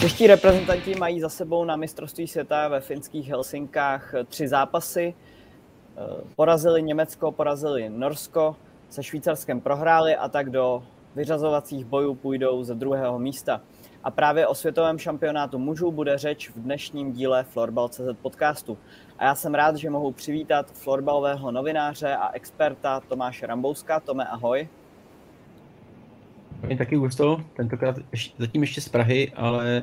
Čeští 0.00 0.26
reprezentanti 0.26 0.94
mají 0.94 1.20
za 1.20 1.28
sebou 1.28 1.64
na 1.64 1.76
mistrovství 1.76 2.28
světa 2.28 2.68
ve 2.68 2.80
finských 2.80 3.28
Helsinkách 3.28 4.14
tři 4.28 4.48
zápasy. 4.48 5.14
Porazili 6.36 6.82
Německo, 6.82 7.32
porazili 7.32 7.88
Norsko, 7.88 8.56
se 8.90 9.02
Švýcarskem 9.02 9.60
prohráli 9.60 10.16
a 10.16 10.28
tak 10.28 10.50
do 10.50 10.82
vyřazovacích 11.14 11.84
bojů 11.84 12.14
půjdou 12.14 12.64
ze 12.64 12.74
druhého 12.74 13.18
místa. 13.18 13.60
A 14.04 14.10
právě 14.10 14.46
o 14.46 14.54
světovém 14.54 14.98
šampionátu 14.98 15.58
mužů 15.58 15.90
bude 15.90 16.18
řeč 16.18 16.50
v 16.50 16.60
dnešním 16.60 17.12
díle 17.12 17.44
Florbal.cz 17.44 18.00
podcastu. 18.22 18.78
A 19.18 19.24
já 19.24 19.34
jsem 19.34 19.54
rád, 19.54 19.76
že 19.76 19.90
mohu 19.90 20.12
přivítat 20.12 20.70
florbalového 20.70 21.50
novináře 21.50 22.16
a 22.16 22.30
experta 22.32 23.00
Tomáše 23.00 23.46
Rambouska. 23.46 24.00
Tome, 24.00 24.26
ahoj. 24.26 24.68
Mě 26.66 26.76
taky 26.76 26.96
Gusto, 26.96 27.40
tentokrát 27.56 27.96
zatím 28.38 28.62
ještě 28.62 28.80
z 28.80 28.88
Prahy, 28.88 29.32
ale 29.36 29.82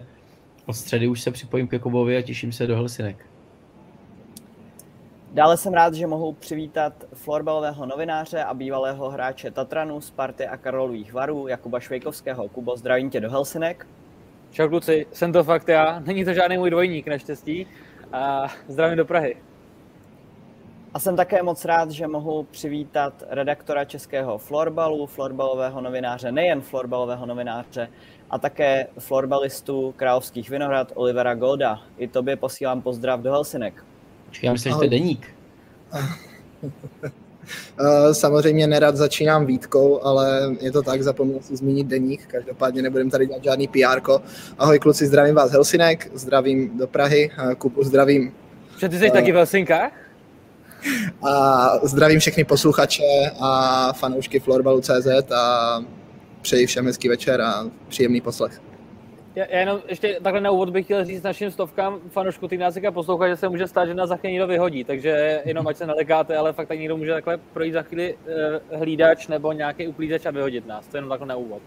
od 0.65 0.73
středy 0.73 1.07
už 1.07 1.21
se 1.21 1.31
připojím 1.31 1.67
ke 1.67 1.79
Kobovi 1.79 2.17
a 2.17 2.21
těším 2.21 2.51
se 2.51 2.67
do 2.67 2.75
Helsinek. 2.75 3.25
Dále 5.33 5.57
jsem 5.57 5.73
rád, 5.73 5.93
že 5.93 6.07
mohu 6.07 6.33
přivítat 6.33 6.93
florbalového 7.13 7.85
novináře 7.85 8.43
a 8.43 8.53
bývalého 8.53 9.09
hráče 9.09 9.51
Tatranu, 9.51 10.01
Sparty 10.01 10.47
a 10.47 10.57
Karolových 10.57 11.13
varů 11.13 11.47
Jakuba 11.47 11.79
Švejkovského. 11.79 12.49
Kubo, 12.49 12.77
zdravím 12.77 13.09
tě 13.09 13.19
do 13.19 13.31
Helsinek. 13.31 13.87
Čau 14.51 14.69
kluci, 14.69 15.05
jsem 15.11 15.33
to 15.33 15.43
fakt 15.43 15.67
já, 15.67 15.99
není 15.99 16.25
to 16.25 16.33
žádný 16.33 16.57
můj 16.57 16.69
dvojník 16.69 17.07
naštěstí 17.07 17.67
a 18.13 18.47
zdravím 18.67 18.97
do 18.97 19.05
Prahy. 19.05 19.37
A 20.95 20.99
jsem 20.99 21.15
také 21.15 21.43
moc 21.43 21.65
rád, 21.65 21.91
že 21.91 22.07
mohu 22.07 22.43
přivítat 22.43 23.23
redaktora 23.29 23.85
českého 23.85 24.37
florbalu, 24.37 25.05
florbalového 25.05 25.81
novináře, 25.81 26.31
nejen 26.31 26.61
florbalového 26.61 27.25
novináře, 27.25 27.87
a 28.29 28.39
také 28.39 28.87
florbalistu 28.99 29.93
Královských 29.97 30.49
Vinohrad 30.49 30.91
Olivera 30.95 31.33
Golda. 31.33 31.79
I 31.97 32.07
tobě 32.07 32.35
posílám 32.35 32.81
pozdrav 32.81 33.19
do 33.19 33.31
Helsinek. 33.31 33.83
Já 34.41 34.51
myslím, 34.51 34.71
že 34.73 34.77
to 34.77 34.83
je 34.83 34.89
deník. 34.89 35.27
Eh, 37.79 38.13
samozřejmě 38.13 38.67
nerad 38.67 38.95
začínám 38.95 39.45
výtkou, 39.45 40.03
ale 40.03 40.55
je 40.61 40.71
to 40.71 40.81
tak, 40.81 41.03
zapomněl 41.03 41.39
si 41.41 41.55
zmínit 41.55 41.87
deník, 41.87 42.25
každopádně 42.27 42.81
nebudem 42.81 43.09
tady 43.09 43.27
dělat 43.27 43.43
žádný 43.43 43.67
PR. 43.67 44.01
Ahoj 44.57 44.79
kluci, 44.79 45.07
zdravím 45.07 45.35
vás 45.35 45.51
Helsinek, 45.51 46.11
zdravím 46.13 46.77
do 46.77 46.87
Prahy, 46.87 47.31
Kupu 47.57 47.83
zdravím. 47.83 48.33
Že 48.77 48.89
ty 48.89 48.99
jsi 48.99 49.07
uh, 49.07 49.13
taky 49.13 49.31
v 49.31 49.35
Helsinkách? 49.35 50.04
A 51.29 51.69
zdravím 51.83 52.19
všechny 52.19 52.43
posluchače 52.43 53.31
a 53.39 53.93
fanoušky 53.93 54.39
Florbalu.cz 54.39 55.31
a 55.35 55.79
přeji 56.41 56.65
všem 56.65 56.85
hezký 56.85 57.09
večer 57.09 57.41
a 57.41 57.65
příjemný 57.87 58.21
poslech. 58.21 58.61
Já, 59.35 59.45
já 59.49 59.59
jenom 59.59 59.81
ještě 59.87 60.19
takhle 60.21 60.41
na 60.41 60.51
úvod 60.51 60.69
bych 60.69 60.85
chtěl 60.85 61.05
říct 61.05 61.23
našim 61.23 61.51
stovkám 61.51 61.99
fanoušků 62.09 62.47
Týnácika 62.47 62.91
poslouchat, 62.91 63.27
že 63.27 63.35
se 63.35 63.49
může 63.49 63.67
stát, 63.67 63.85
že 63.85 63.93
nás 63.93 64.09
za 64.09 64.15
chvíli 64.15 64.33
někdo 64.33 64.47
vyhodí, 64.47 64.83
takže 64.83 65.41
jenom 65.45 65.67
ať 65.67 65.77
se 65.77 65.87
nelekáte, 65.87 66.37
ale 66.37 66.53
fakt 66.53 66.67
tak 66.67 66.79
někdo 66.79 66.97
může 66.97 67.13
takhle 67.13 67.37
projít 67.37 67.73
za 67.73 67.81
chvíli 67.81 68.15
uh, 68.71 68.79
hlídač 68.79 69.27
nebo 69.27 69.51
nějaký 69.51 69.87
uklízeč 69.87 70.25
a 70.25 70.31
vyhodit 70.31 70.67
nás. 70.67 70.87
To 70.87 70.97
je 70.97 70.99
jenom 70.99 71.09
takhle 71.09 71.27
na 71.27 71.35
úvod. 71.35 71.61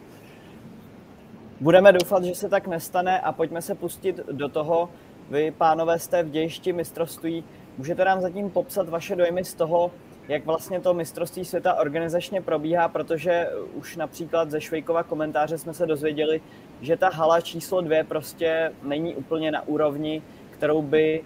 Budeme 1.61 1.93
doufat, 1.93 2.25
že 2.25 2.35
se 2.35 2.49
tak 2.49 2.67
nestane 2.67 3.21
a 3.21 3.33
pojďme 3.33 3.63
se 3.63 3.75
pustit 3.75 4.21
do 4.33 4.49
toho. 4.49 4.91
Vy, 5.31 5.51
pánové, 5.51 5.99
jste 5.99 6.23
v 6.23 6.31
dějišti 6.31 6.73
mistrovství. 6.73 7.45
Můžete 7.79 8.05
nám 8.05 8.21
zatím 8.21 8.51
popsat 8.51 8.89
vaše 8.89 9.17
dojmy 9.17 9.45
z 9.45 9.55
toho, 9.55 9.91
jak 10.29 10.47
vlastně 10.47 10.81
to 10.81 10.95
mistrovství 10.95 11.45
světa 11.45 11.75
organizačně 11.75 12.43
probíhá, 12.43 12.89
protože 12.89 13.49
už 13.75 13.97
například 13.97 14.51
ze 14.51 14.61
Švejkova 14.61 15.03
komentáře 15.03 15.59
jsme 15.59 15.75
se 15.75 15.87
dozvěděli, 15.87 16.41
že 16.81 16.97
ta 16.97 17.11
hala 17.11 17.41
číslo 17.41 17.81
dvě 17.81 18.05
prostě 18.05 18.73
není 18.83 19.15
úplně 19.15 19.51
na 19.51 19.69
úrovni, 19.69 20.23
kterou 20.51 20.83
by 20.83 21.25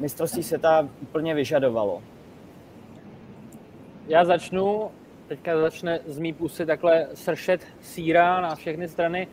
mistrovství 0.00 0.42
světa 0.42 0.88
úplně 1.02 1.34
vyžadovalo. 1.34 2.02
Já 4.08 4.24
začnu, 4.24 4.90
teďka 5.28 5.60
začne 5.60 6.00
z 6.06 6.18
mý 6.18 6.32
pusy 6.32 6.66
takhle 6.66 7.06
sršet 7.14 7.66
síra 7.80 8.40
na 8.40 8.54
všechny 8.54 8.88
strany. 8.88 9.28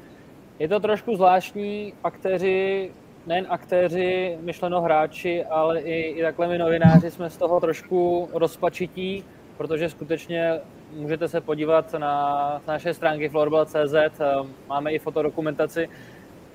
Je 0.60 0.68
to 0.68 0.80
trošku 0.80 1.16
zvláštní, 1.16 1.94
aktéři 2.04 2.92
nejen 3.26 3.46
aktéři, 3.50 4.38
myšleno 4.42 4.82
hráči, 4.82 5.46
ale 5.46 5.82
i, 5.82 6.02
i 6.02 6.22
takhle 6.22 6.48
my 6.48 6.58
novináři 6.58 7.12
jsme 7.12 7.30
z 7.30 7.38
toho 7.38 7.60
trošku 7.60 8.30
rozpačití, 8.34 9.24
protože 9.58 9.90
skutečně 9.90 10.60
můžete 10.94 11.28
se 11.28 11.42
podívat 11.42 11.94
na 11.94 12.62
naše 12.68 12.94
stránky 12.94 13.30
florbal.cz, 13.30 14.22
máme 14.68 14.92
i 14.92 15.00
fotodokumentaci. 15.00 15.90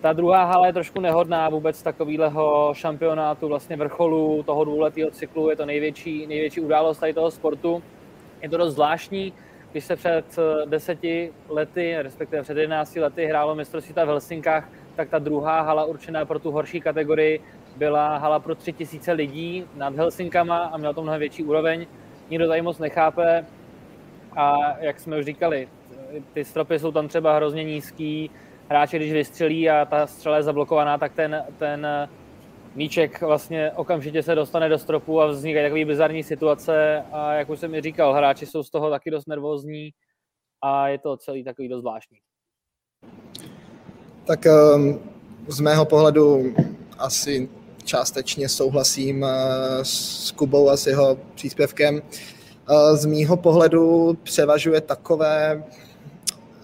Ta 0.01 0.13
druhá 0.13 0.45
hala 0.45 0.67
je 0.67 0.73
trošku 0.73 1.01
nehodná 1.01 1.49
vůbec 1.49 1.83
takového 1.83 2.73
šampionátu, 2.75 3.49
vlastně 3.49 3.77
vrcholu 3.77 4.43
toho 4.43 4.65
dvouletého 4.65 5.11
cyklu, 5.11 5.51
je 5.51 5.57
to 5.57 5.67
největší, 5.67 6.27
největší 6.27 6.61
událost 6.61 6.99
tady 6.99 7.15
toho 7.15 7.31
sportu. 7.31 7.83
Je 8.43 8.49
to 8.49 8.57
dost 8.57 8.75
zvláštní, 8.75 9.33
když 9.73 9.85
se 9.85 9.97
před 9.97 10.39
deseti 10.65 11.33
lety, 11.49 11.97
respektive 12.03 12.43
před 12.43 12.57
11 12.57 12.97
lety 12.97 13.27
hrálo 13.27 13.55
mistrovství 13.55 13.95
v 13.95 13.97
Helsinkách, 13.97 14.69
tak 14.97 15.09
ta 15.09 15.19
druhá 15.19 15.61
hala 15.61 15.85
určená 15.85 16.25
pro 16.25 16.39
tu 16.39 16.51
horší 16.51 16.81
kategorii 16.81 17.41
byla 17.77 18.17
hala 18.17 18.39
pro 18.39 18.55
tři 18.55 18.73
tisíce 18.73 19.13
lidí 19.13 19.65
nad 19.75 19.97
Helsinkama 19.97 20.59
a 20.59 20.77
měla 20.77 20.93
to 20.93 21.03
mnohem 21.03 21.21
větší 21.21 21.45
úroveň. 21.45 21.87
Nikdo 22.31 22.49
tady 22.49 22.63
moc 22.63 22.79
nechápe 22.79 23.45
a 24.37 24.57
jak 24.81 25.01
jsme 25.01 25.19
už 25.19 25.25
říkali, 25.25 25.69
ty 26.33 26.45
stropy 26.45 26.79
jsou 26.79 26.93
tam 26.93 27.09
třeba 27.09 27.37
hrozně 27.37 27.65
nízký, 27.65 28.31
hráči 28.69 28.97
když 28.97 29.13
vystřelí 29.13 29.71
a 29.71 29.85
ta 29.85 30.07
střela 30.07 30.37
je 30.37 30.43
zablokovaná, 30.43 30.99
tak 30.99 31.13
ten, 31.13 31.45
ten 31.59 31.87
míček 32.75 33.21
vlastně 33.21 33.73
okamžitě 33.73 34.23
se 34.23 34.35
dostane 34.35 34.69
do 34.69 34.79
stropu 34.79 35.21
a 35.21 35.27
vznikají 35.27 35.65
takové 35.65 35.85
bizarní 35.85 36.23
situace 36.23 37.05
a 37.13 37.33
jak 37.35 37.51
už 37.51 37.61
jsem 37.61 37.71
mi 37.71 37.81
říkal, 37.81 38.15
hráči 38.15 38.47
jsou 38.47 38.63
z 38.63 38.71
toho 38.71 38.91
taky 38.91 39.11
dost 39.11 39.29
nervózní 39.29 39.91
a 40.63 40.89
je 40.89 40.99
to 40.99 41.17
celý 41.17 41.45
takový 41.45 41.69
dost 41.69 41.81
zvláštní. 41.81 42.19
Tak 44.25 44.47
ehm, 44.47 45.01
z 45.49 45.61
mého 45.61 45.85
pohledu 45.85 46.55
asi 46.99 47.49
částečně 47.85 48.49
souhlasím 48.49 49.25
eh, 49.25 49.29
s 49.83 50.31
Kubou 50.31 50.69
a 50.71 50.77
s 50.77 50.87
jeho 50.87 51.19
příspěvkem. 51.35 52.03
Eh, 52.03 52.97
z 52.97 53.05
mýho 53.05 53.37
pohledu 53.37 54.19
převažuje 54.23 54.81
takové, 54.81 55.65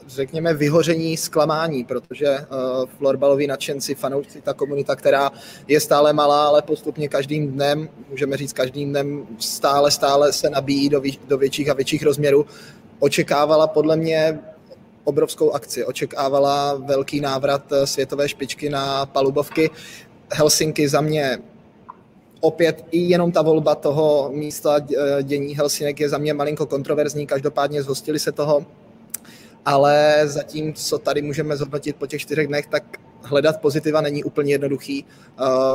řekněme, 0.06 0.54
vyhoření, 0.54 1.16
zklamání, 1.16 1.84
protože 1.84 2.38
uh, 2.38 2.86
florbaloví 2.98 3.46
nadšenci, 3.46 3.94
fanoušci, 3.94 4.40
ta 4.40 4.52
komunita, 4.52 4.96
která 4.96 5.30
je 5.68 5.80
stále 5.80 6.12
malá, 6.12 6.46
ale 6.46 6.62
postupně 6.62 7.08
každým 7.08 7.52
dnem, 7.52 7.88
můžeme 8.10 8.36
říct 8.36 8.52
každým 8.52 8.90
dnem, 8.90 9.26
stále, 9.38 9.90
stále 9.90 10.32
se 10.32 10.50
nabíjí 10.50 10.88
do, 10.88 11.00
vý, 11.00 11.18
do 11.28 11.38
větších 11.38 11.68
a 11.68 11.74
větších 11.74 12.02
rozměrů, 12.02 12.46
očekávala 12.98 13.66
podle 13.66 13.96
mě 13.96 14.38
obrovskou 15.04 15.50
akci. 15.50 15.84
Očekávala 15.84 16.74
velký 16.74 17.20
návrat 17.20 17.72
eh, 17.72 17.86
světové 17.86 18.28
špičky 18.28 18.68
na 18.68 19.06
palubovky. 19.06 19.70
Helsinky 20.32 20.88
za 20.88 21.00
mě 21.00 21.38
opět 22.40 22.84
i 22.90 22.98
jenom 22.98 23.32
ta 23.32 23.42
volba 23.42 23.74
toho 23.74 24.30
místa 24.34 24.76
eh, 24.78 25.22
dění 25.22 25.56
Helsinek 25.56 26.00
je 26.00 26.08
za 26.08 26.18
mě 26.18 26.34
malinko 26.34 26.66
kontroverzní, 26.66 27.26
každopádně 27.26 27.82
zhostili 27.82 28.18
se 28.18 28.32
toho, 28.32 28.66
ale 29.66 30.22
zatím, 30.24 30.74
co 30.74 30.98
tady 30.98 31.22
můžeme 31.22 31.56
zhodnotit 31.56 31.96
po 31.96 32.06
těch 32.06 32.20
čtyřech 32.20 32.46
dnech, 32.46 32.66
tak 32.66 32.84
hledat 33.22 33.60
pozitiva 33.60 34.00
není 34.00 34.24
úplně 34.24 34.52
jednoduchý. 34.52 35.04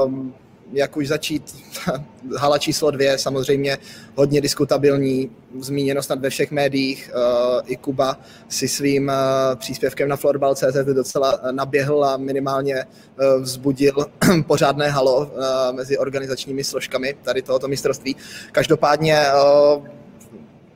Um, 0.06 0.34
jak 0.74 0.98
už 0.98 1.08
začít, 1.08 1.56
hala 2.38 2.58
číslo 2.58 2.92
dvě, 2.92 3.18
samozřejmě 3.18 3.78
hodně 4.16 4.42
diskutabilní, 4.42 5.32
zmíněno 5.60 6.04
snad 6.04 6.20
ve 6.20 6.30
všech 6.30 6.52
médiích, 6.52 7.12
uh, 7.16 7.62
i 7.66 7.76
Kuba 7.78 8.20
si 8.50 8.68
svým 8.68 9.08
uh, 9.08 9.56
příspěvkem 9.56 10.10
na 10.10 10.16
Florbal.cz 10.16 10.78
docela 10.94 11.40
naběhl 11.52 12.06
a 12.06 12.18
minimálně 12.18 12.76
uh, 12.86 13.42
vzbudil 13.42 14.06
pořádné 14.48 14.90
halo 14.90 15.32
mezi 15.72 15.98
organizačními 15.98 16.64
složkami 16.64 17.16
tady 17.24 17.42
tohoto 17.42 17.68
mistrovství. 17.68 18.16
Každopádně 18.52 19.26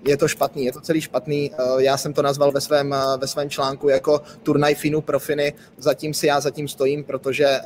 je 0.07 0.17
to 0.17 0.27
špatný, 0.27 0.65
je 0.65 0.71
to 0.71 0.81
celý 0.81 1.01
špatný. 1.01 1.51
Já 1.77 1.97
jsem 1.97 2.13
to 2.13 2.21
nazval 2.21 2.51
ve 2.51 2.61
svém, 2.61 2.95
ve 3.17 3.27
svém 3.27 3.49
článku 3.49 3.89
jako 3.89 4.21
turnaj 4.43 4.75
Finu 4.75 5.01
pro 5.01 5.19
Finy. 5.19 5.53
Zatím 5.77 6.13
si 6.13 6.27
já 6.27 6.39
zatím 6.39 6.67
stojím, 6.67 7.03
protože 7.03 7.59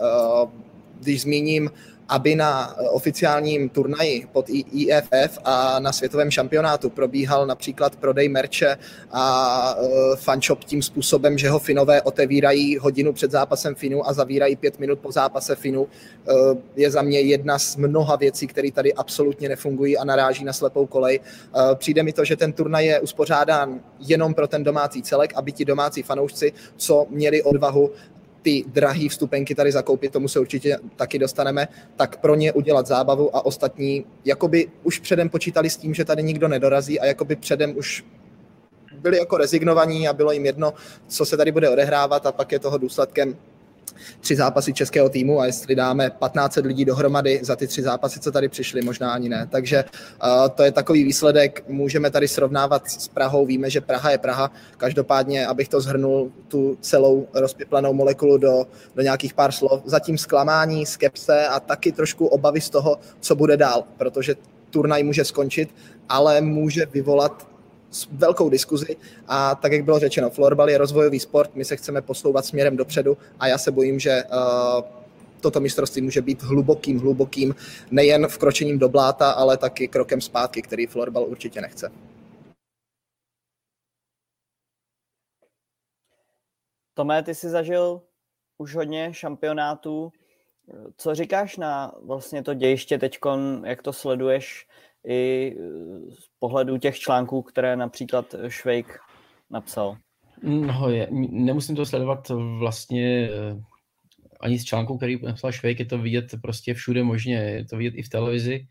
když 1.00 1.22
zmíním 1.22 1.72
aby 2.10 2.36
na 2.36 2.76
eh, 2.78 2.90
oficiálním 2.90 3.70
turnaji 3.70 4.28
pod 4.32 4.46
IFF 4.50 5.40
a 5.44 5.80
na 5.80 5.92
světovém 5.92 6.32
šampionátu 6.32 6.90
probíhal 6.90 7.48
například 7.48 7.96
prodej 7.96 8.30
merče 8.30 8.78
a 9.12 9.76
eh, 9.78 10.16
fanshop 10.16 10.64
tím 10.64 10.82
způsobem, 10.82 11.38
že 11.38 11.50
ho 11.50 11.60
Finové 11.60 12.02
otevírají 12.02 12.78
hodinu 12.78 13.14
před 13.14 13.32
zápasem 13.32 13.76
Finu 13.76 14.08
a 14.08 14.14
zavírají 14.14 14.56
pět 14.56 14.80
minut 14.80 15.00
po 15.00 15.12
zápase 15.12 15.56
Finu, 15.56 15.88
eh, 15.88 16.32
je 16.76 16.92
za 16.92 17.02
mě 17.02 17.20
jedna 17.20 17.60
z 17.60 17.76
mnoha 17.76 18.16
věcí, 18.16 18.48
které 18.48 18.72
tady 18.72 18.94
absolutně 18.94 19.50
nefungují 19.50 19.98
a 19.98 20.04
naráží 20.04 20.44
na 20.44 20.54
slepou 20.54 20.86
kolej. 20.86 21.20
Přijde 21.76 22.04
mi 22.04 22.14
to, 22.14 22.26
že 22.26 22.36
ten 22.36 22.54
turnaj 22.54 22.86
je 22.86 23.00
uspořádán 23.00 23.80
jenom 24.00 24.34
pro 24.34 24.48
ten 24.48 24.64
domácí 24.64 25.02
celek, 25.02 25.34
aby 25.36 25.52
ti 25.52 25.66
domácí 25.66 26.04
fanoušci, 26.04 26.54
co 26.76 27.06
měli 27.10 27.44
odvahu 27.44 27.92
ty 28.42 28.64
drahé 28.68 29.10
vstupenky 29.10 29.56
tady 29.56 29.72
zakoupit, 29.72 30.12
tomu 30.12 30.28
se 30.28 30.40
určitě 30.40 30.78
taky 30.96 31.20
dostaneme, 31.20 31.68
tak 31.96 32.18
pro 32.18 32.36
ně 32.36 32.54
udělat 32.54 32.88
zábavu 32.88 33.36
a 33.36 33.46
ostatní 33.46 34.06
jakoby 34.26 34.68
už 34.84 35.00
předem 35.00 35.30
počítali 35.30 35.70
s 35.70 35.78
tím, 35.78 35.94
že 35.94 36.06
tady 36.06 36.24
nikdo 36.24 36.48
nedorazí 36.48 37.00
a 37.00 37.06
jakoby 37.06 37.36
předem 37.36 37.78
už 37.78 38.06
byli 39.00 39.18
jako 39.18 39.38
rezignovaní 39.38 40.08
a 40.08 40.14
bylo 40.14 40.32
jim 40.32 40.46
jedno, 40.46 40.74
co 41.08 41.26
se 41.26 41.38
tady 41.38 41.52
bude 41.52 41.70
odehrávat 41.70 42.26
a 42.26 42.32
pak 42.32 42.52
je 42.52 42.60
toho 42.60 42.78
důsledkem 42.78 43.38
tři 44.20 44.36
zápasy 44.36 44.74
českého 44.74 45.10
týmu 45.10 45.40
a 45.40 45.46
jestli 45.46 45.76
dáme 45.76 46.10
15 46.10 46.56
lidí 46.56 46.86
dohromady 46.86 47.40
za 47.44 47.56
ty 47.56 47.68
tři 47.68 47.82
zápasy, 47.82 48.20
co 48.20 48.32
tady 48.32 48.50
přišly, 48.50 48.82
možná 48.82 49.12
ani 49.12 49.30
ne. 49.30 49.48
Takže 49.52 49.84
uh, 49.84 50.50
to 50.50 50.64
je 50.64 50.72
takový 50.72 51.04
výsledek, 51.04 51.64
můžeme 51.68 52.12
tady 52.12 52.28
srovnávat 52.28 52.90
s 52.90 53.08
Prahou, 53.08 53.46
víme, 53.46 53.70
že 53.70 53.82
Praha 53.82 54.12
je 54.12 54.18
Praha, 54.18 54.52
každopádně, 54.78 55.48
abych 55.48 55.68
to 55.68 55.82
zhrnul, 55.82 56.32
tu 56.48 56.78
celou 56.82 57.28
rozpěplanou 57.34 57.94
molekulu 57.94 58.38
do, 58.38 58.68
do 58.96 59.02
nějakých 59.02 59.34
pár 59.34 59.52
slov, 59.52 59.82
zatím 59.86 60.18
zklamání, 60.18 60.86
skepse 60.86 61.48
a 61.48 61.60
taky 61.60 61.92
trošku 61.92 62.28
obavy 62.28 62.62
z 62.62 62.70
toho, 62.70 63.00
co 63.20 63.36
bude 63.36 63.58
dál, 63.58 63.84
protože 63.98 64.36
turnaj 64.70 65.04
může 65.04 65.26
skončit, 65.26 65.76
ale 66.10 66.42
může 66.42 66.86
vyvolat 66.86 67.49
velkou 68.12 68.50
diskuzi 68.50 68.98
a 69.28 69.56
tak, 69.56 69.72
jak 69.72 69.84
bylo 69.84 70.00
řečeno, 70.00 70.30
florbal 70.30 70.70
je 70.70 70.78
rozvojový 70.78 71.20
sport, 71.20 71.56
my 71.56 71.66
se 71.66 71.76
chceme 71.76 72.02
posouvat 72.02 72.46
směrem 72.46 72.78
dopředu 72.78 73.18
a 73.40 73.48
já 73.48 73.58
se 73.58 73.72
bojím, 73.72 74.00
že 74.00 74.24
uh, 74.24 74.82
toto 75.42 75.60
mistrovství 75.60 76.02
může 76.02 76.22
být 76.22 76.44
hlubokým, 76.44 77.00
hlubokým, 77.00 77.56
nejen 77.92 78.28
vkročením 78.28 78.80
do 78.80 78.90
bláta, 78.90 79.32
ale 79.32 79.58
taky 79.58 79.88
krokem 79.88 80.22
zpátky, 80.22 80.62
který 80.62 80.88
florbal 80.88 81.24
určitě 81.24 81.62
nechce. 81.62 81.92
Tomé, 86.94 87.24
ty 87.24 87.36
jsi 87.36 87.50
zažil 87.50 88.02
už 88.58 88.76
hodně 88.76 89.14
šampionátů. 89.14 90.12
Co 90.98 91.16
říkáš 91.16 91.58
na 91.58 91.96
vlastně 92.02 92.44
to 92.44 92.54
dějiště 92.54 92.98
teď, 92.98 93.20
jak 93.64 93.82
to 93.82 93.94
sleduješ 93.94 94.68
i 95.08 95.56
z 96.10 96.30
pohledu 96.40 96.78
těch 96.78 97.00
článků, 97.00 97.42
které 97.42 97.76
například 97.76 98.36
Švejk 98.48 99.00
napsal? 99.50 99.98
No, 100.44 100.90
je, 100.90 101.08
nemusím 101.30 101.76
to 101.76 101.86
sledovat 101.86 102.30
vlastně 102.60 103.30
eh, 103.34 103.62
ani 104.40 104.60
z 104.60 104.66
článku, 104.66 104.98
který 104.98 105.20
napsal 105.22 105.52
Švejk, 105.52 105.80
je 105.80 105.86
to 105.86 105.98
vidět 105.98 106.26
prostě 106.42 106.74
všude 106.74 107.04
možně, 107.04 107.36
je 107.36 107.66
to 107.66 107.78
vidět 107.78 107.94
i 107.96 108.04
v 108.04 108.10
televizi. 108.10 108.68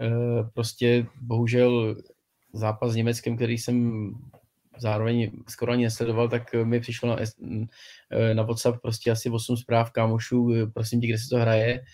Eh, 0.00 0.50
prostě 0.54 1.06
bohužel 1.20 1.96
zápas 2.52 2.92
s 2.92 2.96
Německem, 2.96 3.36
který 3.36 3.58
jsem 3.58 4.08
zároveň 4.78 5.30
skoro 5.48 5.72
ani 5.72 5.84
nesledoval, 5.84 6.28
tak 6.28 6.54
mi 6.54 6.80
přišlo 6.80 7.08
na, 7.08 7.16
na 8.32 8.42
WhatsApp 8.42 8.80
prostě 8.82 9.10
asi 9.10 9.30
8 9.30 9.56
zpráv 9.56 9.90
kámošů, 9.90 10.50
prosím 10.74 11.00
tě, 11.00 11.06
kde 11.06 11.18
se 11.18 11.28
to 11.28 11.36
hraje. 11.36 11.84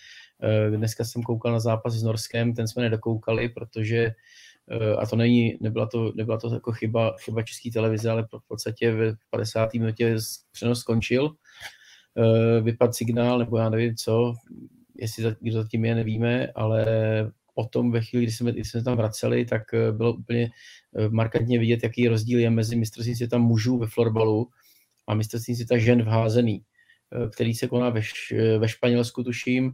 Eh, 0.43 0.77
dneska 0.77 1.03
jsem 1.05 1.23
koukal 1.23 1.51
na 1.51 1.59
zápas 1.59 1.93
s 1.93 2.03
Norskem, 2.03 2.53
ten 2.53 2.67
jsme 2.67 2.83
nedokoukali, 2.83 3.49
protože 3.49 4.11
eh, 4.71 4.95
a 4.95 5.05
to 5.05 5.15
není, 5.15 5.57
nebyla 5.61 5.85
to, 5.85 6.11
nebyla 6.15 6.37
to 6.37 6.53
jako 6.53 6.71
chyba, 6.71 7.15
chyba 7.17 7.43
české 7.43 7.71
televize, 7.71 8.09
ale 8.09 8.23
v 8.23 8.47
podstatě 8.47 8.91
v 8.91 9.15
50. 9.29 9.73
minutě 9.73 10.15
přenos 10.51 10.79
skončil, 10.79 11.35
eh, 12.17 12.61
vypad 12.61 12.95
signál, 12.95 13.39
nebo 13.39 13.57
já 13.57 13.69
nevím 13.69 13.95
co, 13.95 14.33
jestli 14.95 15.35
kdo 15.39 15.61
zatím 15.61 15.85
je, 15.85 15.95
nevíme, 15.95 16.47
ale 16.55 16.85
potom 17.55 17.91
ve 17.91 18.01
chvíli, 18.01 18.25
kdy 18.25 18.31
jsme, 18.31 18.51
kdy 18.51 18.65
jsme 18.65 18.83
tam 18.83 18.97
vraceli, 18.97 19.45
tak 19.45 19.61
bylo 19.91 20.13
úplně 20.13 20.49
markantně 21.09 21.59
vidět, 21.59 21.83
jaký 21.83 22.07
rozdíl 22.07 22.39
je 22.39 22.49
mezi 22.49 22.75
mistrovství 22.75 23.15
světa 23.15 23.37
mužů 23.37 23.77
ve 23.77 23.87
florbalu 23.87 24.49
a 25.07 25.13
mistrovství 25.13 25.55
světa 25.55 25.77
žen 25.77 26.03
v 26.03 26.07
házený, 26.07 26.63
který 27.33 27.53
se 27.53 27.67
koná 27.67 27.89
ve, 27.89 28.01
ve 28.59 28.69
Španělsku, 28.69 29.23
tuším, 29.23 29.73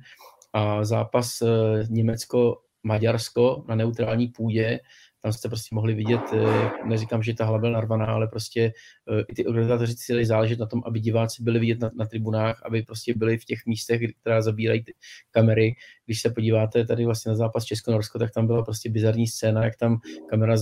a 0.56 0.86
zápas 0.86 1.42
eh, 1.42 1.48
Německo-Maďarsko 1.90 3.66
na 3.68 3.76
neutrální 3.76 4.28
půdě, 4.28 4.80
tam 5.26 5.34
jste 5.34 5.50
prostě 5.50 5.76
mohli 5.76 5.94
vidět, 5.94 6.22
eh, 6.34 6.72
neříkám, 6.88 7.24
že 7.24 7.34
ta 7.34 7.46
hlava 7.46 7.60
byla 7.60 7.72
narvaná, 7.72 8.06
ale 8.06 8.28
prostě 8.28 8.74
eh, 9.12 9.24
i 9.28 9.34
ty 9.36 9.46
organizátoři 9.46 9.96
dali 10.10 10.26
záležet 10.26 10.60
na 10.60 10.66
tom, 10.66 10.82
aby 10.86 11.00
diváci 11.00 11.44
byli 11.44 11.60
vidět 11.60 11.80
na, 11.80 11.92
na 11.96 12.06
tribunách, 12.06 12.62
aby 12.66 12.82
prostě 12.82 13.14
byli 13.14 13.38
v 13.38 13.46
těch 13.46 13.60
místech, 13.66 14.02
která 14.22 14.42
zabírají 14.42 14.84
ty 14.84 14.94
kamery. 15.32 15.76
Když 16.06 16.22
se 16.22 16.30
podíváte 16.30 16.86
tady 16.86 17.06
vlastně 17.06 17.30
na 17.30 17.36
zápas 17.36 17.66
Česko-Norsko, 17.66 18.20
tak 18.20 18.32
tam 18.32 18.48
byla 18.48 18.64
prostě 18.64 18.90
bizarní 18.90 19.28
scéna, 19.28 19.64
jak 19.64 19.76
tam 19.76 20.00
kamera, 20.30 20.56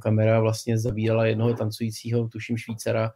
kamera 0.00 0.40
vlastně 0.40 0.78
zabírala 0.78 1.26
jednoho 1.26 1.54
tancujícího, 1.54 2.28
tuším 2.28 2.56
Švýcara, 2.56 3.12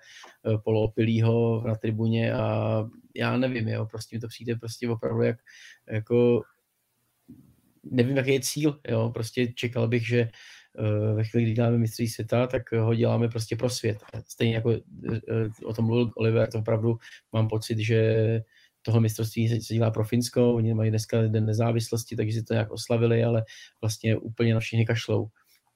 poloopilýho 0.65 1.65
na 1.67 1.75
tribuně 1.75 2.35
a 2.35 2.85
já 3.17 3.37
nevím, 3.37 3.69
jo, 3.69 3.87
prostě 3.87 4.17
mi 4.17 4.21
to 4.21 4.29
přijde 4.29 4.57
prostě 4.57 4.89
opravdu 4.89 5.23
jak, 5.23 5.37
jako 5.91 6.43
nevím, 7.85 8.17
jaký 8.17 8.33
je 8.33 8.41
cíl, 8.41 8.81
jo, 8.89 9.11
prostě 9.15 9.53
čekal 9.53 9.89
bych, 9.89 10.07
že 10.07 10.29
ve 11.15 11.25
chvíli, 11.25 11.45
kdy 11.45 11.53
děláme 11.53 11.79
mistří 11.79 12.09
světa, 12.09 12.47
tak 12.47 12.73
ho 12.73 12.95
děláme 12.95 13.29
prostě 13.29 13.57
pro 13.57 13.71
svět. 13.71 13.99
Stejně 14.29 14.55
jako 14.55 14.69
uh, 14.69 14.77
o 15.65 15.75
tom 15.75 15.85
mluvil 15.85 16.11
Oliver, 16.17 16.49
to 16.51 16.59
opravdu 16.59 16.97
mám 17.33 17.49
pocit, 17.49 17.79
že 17.79 18.41
tohle 18.83 19.01
mistrovství 19.01 19.49
se, 19.49 19.75
dělá 19.75 19.91
pro 19.91 20.05
Finsko, 20.05 20.55
oni 20.55 20.75
mají 20.75 20.91
dneska 20.91 21.23
den 21.23 21.47
nezávislosti, 21.47 22.17
takže 22.17 22.33
si 22.33 22.45
to 22.45 22.55
nějak 22.55 22.71
oslavili, 22.71 23.25
ale 23.25 23.45
vlastně 23.81 24.17
úplně 24.17 24.55
na 24.55 24.61
všechny 24.61 24.87
kašlou. 24.87 25.29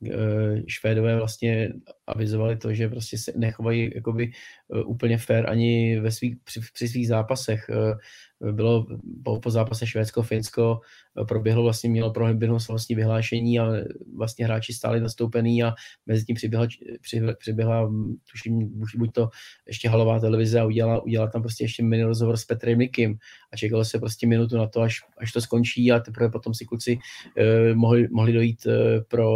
Eh, 0.04 0.62
Švédové 0.68 1.16
vlastně 1.16 1.72
avizovali 2.06 2.56
to, 2.56 2.74
že 2.74 2.88
prostě 2.88 3.18
se 3.18 3.32
nechovají 3.36 3.90
jakoby 3.94 4.30
eh, 4.30 4.65
úplně 4.86 5.18
fair 5.18 5.50
ani 5.50 6.00
ve 6.00 6.10
svých, 6.10 6.36
při, 6.44 6.60
při 6.74 6.88
svých 6.88 7.08
zápasech. 7.08 7.70
Eh, 7.70 7.94
bylo 8.52 8.86
po, 9.24 9.40
po 9.40 9.50
zápase 9.50 9.86
Švédsko-Finsko, 9.86 10.80
proběhlo 11.28 11.62
vlastně, 11.62 11.90
mělo 11.90 12.12
proběhnout 12.12 12.68
vlastní 12.68 12.96
vyhlášení 12.96 13.58
a 13.58 13.72
vlastně 14.16 14.44
hráči 14.44 14.72
stáli 14.72 15.00
zastoupený 15.00 15.62
a 15.62 15.74
mezi 16.06 16.24
tím 16.24 16.36
přiběhla, 16.36 16.66
přiběhla 17.38 17.92
tuším, 18.30 18.80
buď 18.96 19.12
to 19.12 19.28
ještě 19.66 19.88
halová 19.88 20.20
televize 20.20 20.60
a 20.60 20.64
udělala, 20.64 21.02
udělala 21.02 21.30
tam 21.30 21.42
prostě 21.42 21.64
ještě 21.64 21.82
mini 21.82 22.04
rozhovor 22.04 22.36
s 22.36 22.44
Petrem 22.44 22.78
Nikim 22.78 23.18
a 23.52 23.56
čekalo 23.56 23.84
se 23.84 23.98
prostě 23.98 24.26
minutu 24.26 24.56
na 24.56 24.66
to, 24.66 24.80
až, 24.80 25.00
až 25.18 25.32
to 25.32 25.40
skončí 25.40 25.92
a 25.92 26.00
teprve 26.00 26.30
potom 26.30 26.54
si 26.54 26.64
kluci 26.64 26.98
eh, 27.38 27.74
mohli, 27.74 28.08
mohli 28.08 28.32
dojít 28.32 28.66
eh, 28.66 29.00
pro 29.08 29.30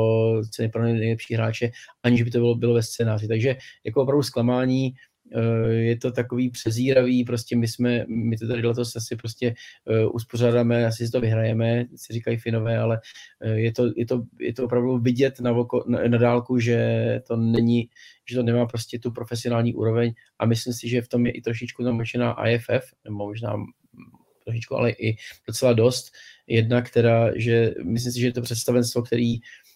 ceny 0.50 0.68
pro 0.68 0.82
nejlepší 0.82 1.34
hráče, 1.34 1.70
aniž 2.02 2.22
by 2.22 2.30
to 2.30 2.38
bylo, 2.38 2.54
bylo 2.54 2.74
ve 2.74 2.82
scénáři. 2.82 3.28
Takže 3.28 3.56
jako 3.84 4.02
opravdu 4.02 4.22
zklamání, 4.22 4.94
Eh, 5.19 5.19
je 5.68 5.96
to 5.96 6.12
takový 6.12 6.50
přezíravý, 6.50 7.24
prostě 7.24 7.56
my 7.56 7.68
jsme, 7.68 8.04
my 8.08 8.36
to 8.36 8.48
tady 8.48 8.66
letos 8.66 8.96
asi 8.96 9.16
prostě 9.16 9.54
uh, 9.84 10.14
uspořádáme, 10.14 10.86
asi 10.86 11.06
si 11.06 11.12
to 11.12 11.20
vyhrajeme, 11.20 11.84
si 11.96 12.12
říkají 12.12 12.36
Finové, 12.36 12.78
ale 12.78 13.00
uh, 13.44 13.52
je, 13.52 13.72
to, 13.72 13.90
je, 13.96 14.06
to, 14.06 14.22
je 14.40 14.54
to 14.54 14.64
opravdu 14.64 14.98
vidět 14.98 15.40
na, 15.40 15.52
voko, 15.52 15.84
na, 15.88 15.98
na 16.08 16.18
dálku, 16.18 16.58
že 16.58 17.20
to 17.28 17.36
není, 17.36 17.88
že 18.30 18.36
to 18.36 18.42
nemá 18.42 18.66
prostě 18.66 18.98
tu 18.98 19.10
profesionální 19.10 19.74
úroveň 19.74 20.12
a 20.38 20.46
myslím 20.46 20.74
si, 20.74 20.88
že 20.88 21.02
v 21.02 21.08
tom 21.08 21.26
je 21.26 21.32
i 21.32 21.40
trošičku 21.40 21.84
zamočená 21.84 22.46
IFF, 22.48 22.84
nebo 23.04 23.16
možná 23.16 23.56
trošičku, 24.44 24.76
ale 24.76 24.90
i 24.90 25.16
docela 25.46 25.72
dost. 25.72 26.12
Jedna, 26.46 26.82
která, 26.82 27.30
že 27.36 27.74
myslím 27.84 28.12
si, 28.12 28.20
že 28.20 28.26
je 28.26 28.32
to 28.32 28.42
představenstvo, 28.42 29.02
který 29.02 29.38
uh, 29.38 29.40
Eh, 29.40 29.69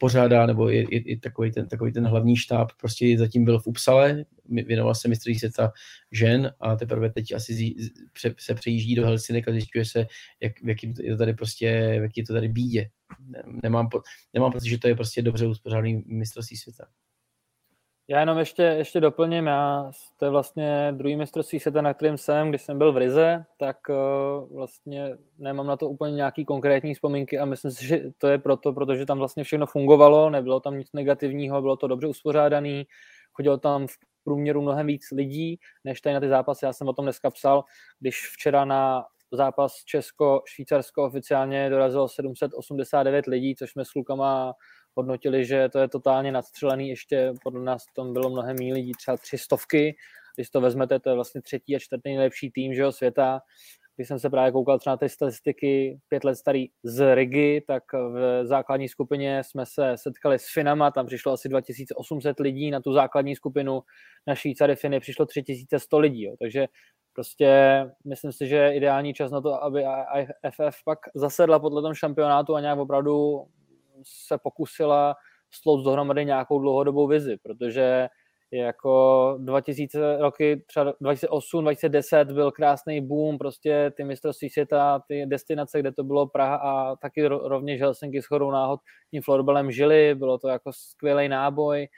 pořádá, 0.00 0.46
nebo 0.46 0.68
je, 0.68 0.94
je, 0.94 1.10
je 1.10 1.18
takový, 1.18 1.52
ten, 1.52 1.68
takový 1.68 1.92
ten 1.92 2.06
hlavní 2.06 2.36
štáb, 2.36 2.72
prostě 2.80 3.18
zatím 3.18 3.44
byl 3.44 3.58
v 3.58 3.66
Upsale, 3.66 4.24
věnoval 4.48 4.94
se 4.94 5.08
mistří 5.08 5.34
světa 5.34 5.72
žen 6.12 6.52
a 6.60 6.76
teprve 6.76 7.10
teď 7.10 7.34
asi 7.34 7.54
zí, 7.54 7.76
pře, 8.12 8.34
se 8.38 8.54
přejíždí 8.54 8.94
do 8.94 9.06
Helsinek 9.06 9.48
a 9.48 9.52
zjišťuje 9.52 9.84
se, 9.84 10.06
jak, 10.40 10.52
v 10.62 10.68
jaký 10.68 10.94
je 11.00 11.12
to 11.12 11.18
tady 11.18 11.34
prostě, 11.34 11.96
v 12.00 12.02
jaký 12.02 12.20
je 12.20 12.26
to 12.26 12.32
tady 12.32 12.48
bídě. 12.48 12.90
Nemám, 13.62 13.88
nemám 14.34 14.52
pocit, 14.52 14.68
že 14.68 14.78
to 14.78 14.88
je 14.88 14.94
prostě 14.94 15.22
dobře 15.22 15.46
uspořádaný 15.46 16.02
mistrovství 16.06 16.56
světa. 16.56 16.84
Já 18.10 18.20
jenom 18.20 18.38
ještě, 18.38 18.62
ještě 18.62 19.00
doplním, 19.00 19.46
já, 19.46 19.90
to 20.16 20.24
je 20.24 20.30
vlastně 20.30 20.92
druhý 20.96 21.16
mistrovství 21.16 21.60
světa, 21.60 21.82
na 21.82 21.94
kterém 21.94 22.18
jsem, 22.18 22.48
když 22.48 22.62
jsem 22.62 22.78
byl 22.78 22.92
v 22.92 22.96
Rize, 22.96 23.44
tak 23.56 23.76
uh, 23.88 24.56
vlastně 24.56 25.16
nemám 25.38 25.66
na 25.66 25.76
to 25.76 25.88
úplně 25.88 26.14
nějaký 26.14 26.44
konkrétní 26.44 26.94
vzpomínky 26.94 27.38
a 27.38 27.44
myslím 27.44 27.70
si, 27.70 27.86
že 27.86 28.00
to 28.18 28.28
je 28.28 28.38
proto, 28.38 28.72
protože 28.72 29.06
tam 29.06 29.18
vlastně 29.18 29.44
všechno 29.44 29.66
fungovalo, 29.66 30.30
nebylo 30.30 30.60
tam 30.60 30.78
nic 30.78 30.88
negativního, 30.92 31.60
bylo 31.60 31.76
to 31.76 31.86
dobře 31.86 32.06
uspořádané, 32.06 32.84
chodilo 33.32 33.58
tam 33.58 33.86
v 33.86 33.92
průměru 34.24 34.62
mnohem 34.62 34.86
víc 34.86 35.10
lidí, 35.12 35.58
než 35.84 36.00
tady 36.00 36.14
na 36.14 36.20
ty 36.20 36.28
zápasy, 36.28 36.64
já 36.64 36.72
jsem 36.72 36.88
o 36.88 36.92
tom 36.92 37.04
dneska 37.04 37.30
psal, 37.30 37.64
když 38.00 38.30
včera 38.32 38.64
na 38.64 39.04
zápas 39.32 39.84
Česko-Švýcarsko 39.84 41.04
oficiálně 41.04 41.70
dorazilo 41.70 42.08
789 42.08 43.26
lidí, 43.26 43.54
což 43.56 43.70
jsme 43.70 43.84
s 43.84 43.90
klukama 43.90 44.54
hodnotili, 44.98 45.44
že 45.44 45.68
to 45.68 45.78
je 45.78 45.88
totálně 45.88 46.32
nadstřelený, 46.32 46.88
ještě 46.88 47.32
podle 47.42 47.60
nás 47.60 47.82
tam 47.96 48.12
bylo 48.12 48.30
mnohem 48.30 48.56
méně 48.58 48.74
lidí, 48.74 48.92
třeba 48.92 49.16
tři 49.16 49.38
stovky, 49.38 49.96
když 50.36 50.50
to 50.50 50.60
vezmete, 50.60 51.00
to 51.00 51.08
je 51.08 51.14
vlastně 51.14 51.42
třetí 51.42 51.76
a 51.76 51.78
čtvrtý 51.78 52.08
nejlepší 52.08 52.50
tým 52.50 52.74
že 52.74 52.82
jo, 52.82 52.92
světa 52.92 53.40
když 53.98 54.08
jsem 54.08 54.18
se 54.18 54.30
právě 54.30 54.52
koukal 54.52 54.78
třeba 54.78 54.92
na 54.92 54.96
ty 54.96 55.08
statistiky 55.08 55.98
pět 56.08 56.24
let 56.24 56.34
starý 56.34 56.66
z 56.82 57.14
Rigi, 57.14 57.62
tak 57.66 57.82
v 57.92 58.46
základní 58.46 58.88
skupině 58.88 59.42
jsme 59.44 59.66
se 59.66 59.92
setkali 59.96 60.38
s 60.38 60.52
Finama, 60.52 60.90
tam 60.90 61.06
přišlo 61.06 61.32
asi 61.32 61.48
2800 61.48 62.40
lidí 62.40 62.70
na 62.70 62.80
tu 62.80 62.92
základní 62.92 63.36
skupinu, 63.36 63.80
na 64.26 64.34
Švýcary 64.34 64.76
Finy 64.76 65.00
přišlo 65.00 65.26
3100 65.26 65.98
lidí, 65.98 66.22
jo. 66.22 66.34
takže 66.38 66.66
prostě 67.12 67.50
myslím 68.06 68.32
si, 68.32 68.46
že 68.46 68.56
je 68.56 68.76
ideální 68.76 69.14
čas 69.14 69.30
na 69.30 69.40
to, 69.40 69.64
aby 69.64 69.84
FF 70.50 70.84
pak 70.84 70.98
zasedla 71.14 71.58
podle 71.58 71.82
tom 71.82 71.94
šampionátu 71.94 72.54
a 72.54 72.60
nějak 72.60 72.78
opravdu 72.78 73.44
se 74.04 74.38
pokusila 74.38 75.14
slouct 75.50 75.84
dohromady 75.84 76.24
nějakou 76.24 76.58
dlouhodobou 76.60 77.06
vizi, 77.06 77.36
protože 77.42 78.08
jako 78.52 79.34
2000 79.40 80.16
roky, 80.18 80.64
třeba 80.66 80.94
2008, 81.00 81.64
2010 81.64 82.32
byl 82.32 82.50
krásný 82.50 83.00
boom, 83.00 83.38
prostě 83.38 83.92
ty 83.96 84.04
mistrovství 84.04 84.50
světa, 84.50 85.02
ty 85.08 85.26
destinace, 85.26 85.80
kde 85.80 85.92
to 85.92 86.04
bylo 86.04 86.26
Praha 86.26 86.56
a 86.56 86.96
taky 86.96 87.26
rovněž 87.26 87.80
Helsinki 87.80 88.22
s 88.22 88.26
chodou 88.26 88.50
náhod 88.50 88.80
tím 89.10 89.22
florbalem 89.22 89.70
žili, 89.70 90.14
bylo 90.14 90.38
to 90.38 90.48
jako 90.48 90.72
skvělý 90.72 91.28
náboj, 91.28 91.88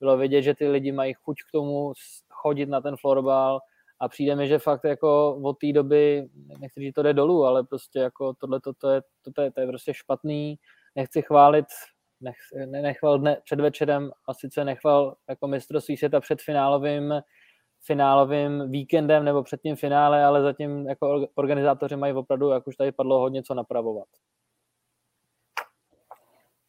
bylo 0.00 0.16
vidět, 0.16 0.42
že 0.42 0.54
ty 0.54 0.68
lidi 0.68 0.92
mají 0.92 1.14
chuť 1.14 1.36
k 1.48 1.52
tomu 1.52 1.92
chodit 2.30 2.66
na 2.66 2.80
ten 2.80 2.96
florbal 2.96 3.60
a 4.00 4.08
přijde 4.08 4.36
mi, 4.36 4.48
že 4.48 4.58
fakt 4.58 4.84
jako 4.84 5.40
od 5.42 5.58
té 5.58 5.72
doby, 5.72 6.28
nechci 6.58 6.80
říct, 6.80 6.94
to 6.94 7.02
jde 7.02 7.12
dolů, 7.12 7.44
ale 7.44 7.64
prostě 7.64 7.98
jako 7.98 8.34
tohle 8.34 8.60
to, 8.60 8.72
to, 8.72 8.90
je, 8.90 9.02
to, 9.24 9.32
to, 9.32 9.42
je, 9.42 9.50
to 9.50 9.60
je 9.60 9.66
prostě 9.66 9.94
špatný, 9.94 10.58
nechci 10.98 11.22
chválit 11.22 11.66
nech, 12.20 12.36
nechval 12.66 13.18
dne, 13.18 13.40
před 13.44 13.60
večerem 13.60 14.10
a 14.28 14.34
sice 14.34 14.64
nechval 14.64 15.16
jako 15.28 15.48
mistrovství 15.48 15.96
světa 15.96 16.20
před 16.20 16.42
finálovým, 16.42 17.14
finálovým 17.82 18.70
víkendem 18.70 19.24
nebo 19.24 19.42
před 19.42 19.60
tím 19.62 19.76
finále, 19.76 20.24
ale 20.24 20.42
zatím 20.42 20.86
jako 20.86 21.26
organizátoři 21.34 21.96
mají 21.96 22.12
opravdu, 22.12 22.50
jak 22.50 22.66
už 22.66 22.76
tady 22.76 22.92
padlo, 22.92 23.18
hodně 23.18 23.42
co 23.42 23.54
napravovat. 23.54 24.08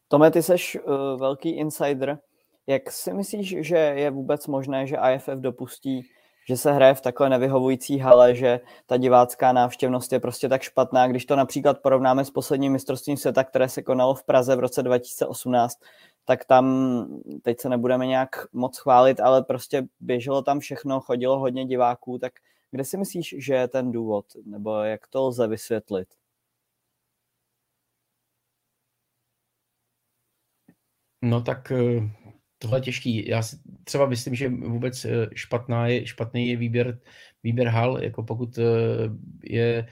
Tome, 0.08 0.32
ty 0.32 0.44
jsi 0.44 0.54
uh, 0.54 1.20
velký 1.20 1.50
insider. 1.50 2.20
Jak 2.68 2.92
si 2.92 3.14
myslíš, 3.14 3.56
že 3.68 3.78
je 3.78 4.12
vůbec 4.12 4.48
možné, 4.48 4.88
že 4.88 4.98
IFF 5.14 5.30
dopustí 5.36 6.02
že 6.50 6.58
se 6.58 6.72
hraje 6.72 6.94
v 6.94 7.01
takhle 7.01 7.29
nevyhovující 7.29 8.00
hale, 8.00 8.36
že 8.36 8.60
ta 8.86 8.98
divácká 8.98 9.51
návštěvnost 9.51 10.13
je 10.13 10.20
prostě 10.20 10.50
tak 10.50 10.62
špatná. 10.62 11.08
Když 11.08 11.25
to 11.25 11.36
například 11.36 11.79
porovnáme 11.82 12.25
s 12.25 12.32
posledním 12.32 12.72
mistrovstvím 12.72 13.18
světa, 13.18 13.44
které 13.44 13.70
se 13.70 13.82
konalo 13.82 14.15
v 14.15 14.24
Praze 14.24 14.56
v 14.56 14.60
roce 14.60 14.84
2018, 14.84 15.79
tak 16.25 16.46
tam, 16.46 17.06
teď 17.41 17.60
se 17.60 17.70
nebudeme 17.70 18.08
nějak 18.08 18.29
moc 18.53 18.77
chválit, 18.77 19.20
ale 19.20 19.44
prostě 19.44 19.88
běželo 20.00 20.41
tam 20.41 20.60
všechno, 20.60 21.00
chodilo 21.00 21.39
hodně 21.39 21.65
diváků, 21.65 22.18
tak 22.18 22.34
kde 22.72 22.84
si 22.86 22.98
myslíš, 22.98 23.36
že 23.38 23.53
je 23.53 23.68
ten 23.68 23.91
důvod, 23.91 24.25
nebo 24.46 24.75
jak 24.75 25.08
to 25.08 25.24
lze 25.27 25.48
vysvětlit? 25.48 26.08
No 31.22 31.41
tak 31.41 31.72
eh, 31.72 32.10
tohle 32.60 32.78
je 32.78 32.82
těžký. 32.82 33.30
Já 33.30 33.42
si 33.42 33.58
třeba 33.84 34.06
myslím, 34.06 34.36
že 34.36 34.50
vůbec 34.50 35.06
eh, 35.06 35.28
špatná 35.36 35.88
je, 35.88 36.06
špatný 36.08 36.50
je 36.50 36.56
výběr, 36.56 37.00
výběr 37.44 37.68
hal, 37.68 38.04
jako 38.04 38.24
pokud 38.24 38.58
eh, 38.58 38.63
je 39.44 39.88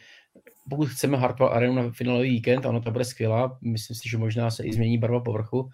pokud 0.69 0.89
chceme 0.89 1.17
Hartwell 1.17 1.50
Arenu 1.50 1.74
na 1.74 1.91
finálový 1.91 2.29
víkend, 2.29 2.65
ano, 2.65 2.81
to 2.81 2.91
bude 2.91 3.05
skvělá, 3.05 3.57
myslím 3.62 3.95
si, 3.95 4.09
že 4.09 4.17
možná 4.17 4.51
se 4.51 4.63
i 4.63 4.74
změní 4.74 4.97
barva 4.97 5.19
povrchu, 5.19 5.69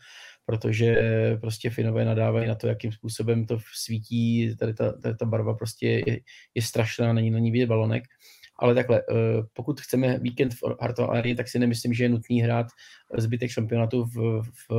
protože 0.45 0.95
prostě 1.41 1.69
Finové 1.69 2.05
nadávají 2.05 2.47
na 2.47 2.55
to, 2.55 2.67
jakým 2.67 2.91
způsobem 2.91 3.45
to 3.45 3.57
svítí, 3.75 4.55
tady 4.55 4.73
ta, 4.73 4.91
tady 4.91 5.15
ta 5.15 5.25
barva 5.25 5.53
prostě 5.53 5.87
je, 5.87 6.19
je 6.55 6.61
strašná, 6.61 7.13
není 7.13 7.31
na 7.31 7.39
ní 7.39 7.51
vidět 7.51 7.67
balonek. 7.67 8.03
Ale 8.59 8.75
takhle, 8.75 8.99
eh, 8.99 9.43
pokud 9.53 9.81
chceme 9.81 10.19
víkend 10.19 10.53
v 10.53 10.63
Hartwell 10.81 11.11
Arena, 11.11 11.35
tak 11.35 11.47
si 11.47 11.59
nemyslím, 11.59 11.93
že 11.93 12.03
je 12.03 12.09
nutný 12.09 12.41
hrát 12.41 12.67
zbytek 13.17 13.51
šampionátu 13.51 14.03
v, 14.03 14.41
v, 14.41 14.73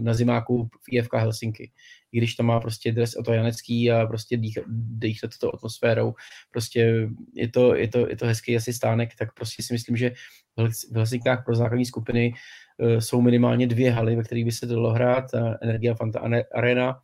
na 0.00 0.14
zimáku 0.14 0.68
v 0.82 0.92
IFK 0.92 1.14
Helsinki. 1.14 1.70
I 2.12 2.18
když 2.18 2.34
to 2.34 2.42
má 2.42 2.60
prostě 2.60 2.92
dres 2.92 3.16
o 3.16 3.22
to 3.22 3.32
Janecký 3.32 3.90
a 3.90 4.06
prostě 4.06 4.36
dýchne 4.66 5.28
toto 5.28 5.54
atmosférou, 5.54 6.14
prostě 6.50 7.08
je 7.34 7.48
to, 7.48 7.74
je, 7.74 7.88
to, 7.88 8.08
je 8.08 8.16
to 8.16 8.26
hezký 8.26 8.56
asi 8.56 8.72
stánek, 8.72 9.10
tak 9.18 9.34
prostě 9.34 9.62
si 9.62 9.72
myslím, 9.72 9.96
že 9.96 10.12
v 10.90 10.94
Helsinkách 10.94 11.44
pro 11.44 11.54
základní 11.54 11.86
skupiny 11.86 12.32
uh, 12.32 12.98
jsou 12.98 13.20
minimálně 13.20 13.66
dvě 13.66 13.90
haly, 13.90 14.16
ve 14.16 14.22
kterých 14.22 14.44
by 14.44 14.52
se 14.52 14.66
dalo 14.66 14.90
hrát, 14.90 15.24
Energia 15.62 15.94
Fanta 15.94 16.20
Arena, 16.54 17.00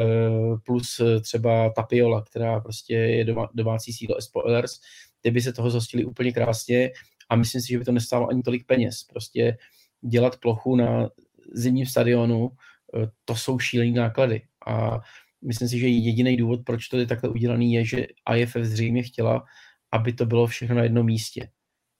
uh, 0.00 0.58
plus 0.58 1.00
třeba 1.22 1.72
Tapiola, 1.76 2.22
která 2.22 2.60
prostě 2.60 2.94
je 2.94 3.24
doma, 3.24 3.48
domácí 3.54 3.92
sídlo 3.92 4.20
Spoilers, 4.20 4.80
ty 5.20 5.30
by 5.30 5.40
se 5.40 5.52
toho 5.52 5.70
zhostili 5.70 6.04
úplně 6.04 6.32
krásně 6.32 6.90
a 7.28 7.36
myslím 7.36 7.60
si, 7.60 7.68
že 7.68 7.78
by 7.78 7.84
to 7.84 7.92
nestálo 7.92 8.28
ani 8.28 8.42
tolik 8.42 8.66
peněz. 8.66 9.04
Prostě 9.04 9.58
dělat 10.00 10.36
plochu 10.40 10.76
na 10.76 11.08
zimním 11.54 11.86
stadionu, 11.86 12.50
eh, 12.50 13.06
to 13.24 13.34
jsou 13.34 13.58
šílené 13.58 13.92
náklady. 13.92 14.42
A 14.66 15.00
myslím 15.44 15.68
si, 15.68 15.78
že 15.78 15.88
jediný 15.88 16.36
důvod, 16.36 16.60
proč 16.64 16.88
to 16.88 16.98
je 16.98 17.06
takhle 17.06 17.30
udělaný, 17.30 17.72
je, 17.72 17.84
že 17.84 18.06
IFF 18.36 18.56
zřejmě 18.56 19.02
chtěla, 19.02 19.44
aby 19.92 20.12
to 20.12 20.26
bylo 20.26 20.46
všechno 20.46 20.76
na 20.76 20.82
jednom 20.82 21.06
místě. 21.06 21.48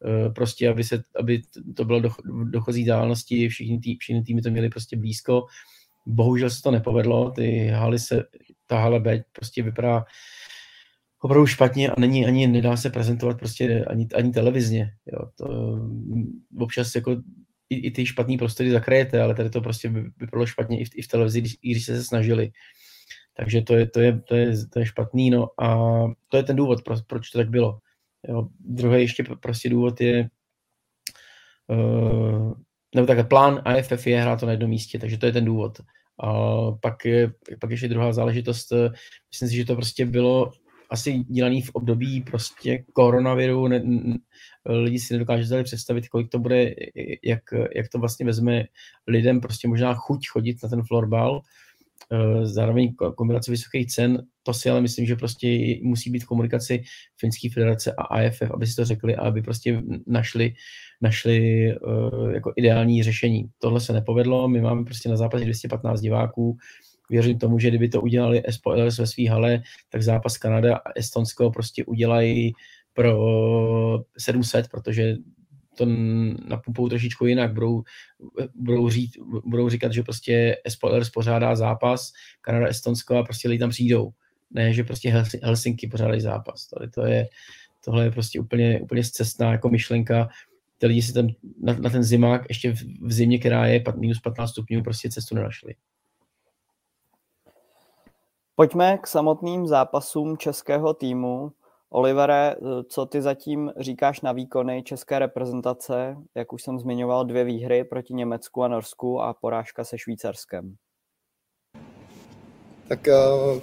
Eh, 0.05 0.31
prostě, 0.31 0.69
aby, 0.69 0.85
se, 0.85 1.03
aby 1.19 1.43
to 1.77 1.85
bylo 1.85 2.01
do, 2.01 2.11
dochozí 2.45 2.85
dálnosti, 2.85 3.49
všichni, 3.49 3.79
tý, 3.79 3.97
všichni 3.99 4.23
týmy 4.23 4.43
to 4.43 4.51
měli 4.51 4.69
prostě 4.69 4.97
blízko. 4.97 5.47
Bohužel 6.07 6.51
se 6.51 6.63
to 6.63 6.71
nepovedlo, 6.71 7.31
ty 7.31 7.69
haly 7.69 7.99
se, 7.99 8.25
ta 8.67 8.79
hala 8.81 8.99
B 8.99 9.25
prostě 9.33 9.63
vypadá 9.63 10.05
opravdu 11.21 11.47
špatně 11.47 11.91
a 11.91 12.01
není 12.01 12.27
ani, 12.27 12.47
nedá 12.47 12.77
se 12.77 12.91
prezentovat 12.91 13.39
prostě 13.39 13.85
ani, 13.85 14.09
ani 14.15 14.33
televizně. 14.33 14.91
Jo. 15.13 15.31
To, 15.35 15.77
mm, 15.77 16.25
občas 16.61 16.95
jako 16.95 17.23
i, 17.71 17.77
i 17.77 17.91
ty 17.91 18.07
špatné 18.07 18.39
prostory 18.39 18.71
zakrajete, 18.71 19.23
ale 19.23 19.35
tady 19.35 19.51
to 19.51 19.61
prostě 19.61 19.89
vypadalo 19.89 20.47
špatně 20.47 20.81
i 20.81 20.85
v, 20.85 20.89
i 20.95 21.03
v 21.03 21.09
televizi, 21.09 21.41
když, 21.41 21.57
i 21.63 21.71
když 21.71 21.85
se, 21.85 21.97
se 21.97 22.05
snažili. 22.05 22.51
Takže 23.37 23.63
to 23.63 23.75
je, 23.75 23.87
to, 23.87 24.01
je, 24.01 24.21
to, 24.29 24.35
je, 24.35 24.67
to 24.73 24.79
je 24.79 24.87
špatný, 24.87 25.31
no 25.31 25.49
a 25.61 25.77
to 26.29 26.37
je 26.37 26.43
ten 26.43 26.57
důvod, 26.57 26.85
pro, 26.85 26.97
proč 27.07 27.31
to 27.31 27.39
tak 27.39 27.51
bylo. 27.51 27.79
Jo. 28.29 28.49
Druhý 28.61 29.01
ještě 29.01 29.25
prostě 29.41 29.69
důvod 29.69 30.01
je, 30.01 30.29
uh, 31.69 32.53
nebo 32.95 33.07
takhle 33.07 33.25
plán 33.25 33.63
AFF 33.65 34.07
je 34.07 34.21
hrát 34.21 34.41
to 34.41 34.47
na 34.47 34.53
jednom 34.53 34.71
místě, 34.71 34.99
takže 34.99 35.19
to 35.19 35.27
je 35.27 35.33
ten 35.33 35.45
důvod. 35.45 35.81
A 36.21 36.33
pak 36.81 37.05
je, 37.05 37.33
pak 37.61 37.71
ještě 37.71 37.89
druhá 37.89 38.13
záležitost, 38.13 38.73
eh, 38.73 38.91
myslím 39.33 39.49
si, 39.49 39.57
že 39.57 39.65
to 39.65 39.75
prostě 39.75 40.07
bylo 40.07 40.53
asi 40.91 41.19
dělaný 41.19 41.63
v 41.63 41.71
období 41.71 42.21
prostě 42.21 42.85
koronaviru, 42.93 43.69
ne, 43.69 43.83
lidi 44.67 44.99
si 44.99 45.15
nedokážou 45.15 45.63
představit, 45.63 46.09
kolik 46.09 46.29
to 46.29 46.39
bude, 46.39 46.75
jak, 47.25 47.43
jak 47.77 47.89
to 47.89 47.99
vlastně 47.99 48.27
vezme 48.27 48.65
lidem 49.07 49.41
prostě 49.41 49.69
možná 49.69 49.95
chuť 49.95 50.29
chodit 50.29 50.57
na 50.63 50.69
ten 50.69 50.83
florbal, 50.83 51.41
eh, 52.13 52.47
zároveň 52.47 52.95
kombinace 53.15 53.51
vysokých 53.51 53.87
cen, 53.87 54.27
to 54.43 54.55
si 54.55 54.71
ale 54.71 54.81
myslím, 54.81 55.07
že 55.07 55.17
prostě 55.17 55.49
musí 55.83 56.11
být 56.11 56.25
komunikaci 56.25 56.83
Finské 57.21 57.51
federace 57.51 57.93
a 57.93 58.03
AFF, 58.03 58.51
aby 58.55 58.67
si 58.67 58.77
to 58.77 58.85
řekli 58.85 59.17
a 59.17 59.23
aby 59.23 59.43
prostě 59.43 59.83
našli, 60.07 60.55
našli 61.01 61.69
uh, 61.79 62.31
jako 62.31 62.53
ideální 62.57 63.03
řešení. 63.03 63.45
Tohle 63.59 63.81
se 63.81 63.93
nepovedlo, 63.93 64.49
my 64.49 64.61
máme 64.61 64.85
prostě 64.85 65.09
na 65.09 65.17
západě 65.17 65.45
215 65.45 66.01
diváků, 66.01 66.57
věřím 67.11 67.39
tomu, 67.39 67.59
že 67.59 67.69
kdyby 67.69 67.89
to 67.89 68.01
udělali 68.01 68.43
Spoilers 68.51 68.99
ve 68.99 69.07
své 69.07 69.29
hale, 69.29 69.63
tak 69.89 70.03
zápas 70.03 70.39
Kanada 70.39 70.77
a 70.77 70.93
Estonsko 70.97 71.51
prostě 71.51 71.85
udělají 71.85 72.53
pro 72.93 74.05
700, 74.19 74.69
protože 74.69 75.17
to 75.77 75.87
napumpou 76.49 76.89
trošičku 76.89 77.27
jinak. 77.27 77.55
Budou, 77.55 77.83
budou, 78.55 78.91
říct, 78.91 79.13
budou 79.45 79.69
říkat, 79.69 79.93
že 79.93 80.03
prostě 80.03 80.57
Spoilers 80.69 81.11
pořádá 81.11 81.57
zápas, 81.57 82.13
Kanada, 82.41 82.67
Estonsko 82.67 83.17
a 83.17 83.25
prostě 83.25 83.49
lidi 83.49 83.59
tam 83.59 83.71
přijdou. 83.71 84.11
Ne, 84.51 84.73
že 84.73 84.85
prostě 84.85 85.25
Helsinki 85.43 85.87
pořádají 85.87 86.21
zápas. 86.21 86.67
Tohle, 86.67 86.91
to 86.91 87.07
je, 87.07 87.27
tohle 87.85 88.05
je 88.05 88.11
prostě 88.11 88.41
úplně, 88.41 88.81
úplně 88.81 89.05
zcestná 89.05 89.53
jako 89.53 89.69
myšlenka. 89.69 90.29
Ty 90.79 90.87
lidi 90.87 91.03
si 91.03 91.13
tam 91.13 91.29
na, 91.63 91.73
na 91.73 91.91
ten 91.91 92.03
zimák 92.03 92.43
ještě 92.49 92.73
v, 92.73 92.83
v 93.03 93.13
zimě, 93.13 93.39
která 93.39 93.67
je 93.67 93.83
minus 94.01 94.21
15 94.21 94.51
stupňů, 94.51 94.83
prostě 94.83 95.11
cestu 95.11 95.35
nenašli. 95.35 95.75
Pojďme 98.59 98.99
k 98.99 99.07
samotným 99.07 99.67
zápasům 99.67 100.37
českého 100.37 100.95
týmu. 100.95 101.53
Olivere, 101.91 102.57
co 102.89 103.07
ty 103.07 103.23
zatím 103.23 103.73
říkáš 103.77 104.21
na 104.21 104.33
výkony 104.33 104.83
české 104.83 105.19
reprezentace? 105.19 106.17
Jak 106.35 106.53
už 106.53 106.63
jsem 106.63 106.79
zmiňoval, 106.79 107.25
dvě 107.25 107.45
výhry 107.45 107.85
proti 107.85 108.15
Německu 108.15 108.63
a 108.63 108.69
Norsku 108.69 109.21
a 109.21 109.35
porážka 109.35 109.85
se 109.85 109.99
Švýcarskem. 109.99 110.75
Tak 112.89 113.01
uh, 113.07 113.63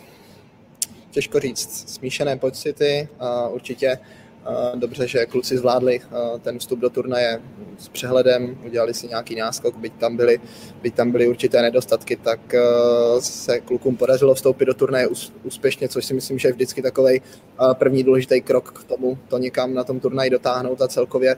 těžko 1.11 1.39
říct. 1.39 1.89
Smíšené 1.89 2.37
pocity. 2.37 3.07
Uh, 3.21 3.53
určitě 3.53 3.99
Dobře, 4.75 5.07
že 5.07 5.25
kluci 5.25 5.57
zvládli 5.57 6.01
ten 6.41 6.59
vstup 6.59 6.79
do 6.79 6.89
turnaje 6.89 7.41
s 7.77 7.87
přehledem, 7.89 8.57
udělali 8.65 8.93
si 8.93 9.07
nějaký 9.07 9.35
náskok, 9.35 9.77
byť 9.77 9.93
tam 9.93 10.17
byly, 10.17 10.39
byť 10.81 10.95
tam 10.95 11.11
byly 11.11 11.27
určité 11.27 11.61
nedostatky, 11.61 12.15
tak 12.15 12.39
se 13.19 13.59
klukům 13.59 13.97
podařilo 13.97 14.33
vstoupit 14.35 14.65
do 14.65 14.73
turnaje 14.73 15.07
úspěšně, 15.43 15.89
což 15.89 16.05
si 16.05 16.13
myslím, 16.13 16.39
že 16.39 16.47
je 16.47 16.51
vždycky 16.53 16.81
takový 16.81 17.21
první 17.73 18.03
důležitý 18.03 18.41
krok 18.41 18.71
k 18.71 18.83
tomu, 18.83 19.17
to 19.27 19.37
někam 19.37 19.73
na 19.73 19.83
tom 19.83 19.99
turnaji 19.99 20.29
dotáhnout 20.29 20.81
a 20.81 20.87
celkově 20.87 21.35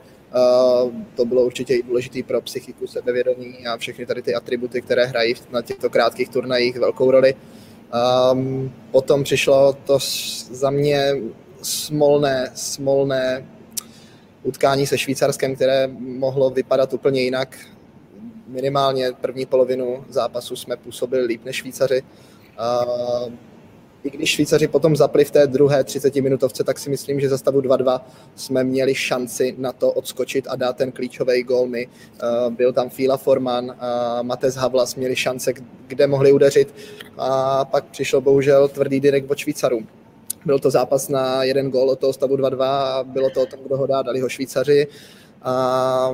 to 1.14 1.24
bylo 1.24 1.44
určitě 1.44 1.74
i 1.74 1.82
důležité 1.82 2.22
pro 2.22 2.40
psychiku, 2.40 2.86
sebevědomí 2.86 3.66
a 3.66 3.76
všechny 3.76 4.06
tady 4.06 4.22
ty 4.22 4.34
atributy, 4.34 4.82
které 4.82 5.04
hrají 5.04 5.34
na 5.50 5.62
těchto 5.62 5.90
krátkých 5.90 6.28
turnajích 6.28 6.78
velkou 6.78 7.10
roli. 7.10 7.34
Um, 8.32 8.72
potom 8.90 9.24
přišlo 9.24 9.72
to 9.72 9.98
za 10.50 10.70
mě 10.70 11.14
smolné, 11.66 12.50
smolné 12.54 13.46
utkání 14.42 14.86
se 14.86 14.98
Švýcarskem, 14.98 15.54
které 15.54 15.86
mohlo 15.98 16.50
vypadat 16.50 16.94
úplně 16.94 17.22
jinak. 17.22 17.58
Minimálně 18.46 19.12
první 19.20 19.46
polovinu 19.46 20.04
zápasu 20.08 20.56
jsme 20.56 20.76
působili 20.76 21.24
líp 21.24 21.44
než 21.44 21.56
Švýcaři. 21.56 22.02
I 24.04 24.10
když 24.10 24.30
Švýcaři 24.30 24.68
potom 24.68 24.96
zapli 24.96 25.24
v 25.24 25.30
té 25.30 25.46
druhé 25.46 25.84
30 25.84 26.14
minutovce, 26.14 26.64
tak 26.64 26.78
si 26.78 26.90
myslím, 26.90 27.20
že 27.20 27.28
za 27.28 27.38
stavu 27.38 27.60
2-2 27.60 28.00
jsme 28.34 28.64
měli 28.64 28.94
šanci 28.94 29.54
na 29.58 29.72
to 29.72 29.92
odskočit 29.92 30.46
a 30.50 30.56
dát 30.56 30.76
ten 30.76 30.92
klíčový 30.92 31.42
gol 31.42 31.66
my. 31.66 31.88
Byl 32.50 32.72
tam 32.72 32.90
Fila 32.90 33.16
Forman, 33.16 33.64
uh, 33.64 33.74
Matez 34.22 34.54
Havlas 34.54 34.94
měli 34.94 35.16
šance, 35.16 35.52
kde 35.86 36.06
mohli 36.06 36.32
udeřit 36.32 36.74
a 37.18 37.64
pak 37.64 37.84
přišel 37.84 38.20
bohužel 38.20 38.68
tvrdý 38.68 39.00
direkt 39.00 39.30
od 39.30 39.38
Švýcarům. 39.38 39.88
Byl 40.46 40.58
to 40.58 40.70
zápas 40.70 41.08
na 41.08 41.44
jeden 41.44 41.70
gol 41.70 41.90
od 41.90 41.98
toho 41.98 42.12
stavu 42.12 42.36
2-2 42.36 42.62
a 42.62 43.04
bylo 43.04 43.30
to 43.30 43.42
o 43.42 43.46
tom, 43.46 43.60
kdo 43.66 43.76
ho 43.76 43.86
dá, 43.86 44.02
dali 44.02 44.20
ho 44.20 44.28
Švýcaři. 44.28 44.86
A 45.42 46.10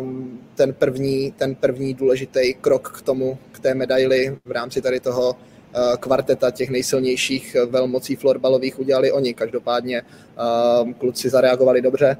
ten 0.55 0.73
první, 0.73 1.33
ten 1.33 1.55
první 1.55 1.95
důležitý 1.95 2.55
krok 2.55 2.93
k 2.99 3.03
tomu, 3.03 3.39
k 3.53 3.61
té 3.61 3.75
medaili 3.75 4.39
v 4.45 4.51
rámci 4.51 4.83
tady 4.83 5.01
toho 5.01 5.37
kvarteta 6.01 6.51
těch 6.51 6.71
nejsilnějších 6.71 7.55
eh, 7.55 7.67
velmocí 7.67 8.17
florbalových 8.17 8.79
udělali 8.79 9.13
oni. 9.13 9.35
Každopádně 9.35 10.03
eh, 10.03 10.93
kluci 10.93 11.31
zareagovali 11.31 11.83
dobře. 11.83 12.17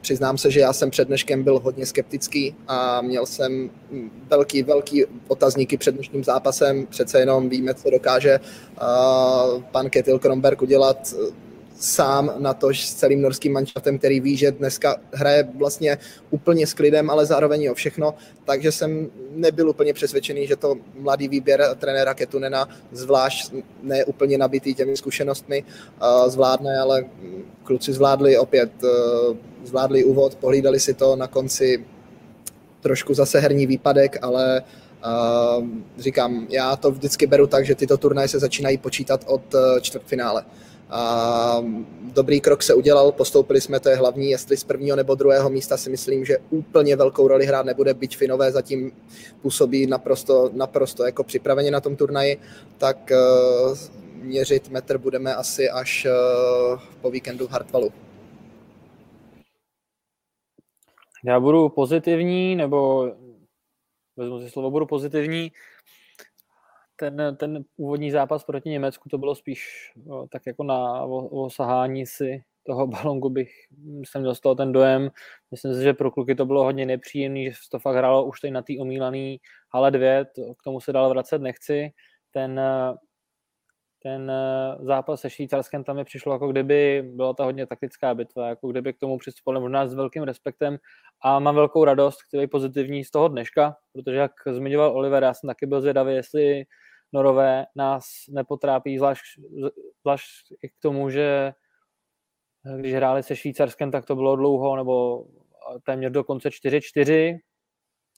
Přiznám 0.00 0.38
se, 0.38 0.50
že 0.50 0.60
já 0.60 0.72
jsem 0.72 0.90
před 0.90 1.08
dneškem 1.08 1.42
byl 1.42 1.58
hodně 1.58 1.86
skeptický 1.86 2.54
a 2.68 3.00
měl 3.00 3.26
jsem 3.26 3.70
hm, 3.92 4.10
velký, 4.30 4.62
velký 4.62 5.04
otazníky 5.28 5.76
před 5.76 5.94
dnešním 5.94 6.24
zápasem. 6.24 6.86
Přece 6.86 7.20
jenom 7.20 7.48
víme, 7.48 7.74
co 7.74 7.90
dokáže 7.90 8.40
pan 9.70 9.90
Ketil 9.90 10.18
Kromberg 10.18 10.62
udělat 10.62 11.14
sám 11.80 12.32
na 12.38 12.54
to 12.54 12.68
s 12.68 12.94
celým 12.94 13.22
norským 13.22 13.52
manšaftem, 13.52 13.98
který 13.98 14.20
ví, 14.20 14.36
že 14.36 14.52
dneska 14.52 14.96
hraje 15.12 15.48
vlastně 15.54 15.98
úplně 16.30 16.66
s 16.66 16.74
klidem, 16.74 17.10
ale 17.10 17.26
zároveň 17.26 17.68
o 17.70 17.74
všechno, 17.74 18.14
takže 18.44 18.72
jsem 18.72 19.10
nebyl 19.30 19.68
úplně 19.68 19.92
přesvědčený, 19.92 20.46
že 20.46 20.56
to 20.56 20.76
mladý 20.94 21.28
výběr 21.28 21.76
trenéra 21.78 22.14
Ketunena, 22.14 22.68
zvlášť 22.92 23.52
ne 23.82 24.04
úplně 24.04 24.38
nabitý 24.38 24.74
těmi 24.74 24.96
zkušenostmi, 24.96 25.64
zvládne, 26.26 26.78
ale 26.78 27.04
kluci 27.64 27.92
zvládli 27.92 28.38
opět, 28.38 28.70
e, 28.84 28.88
zvládli 29.64 30.04
úvod, 30.04 30.34
pohlídali 30.34 30.80
si 30.80 30.94
to 30.94 31.16
na 31.16 31.26
konci 31.26 31.84
trošku 32.80 33.14
zase 33.14 33.40
herní 33.40 33.66
výpadek, 33.66 34.18
ale 34.22 34.62
Uh, 35.00 35.66
říkám, 35.98 36.46
já 36.50 36.76
to 36.76 36.90
vždycky 36.90 37.26
beru 37.26 37.46
tak, 37.46 37.66
že 37.66 37.74
tyto 37.74 37.96
turnaje 37.96 38.28
se 38.28 38.38
začínají 38.38 38.78
počítat 38.78 39.24
od 39.26 39.42
čtvrtfinále. 39.80 40.44
A 40.90 41.64
dobrý 42.12 42.40
krok 42.40 42.62
se 42.62 42.74
udělal, 42.74 43.12
postoupili 43.12 43.60
jsme, 43.60 43.80
to 43.80 43.88
je 43.88 43.96
hlavní, 43.96 44.30
jestli 44.30 44.56
z 44.56 44.64
prvního 44.64 44.96
nebo 44.96 45.14
druhého 45.14 45.50
místa 45.50 45.76
si 45.76 45.90
myslím, 45.90 46.24
že 46.24 46.38
úplně 46.50 46.96
velkou 46.96 47.28
roli 47.28 47.46
hrát 47.46 47.66
nebude, 47.66 47.94
byť 47.94 48.16
Finové 48.16 48.52
zatím 48.52 48.92
působí 49.42 49.86
naprosto, 49.86 50.50
naprosto 50.52 51.04
jako 51.04 51.24
připraveni 51.24 51.70
na 51.70 51.80
tom 51.80 51.96
turnaji, 51.96 52.40
tak 52.78 53.10
uh, 53.10 53.78
měřit 54.22 54.68
metr 54.68 54.98
budeme 54.98 55.34
asi 55.34 55.70
až 55.70 56.06
uh, 56.06 56.80
po 57.00 57.10
víkendu 57.10 57.46
v 57.46 57.50
Hartvalu. 57.50 57.92
Já 61.24 61.40
budu 61.40 61.68
pozitivní, 61.68 62.56
nebo 62.56 63.10
vezmu 64.16 64.40
si 64.40 64.50
slovo, 64.50 64.70
budu 64.70 64.86
pozitivní 64.86 65.52
ten, 67.00 67.36
ten 67.36 67.64
úvodní 67.76 68.10
zápas 68.10 68.44
proti 68.44 68.68
Německu 68.68 69.08
to 69.08 69.18
bylo 69.18 69.34
spíš 69.34 69.92
o, 70.10 70.26
tak 70.26 70.42
jako 70.46 70.62
na 70.64 71.02
osahání 71.04 72.06
si 72.06 72.42
toho 72.66 72.86
balongu 72.86 73.30
bych 73.30 73.50
jsem 74.04 74.22
dostal 74.22 74.54
ten 74.54 74.72
dojem. 74.72 75.10
Myslím 75.50 75.74
si, 75.74 75.82
že 75.82 75.94
pro 75.94 76.10
kluky 76.10 76.34
to 76.34 76.46
bylo 76.46 76.64
hodně 76.64 76.86
nepříjemný, 76.86 77.44
že 77.44 77.56
to 77.70 77.78
fakt 77.78 77.96
hrálo 77.96 78.24
už 78.24 78.40
tady 78.40 78.50
na 78.50 78.62
té 78.62 78.72
omílaný 78.80 79.40
hale 79.74 79.90
2, 79.90 80.24
to, 80.24 80.54
k 80.54 80.62
tomu 80.64 80.80
se 80.80 80.92
dál 80.92 81.08
vracet 81.08 81.42
nechci. 81.42 81.90
Ten, 82.32 82.60
ten 84.02 84.32
zápas 84.80 85.20
se 85.20 85.30
Švýcarskem 85.30 85.84
tam 85.84 85.96
mi 85.96 86.04
přišlo, 86.04 86.32
jako 86.32 86.48
kdyby 86.48 87.02
byla 87.14 87.34
ta 87.34 87.44
hodně 87.44 87.66
taktická 87.66 88.14
bitva, 88.14 88.48
jako 88.48 88.68
kdyby 88.68 88.92
k 88.92 88.98
tomu 88.98 89.18
přistupovali 89.18 89.60
možná 89.60 89.86
s 89.86 89.94
velkým 89.94 90.22
respektem 90.22 90.78
a 91.22 91.38
mám 91.38 91.54
velkou 91.54 91.84
radost, 91.84 92.22
který 92.22 92.42
je 92.42 92.48
pozitivní 92.48 93.04
z 93.04 93.10
toho 93.10 93.28
dneška, 93.28 93.76
protože 93.92 94.16
jak 94.16 94.32
zmiňoval 94.50 94.92
Oliver, 94.92 95.22
já 95.22 95.34
jsem 95.34 95.48
taky 95.48 95.66
byl 95.66 95.80
zvědavý, 95.80 96.14
jestli 96.14 96.64
Norové 97.12 97.66
nás 97.76 98.04
nepotrápí, 98.28 98.98
zvlášť, 98.98 99.22
zvlášť 100.00 100.52
i 100.62 100.68
k 100.68 100.72
tomu, 100.82 101.10
že 101.10 101.52
když 102.76 102.94
hráli 102.94 103.22
se 103.22 103.36
Švýcarskem, 103.36 103.90
tak 103.90 104.04
to 104.06 104.14
bylo 104.14 104.36
dlouho, 104.36 104.76
nebo 104.76 105.26
téměř 105.84 106.12
do 106.12 106.24
konce 106.24 106.48
4-4. 106.48 107.38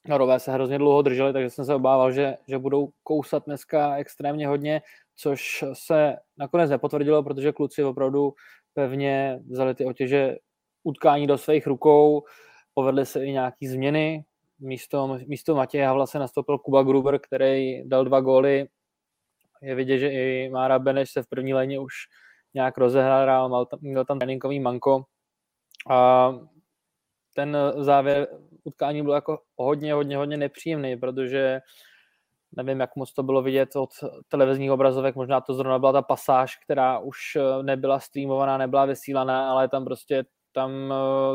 Norové 0.09 0.40
se 0.40 0.52
hrozně 0.52 0.78
dlouho 0.78 1.02
drželi, 1.02 1.33
takže 1.33 1.50
jsem 1.50 1.64
se 1.64 1.74
obával, 1.74 2.12
že, 2.12 2.37
že 2.48 2.59
budou 2.59 2.88
kousat 3.02 3.44
dneska 3.46 3.96
extrémně 3.96 4.48
hodně, 4.48 4.83
což 5.16 5.64
se 5.72 6.16
nakonec 6.38 6.70
nepotvrdilo, 6.70 7.22
protože 7.22 7.52
kluci 7.52 7.85
opravdu 7.85 8.35
pevně 8.74 9.40
vzali 9.50 9.74
ty 9.74 9.85
otěže 9.85 10.37
utkání 10.85 11.26
do 11.26 11.38
svých 11.38 11.66
rukou, 11.66 12.22
povedly 12.74 13.07
se 13.07 13.24
i 13.24 13.33
nějaký 13.33 13.66
změny, 13.66 14.24
místo, 14.59 15.18
místo 15.26 15.55
Matěje 15.55 15.87
Havla 15.87 16.07
se 16.07 16.18
nastoupil 16.18 16.59
Kuba 16.59 16.83
Gruber, 16.83 17.18
který 17.18 17.88
dal 17.88 18.05
dva 18.05 18.20
góly 18.20 18.68
je 19.62 19.75
vidět, 19.75 19.98
že 19.98 20.09
i 20.09 20.51
Mára 20.53 20.79
Beneš 20.79 21.11
se 21.11 21.22
v 21.22 21.29
první 21.29 21.55
léně 21.55 21.79
už 21.79 21.94
nějak 22.55 22.79
rozehrál, 22.79 23.66
měl 23.81 24.05
tam, 24.05 24.18
tréninkový 24.18 24.61
manko 24.61 25.05
a 25.90 26.33
ten 27.35 27.57
závěr 27.77 28.29
utkání 28.64 29.03
byl 29.03 29.12
jako 29.12 29.38
hodně, 29.57 29.94
hodně, 29.94 30.16
hodně 30.16 30.37
nepříjemný, 30.37 30.96
protože 30.96 31.61
nevím, 32.57 32.81
jak 32.81 32.96
moc 32.96 33.12
to 33.12 33.22
bylo 33.22 33.42
vidět 33.42 33.77
od 33.77 33.90
televizních 34.29 34.70
obrazovek, 34.70 35.14
možná 35.14 35.40
to 35.40 35.55
zrovna 35.55 35.79
byla 35.79 35.92
ta 35.92 36.03
pasáž, 36.03 36.57
která 36.57 36.98
už 36.98 37.18
nebyla 37.62 38.01
streamovaná, 38.01 38.59
nebyla 38.59 38.85
vysílaná, 38.85 39.51
ale 39.51 39.68
tam 39.68 39.85
prostě 39.85 40.25
tam 40.55 40.94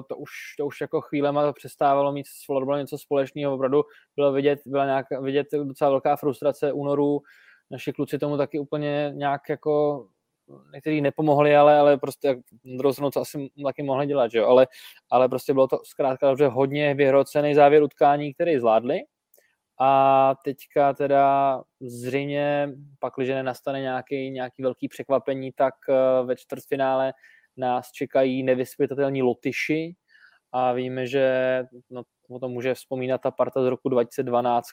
to 0.09 0.17
už, 0.17 0.29
to 0.57 0.65
už 0.65 0.81
jako 0.81 1.01
chvílema 1.01 1.53
přestávalo 1.53 2.11
mít 2.11 2.27
s 2.27 2.45
florbalem 2.45 2.81
něco 2.81 2.97
společného, 2.97 3.55
opravdu 3.55 3.83
bylo 4.15 4.31
vidět, 4.31 4.59
byla 4.65 4.85
nějak, 4.85 5.05
vidět 5.21 5.47
docela 5.63 5.89
velká 5.89 6.15
frustrace 6.15 6.71
únoru, 6.71 7.21
naši 7.71 7.93
kluci 7.93 8.19
tomu 8.19 8.37
taky 8.37 8.59
úplně 8.59 9.11
nějak 9.13 9.49
jako 9.49 10.05
někteří 10.73 11.01
nepomohli, 11.01 11.55
ale, 11.55 11.79
ale 11.79 11.97
prostě 11.97 12.27
jak 12.27 12.37
druhou 12.63 13.11
co 13.11 13.21
asi 13.21 13.49
taky 13.63 13.83
mohli 13.83 14.07
dělat, 14.07 14.31
že 14.31 14.37
jo? 14.37 14.47
Ale, 14.47 14.67
ale 15.11 15.29
prostě 15.29 15.53
bylo 15.53 15.67
to 15.67 15.79
zkrátka 15.83 16.27
dobře 16.27 16.47
hodně 16.47 16.93
vyhrocený 16.93 17.55
závěr 17.55 17.83
utkání, 17.83 18.33
který 18.33 18.59
zvládli 18.59 18.99
a 19.79 20.33
teďka 20.43 20.93
teda 20.93 21.61
zřejmě, 21.81 22.69
pak, 22.99 23.13
když 23.17 23.29
nenastane 23.29 23.81
nějaký, 23.81 24.29
nějaký 24.29 24.63
velký 24.63 24.87
překvapení, 24.87 25.51
tak 25.51 25.73
eh, 25.89 26.25
ve 26.25 26.35
čtvrtfinále 26.35 27.13
nás 27.57 27.91
čekají 27.91 28.43
nevyspětatelní 28.43 29.23
Lotyši 29.23 29.95
a 30.51 30.73
víme, 30.73 31.07
že 31.07 31.63
no, 31.89 32.03
o 32.29 32.39
tom 32.39 32.51
může 32.51 32.73
vzpomínat 32.73 33.21
ta 33.21 33.31
parta 33.31 33.63
z 33.63 33.65
roku 33.65 33.89
2012, 33.89 34.67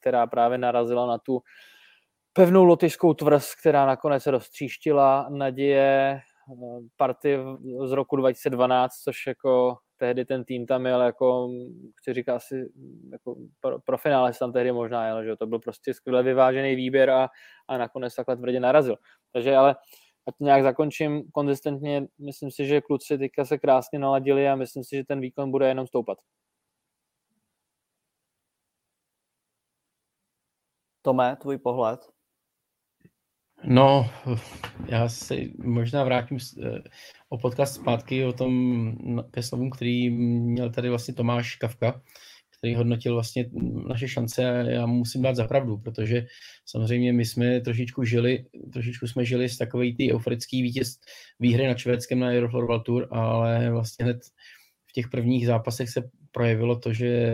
která 0.00 0.26
právě 0.26 0.58
narazila 0.58 1.06
na 1.06 1.18
tu 1.18 1.40
pevnou 2.34 2.64
lotyšskou 2.64 3.14
tvrz, 3.14 3.54
která 3.54 3.86
nakonec 3.86 4.26
roztříštila 4.26 5.28
naděje 5.30 6.20
eh, 6.20 6.80
party 6.96 7.38
z 7.84 7.92
roku 7.92 8.16
2012, 8.16 8.94
což 8.94 9.26
jako 9.26 9.76
tehdy 9.96 10.24
ten 10.24 10.44
tým 10.44 10.66
tam 10.66 10.86
jel 10.86 11.02
jako, 11.02 11.50
chci 11.96 12.14
říkat 12.14 12.34
asi 12.34 12.72
jako 13.12 13.36
pro, 13.60 13.78
pro 13.80 13.98
finále 13.98 14.32
se 14.32 14.38
tam 14.38 14.52
tehdy 14.52 14.72
možná 14.72 15.06
jel, 15.06 15.24
že 15.24 15.36
to 15.36 15.46
byl 15.46 15.58
prostě 15.58 15.94
skvěle 15.94 16.22
vyvážený 16.22 16.74
výběr 16.74 17.10
a, 17.10 17.28
a 17.68 17.78
nakonec 17.78 18.14
takhle 18.14 18.36
tvrdě 18.36 18.60
narazil. 18.60 18.96
Takže 19.32 19.56
ale 19.56 19.76
ať 20.28 20.34
nějak 20.40 20.62
zakončím 20.62 21.22
konzistentně, 21.32 22.06
myslím 22.18 22.50
si, 22.50 22.66
že 22.66 22.80
kluci 22.80 23.18
teďka 23.18 23.44
se 23.44 23.58
krásně 23.58 23.98
naladili 23.98 24.48
a 24.48 24.56
myslím 24.56 24.84
si, 24.84 24.96
že 24.96 25.04
ten 25.04 25.20
výkon 25.20 25.50
bude 25.50 25.68
jenom 25.68 25.86
stoupat. 25.86 26.18
Tome, 31.02 31.36
tvůj 31.40 31.58
pohled? 31.58 32.13
No, 33.66 34.10
já 34.88 35.08
si 35.08 35.52
možná 35.58 36.04
vrátím 36.04 36.38
eh, 36.62 36.82
o 37.28 37.38
podcast 37.38 37.74
zpátky 37.74 38.24
o 38.24 38.32
tom 38.32 39.22
ke 39.30 39.42
slovům, 39.42 39.70
který 39.70 40.10
měl 40.10 40.70
tady 40.70 40.88
vlastně 40.88 41.14
Tomáš 41.14 41.56
Kavka, 41.56 42.02
který 42.58 42.74
hodnotil 42.74 43.14
vlastně 43.14 43.50
naše 43.88 44.08
šance 44.08 44.50
a 44.50 44.70
já 44.70 44.86
mu 44.86 44.94
musím 44.94 45.22
dát 45.22 45.36
za 45.36 45.48
pravdu, 45.48 45.78
protože 45.78 46.26
samozřejmě 46.66 47.12
my 47.12 47.24
jsme 47.24 47.60
trošičku 47.60 48.04
žili, 48.04 48.44
trošičku 48.72 49.06
jsme 49.06 49.24
žili 49.24 49.48
s 49.48 49.58
takový 49.58 49.96
ty 49.96 50.14
euforický 50.14 50.62
vítěz 50.62 50.98
výhry 51.40 51.66
na 51.66 51.76
švédském 51.76 52.18
na 52.18 52.28
Euroflor 52.28 52.66
World 52.66 52.84
Tour, 52.84 53.08
ale 53.10 53.70
vlastně 53.70 54.04
hned 54.04 54.18
v 54.86 54.92
těch 54.92 55.08
prvních 55.08 55.46
zápasech 55.46 55.88
se 55.88 56.10
projevilo 56.32 56.78
to, 56.78 56.92
že 56.92 57.30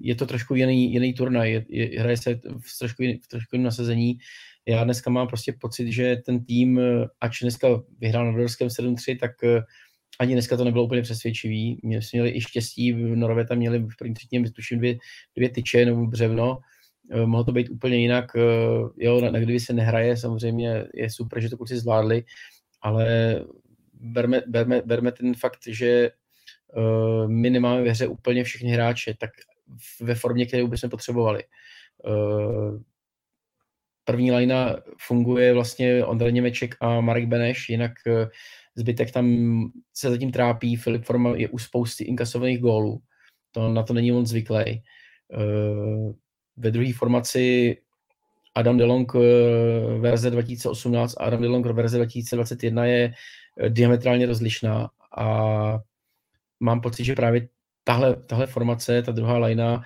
je 0.00 0.14
to 0.14 0.26
trošku 0.26 0.54
jiný, 0.54 0.92
jiný 0.92 1.14
turnaj, 1.14 1.52
je, 1.52 1.64
je, 1.68 2.00
hraje 2.00 2.16
se 2.16 2.34
v 2.34 2.78
trošku, 2.78 3.02
v 3.02 3.28
trošku 3.28 3.56
jiném 3.56 3.64
nasazení. 3.64 4.18
Já 4.68 4.84
dneska 4.84 5.10
mám 5.10 5.26
prostě 5.26 5.54
pocit, 5.60 5.92
že 5.92 6.16
ten 6.26 6.44
tým, 6.44 6.80
ač 7.20 7.40
dneska 7.40 7.68
vyhrál 7.98 8.32
na 8.32 8.38
Dorském 8.38 8.68
7-3, 8.68 9.18
tak 9.18 9.30
ani 10.18 10.32
dneska 10.32 10.56
to 10.56 10.64
nebylo 10.64 10.84
úplně 10.84 11.02
přesvědčivý. 11.02 11.80
Mě 11.82 12.02
jsme 12.02 12.16
měli 12.16 12.36
i 12.36 12.40
štěstí, 12.40 12.92
v 12.92 13.16
Norové 13.16 13.46
tam 13.46 13.58
měli 13.58 13.78
v 13.78 13.96
první 13.98 14.14
třetině, 14.14 14.50
tuším, 14.50 14.78
dvě, 14.78 14.98
dvě 15.36 15.48
tyče 15.48 15.84
nebo 15.84 16.06
břevno. 16.06 16.58
Eh, 17.10 17.26
mohlo 17.26 17.44
to 17.44 17.52
být 17.52 17.70
úplně 17.70 17.96
jinak. 17.96 18.24
Eh, 18.36 18.40
jo, 18.96 19.20
na, 19.20 19.30
na 19.30 19.38
kdyby 19.38 19.60
se 19.60 19.72
nehraje, 19.72 20.16
samozřejmě 20.16 20.84
je 20.94 21.10
super, 21.10 21.40
že 21.40 21.48
to 21.48 21.56
kluci 21.56 21.78
zvládli, 21.78 22.24
ale 22.82 23.40
berme, 23.94 24.42
berme, 24.46 24.82
berme 24.84 25.12
ten 25.12 25.34
fakt, 25.34 25.60
že 25.66 26.10
my 27.26 27.50
nemáme 27.50 27.82
ve 27.82 27.90
hře 27.90 28.06
úplně 28.06 28.44
všechny 28.44 28.70
hráče, 28.70 29.14
tak 29.18 29.30
ve 30.00 30.14
formě, 30.14 30.46
kterou 30.46 30.66
bychom 30.66 30.90
potřebovali. 30.90 31.44
Uh, 32.06 32.80
první 34.04 34.32
lajna 34.32 34.76
funguje 35.00 35.54
vlastně 35.54 36.04
Ondra 36.04 36.30
Němeček 36.30 36.74
a 36.80 37.00
Marek 37.00 37.26
Beneš, 37.26 37.68
jinak 37.68 37.92
uh, 38.06 38.28
Zbytek 38.76 39.10
tam 39.10 39.26
se 39.94 40.10
zatím 40.10 40.32
trápí, 40.32 40.76
Filip 40.76 41.04
Forma 41.04 41.36
je 41.36 41.48
u 41.48 41.58
spousty 41.58 42.04
inkasovaných 42.04 42.60
gólů, 42.60 43.02
to, 43.52 43.72
na 43.72 43.82
to 43.82 43.94
není 43.94 44.10
moc 44.10 44.28
zvyklý. 44.28 44.82
Ve 46.56 46.70
druhé 46.70 46.92
formaci 46.92 47.76
Adam 48.54 48.78
DeLong 48.78 49.12
verze 49.98 50.30
2018 50.30 51.14
a 51.18 51.24
Adam 51.24 51.42
DeLong 51.42 51.66
verze 51.66 51.96
2021 51.96 52.84
je 52.84 53.14
diametrálně 53.68 54.26
rozlišná 54.26 54.90
a 55.18 55.78
mám 56.60 56.80
pocit, 56.80 57.04
že 57.04 57.14
právě 57.14 57.48
tahle, 57.84 58.16
tahle 58.16 58.46
formace, 58.46 59.02
ta 59.02 59.12
druhá 59.12 59.38
lajna, 59.38 59.82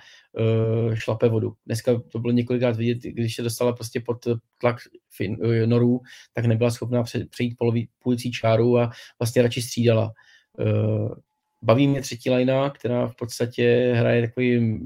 uh, 0.87 0.95
šlape 0.95 1.29
vodu. 1.29 1.53
Dneska 1.65 2.01
to 2.11 2.19
bylo 2.19 2.33
několikrát 2.33 2.75
vidět, 2.75 2.97
když 2.97 3.35
se 3.35 3.41
dostala 3.41 3.73
prostě 3.73 3.99
pod 3.99 4.27
tlak 4.57 4.75
fin, 5.09 5.37
uh, 5.39 5.53
norů, 5.65 6.01
tak 6.33 6.45
nebyla 6.45 6.71
schopná 6.71 7.03
pře, 7.03 7.25
přejít 7.25 7.55
poloví, 7.57 7.89
půlcí 7.99 8.31
čáru 8.31 8.79
a 8.79 8.91
vlastně 9.19 9.41
radši 9.41 9.61
střídala. 9.61 10.11
Uh, 10.59 11.13
baví 11.61 11.87
mě 11.87 12.01
třetí 12.01 12.29
lajna, 12.29 12.69
která 12.69 13.07
v 13.07 13.15
podstatě 13.15 13.93
hraje 13.95 14.21
takový 14.21 14.79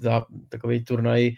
za 0.00 0.26
takový 0.48 0.84
turnaj, 0.84 1.30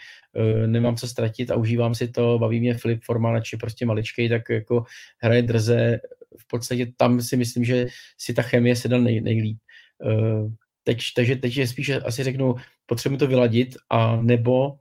nemám 0.67 0.97
co 0.97 1.09
ztratit 1.09 1.51
a 1.51 1.57
užívám 1.57 1.95
si 1.95 2.09
to, 2.09 2.39
baví 2.39 2.61
mě 2.61 2.75
Filip 2.75 3.03
Forman, 3.05 3.43
či 3.43 3.57
prostě 3.57 3.87
maličkej, 3.87 4.29
tak 4.29 4.49
jako 4.51 4.85
hraje 5.19 5.43
drze, 5.43 6.01
v 6.39 6.49
podstatě 6.49 6.93
tam 6.97 7.21
si 7.21 7.37
myslím, 7.37 7.65
že 7.65 7.87
si 8.19 8.35
ta 8.35 8.43
chemie 8.43 8.77
sedal 8.77 9.01
nej, 9.01 9.21
nejlíp. 9.21 9.59
Uh, 9.99 10.51
Teď, 10.85 10.99
takže 11.17 11.37
teď 11.37 11.57
je 11.57 11.67
spíš 11.67 11.91
asi 11.91 12.25
řeknu, 12.25 12.55
potřebuji 12.87 13.17
to 13.17 13.27
vyladit 13.27 13.77
a 13.91 14.17
nebo, 14.17 14.77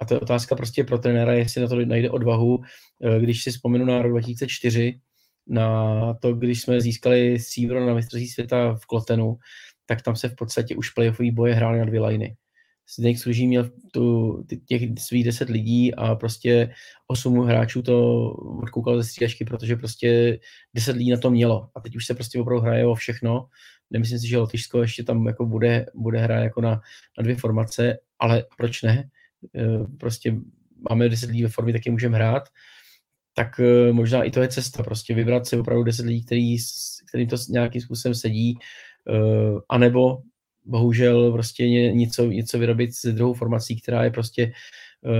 a 0.00 0.04
to 0.04 0.14
je 0.14 0.20
otázka 0.20 0.56
prostě 0.56 0.84
pro 0.84 0.98
trenéra, 0.98 1.32
jestli 1.32 1.60
na 1.60 1.68
to 1.68 1.76
najde 1.76 2.10
odvahu, 2.10 2.58
eh, 3.04 3.20
když 3.20 3.42
si 3.42 3.50
vzpomenu 3.50 3.84
na 3.84 4.02
rok 4.02 4.12
2004, 4.12 5.00
na 5.46 6.14
to, 6.14 6.32
když 6.32 6.62
jsme 6.62 6.80
získali 6.80 7.38
stříbro 7.38 7.86
na 7.86 7.94
mistrovství 7.94 8.28
světa 8.28 8.74
v 8.74 8.86
Klotenu, 8.86 9.36
tak 9.86 10.02
tam 10.02 10.16
se 10.16 10.28
v 10.28 10.34
podstatě 10.34 10.76
už 10.76 10.90
playoffový 10.90 11.30
boje 11.30 11.54
hrály 11.54 11.78
na 11.78 11.84
dvě 11.84 12.00
liny. 12.00 12.36
Zdeněk 12.94 13.18
Služí 13.18 13.46
měl 13.46 13.70
tu, 13.92 14.44
těch 14.66 14.82
svých 14.98 15.24
deset 15.24 15.48
lidí 15.48 15.94
a 15.94 16.14
prostě 16.14 16.70
osm 17.06 17.38
hráčů 17.38 17.82
to 17.82 18.30
odkoukal 18.62 19.02
ze 19.02 19.04
střídačky, 19.04 19.44
protože 19.44 19.76
prostě 19.76 20.38
deset 20.74 20.96
lidí 20.96 21.10
na 21.10 21.16
to 21.16 21.30
mělo. 21.30 21.68
A 21.74 21.80
teď 21.80 21.96
už 21.96 22.06
se 22.06 22.14
prostě 22.14 22.40
opravdu 22.40 22.62
hraje 22.62 22.86
o 22.86 22.94
všechno 22.94 23.48
Nemyslím 23.90 24.18
si, 24.18 24.28
že 24.28 24.38
Lotyšsko 24.38 24.82
ještě 24.82 25.04
tam 25.04 25.26
jako 25.26 25.46
bude, 25.46 25.86
bude 25.94 26.18
hrát 26.18 26.42
jako 26.42 26.60
na, 26.60 26.70
na 27.18 27.22
dvě 27.22 27.36
formace, 27.36 27.98
ale 28.18 28.44
proč 28.56 28.82
ne? 28.82 29.08
E, 29.54 29.78
prostě 30.00 30.34
máme 30.90 31.08
10 31.08 31.30
lidí 31.30 31.42
ve 31.42 31.48
formě, 31.48 31.72
tak 31.72 31.86
je 31.86 31.92
můžeme 31.92 32.16
hrát. 32.16 32.48
Tak 33.34 33.60
e, 33.60 33.92
možná 33.92 34.22
i 34.22 34.30
to 34.30 34.42
je 34.42 34.48
cesta, 34.48 34.82
prostě 34.82 35.14
vybrat 35.14 35.46
si 35.46 35.56
opravdu 35.56 35.84
10 35.84 36.06
lidí, 36.06 36.24
který, 36.24 36.56
kterým 37.08 37.28
to 37.28 37.36
nějakým 37.48 37.80
způsobem 37.80 38.14
sedí, 38.14 38.50
e, 38.52 38.58
anebo 39.68 40.18
bohužel 40.64 41.32
prostě 41.32 41.68
něco, 41.90 42.24
něco 42.24 42.58
vyrobit 42.58 42.94
s 42.94 43.14
druhou 43.14 43.34
formací, 43.34 43.80
která 43.80 44.04
je 44.04 44.10
prostě 44.10 44.52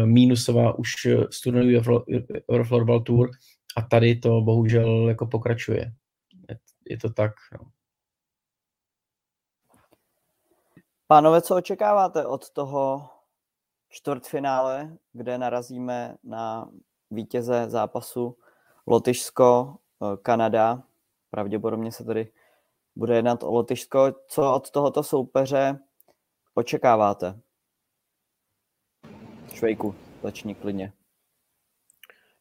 mínusová 0.05 0.79
už 0.79 0.93
z 1.31 1.41
turnaju 1.41 1.83
Eurofloorball 2.51 3.01
Tour 3.01 3.31
a 3.77 3.83
tady 3.83 4.17
to 4.17 4.41
bohužel 4.41 5.09
jako 5.09 5.27
pokračuje. 5.27 5.93
Je 6.91 6.99
to 6.99 7.13
tak. 7.13 7.33
No. 7.53 7.71
Pánové, 11.07 11.43
co 11.43 11.57
očekáváte 11.57 12.27
od 12.27 12.51
toho 12.51 13.09
čtvrtfinále, 13.89 14.97
kde 15.13 15.39
narazíme 15.39 16.17
na 16.25 16.71
vítěze 17.11 17.71
zápasu 17.71 18.37
Lotyšsko, 18.87 19.77
eh, 20.03 20.17
Kanada. 20.23 20.83
Pravděpodobně 21.31 21.93
se 21.93 22.05
tady 22.05 22.33
bude 22.99 23.17
jednat 23.17 23.43
o 23.43 23.51
Lotyšsko. 23.51 24.13
Co 24.27 24.55
od 24.55 24.71
tohoto 24.71 25.03
soupeře 25.03 25.79
očekáváte? 26.55 27.41
Švejku, 29.55 29.95
začni 30.23 30.55
klidně. 30.55 30.93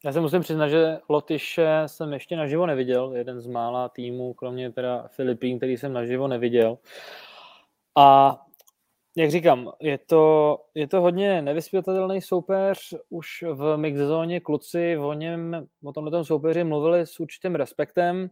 Já 0.04 0.12
se 0.12 0.20
musím 0.20 0.40
přiznat, 0.40 0.68
že 0.68 0.98
Lotyše 1.08 1.82
jsem 1.86 2.12
ještě 2.12 2.36
naživo 2.36 2.66
neviděl. 2.66 3.12
Jeden 3.14 3.40
z 3.40 3.46
mála 3.46 3.88
týmů, 3.88 4.34
kromě 4.34 4.72
teda 4.72 5.08
Filipín, 5.08 5.56
který 5.56 5.76
jsem 5.76 5.92
naživo 5.92 6.28
neviděl. 6.28 6.78
A 7.96 8.38
jak 9.16 9.30
říkám, 9.30 9.72
je 9.80 9.98
to, 9.98 10.56
je 10.74 10.88
to 10.88 11.00
hodně 11.00 11.42
nevyspětatelný 11.42 12.22
soupeř. 12.22 12.94
Už 13.08 13.44
v 13.52 13.76
mixzóně 13.76 14.40
kluci 14.40 14.98
o 14.98 15.12
něm, 15.12 15.68
o 15.84 15.92
tomhle 15.92 16.24
soupeři 16.24 16.64
mluvili 16.64 17.06
s 17.06 17.20
určitým 17.20 17.54
respektem. 17.54 18.30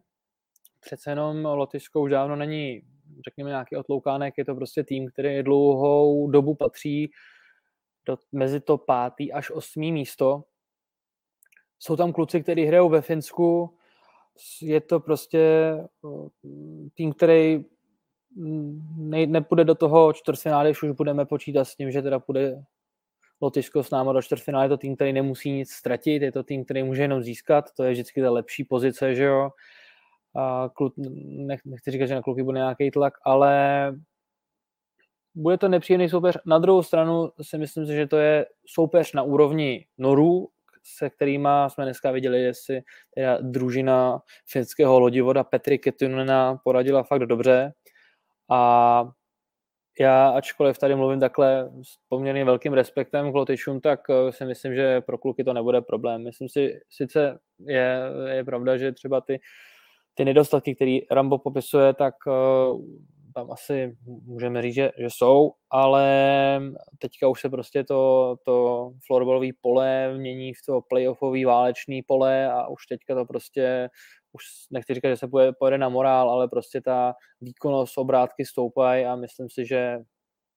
Přece 0.80 1.10
jenom 1.10 1.44
Lotyšsko 1.44 2.00
už 2.00 2.10
dávno 2.10 2.36
není, 2.36 2.82
řekněme, 3.24 3.50
nějaký 3.50 3.76
otloukánek, 3.76 4.34
je 4.38 4.44
to 4.44 4.54
prostě 4.54 4.84
tým, 4.84 5.08
který 5.08 5.42
dlouhou 5.42 6.30
dobu 6.30 6.54
patří 6.54 7.10
do, 8.06 8.18
mezi 8.32 8.60
to 8.60 8.78
pátý 8.78 9.32
až 9.32 9.50
osmý 9.50 9.92
místo. 9.92 10.44
Jsou 11.78 11.96
tam 11.96 12.12
kluci, 12.12 12.42
kteří 12.42 12.64
hrajou 12.64 12.88
ve 12.88 13.00
Finsku, 13.02 13.76
je 14.62 14.80
to 14.80 15.00
prostě 15.00 15.72
tým, 16.94 17.12
který 17.12 17.64
ne, 18.96 19.26
nepůjde 19.26 19.64
do 19.64 19.74
toho 19.74 20.12
čtvrtfinále, 20.12 20.70
už 20.70 20.84
budeme 20.84 21.26
počítat 21.26 21.64
s 21.64 21.76
tím, 21.76 21.90
že 21.90 22.02
teda 22.02 22.18
půjde 22.18 22.64
Lotyšsko 23.40 23.82
s 23.82 23.90
náma 23.90 24.12
do 24.12 24.22
čtvrtfinále, 24.22 24.64
je 24.64 24.68
to 24.68 24.76
tým, 24.76 24.94
který 24.94 25.12
nemusí 25.12 25.50
nic 25.50 25.72
ztratit, 25.72 26.22
je 26.22 26.32
to 26.32 26.42
tým, 26.42 26.64
který 26.64 26.82
může 26.82 27.02
jenom 27.02 27.22
získat, 27.22 27.72
to 27.72 27.84
je 27.84 27.92
vždycky 27.92 28.22
ta 28.22 28.30
lepší 28.30 28.64
pozice, 28.64 29.14
že 29.14 29.24
jo. 29.24 29.50
A 30.37 30.70
kluk, 30.75 30.94
nech, 31.46 31.61
nechci 31.64 31.90
říkat, 31.90 32.07
že 32.07 32.14
na 32.14 32.22
kluky 32.22 32.42
bude 32.42 32.59
nějaký 32.59 32.90
tlak, 32.90 33.14
ale 33.25 33.92
bude 35.35 35.59
to 35.59 35.68
nepříjemný 35.68 36.09
soupeř. 36.09 36.38
Na 36.46 36.59
druhou 36.59 36.83
stranu 36.83 37.31
si 37.42 37.59
myslím, 37.59 37.87
že 37.87 38.07
to 38.07 38.16
je 38.16 38.46
soupeř 38.66 39.12
na 39.12 39.22
úrovni 39.22 39.87
Norů, 39.99 40.49
se 40.85 41.11
kterými 41.11 41.49
jsme 41.68 41.85
dneska 41.85 42.11
viděli, 42.11 42.42
jestli 42.42 42.81
teda 43.14 43.38
družina 43.40 44.22
finského 44.46 45.01
lodivoda 45.01 45.44
Petri 45.44 45.79
Ketunena 45.79 46.57
poradila 46.64 47.03
fakt 47.03 47.27
dobře. 47.27 47.72
A 48.51 49.11
já, 50.01 50.29
ačkoliv 50.29 50.79
tady 50.79 50.94
mluvím 50.94 51.20
takhle 51.20 51.70
s 51.83 51.96
poměrně 52.09 52.44
velkým 52.44 52.72
respektem 52.72 53.33
k 53.33 53.35
Lotyšům, 53.35 53.81
tak 53.81 54.01
eh, 54.11 54.33
si 54.33 54.44
myslím, 54.44 54.75
že 54.75 55.01
pro 55.01 55.18
kluky 55.18 55.44
to 55.44 55.53
nebude 55.53 55.81
problém. 55.81 56.25
Myslím 56.25 56.49
si, 56.49 56.81
sice 56.90 57.38
je, 57.66 58.01
je 58.29 58.44
pravda, 58.44 58.77
že 58.77 58.92
třeba 58.92 59.20
ty, 59.20 59.40
ty 60.16 60.24
nedostatky, 60.24 60.74
které 60.74 60.98
Rambo 61.11 61.38
popisuje, 61.38 61.94
tak 61.94 62.14
uh, 62.26 62.81
tam 63.35 63.50
asi 63.52 63.96
můžeme 64.24 64.62
říct, 64.62 64.74
že, 64.74 64.92
že 64.98 65.07
jsou, 65.11 65.52
ale 65.70 66.61
teďka 66.98 67.29
už 67.29 67.40
se 67.40 67.48
prostě 67.48 67.85
to, 67.85 68.37
to 68.44 68.90
florbalové 69.07 69.48
pole 69.61 70.14
mění 70.18 70.55
v 70.55 70.66
to 70.66 70.81
playoffový 70.88 71.44
válečný 71.44 72.02
pole 72.02 72.52
a 72.52 72.68
už 72.68 72.87
teďka 72.87 73.14
to 73.14 73.24
prostě 73.24 73.88
už 74.33 74.44
nechci 74.70 74.94
říkat, 74.94 75.09
že 75.09 75.16
se 75.16 75.29
pojede, 75.29 75.52
pojede 75.52 75.79
na 75.79 75.88
morál, 75.88 76.31
ale 76.31 76.48
prostě 76.48 76.81
ta 76.81 77.14
výkonnost 77.40 77.98
obrátky 77.98 78.44
stoupají 78.44 79.05
a 79.05 79.16
myslím 79.16 79.50
si, 79.50 79.66
že 79.66 79.98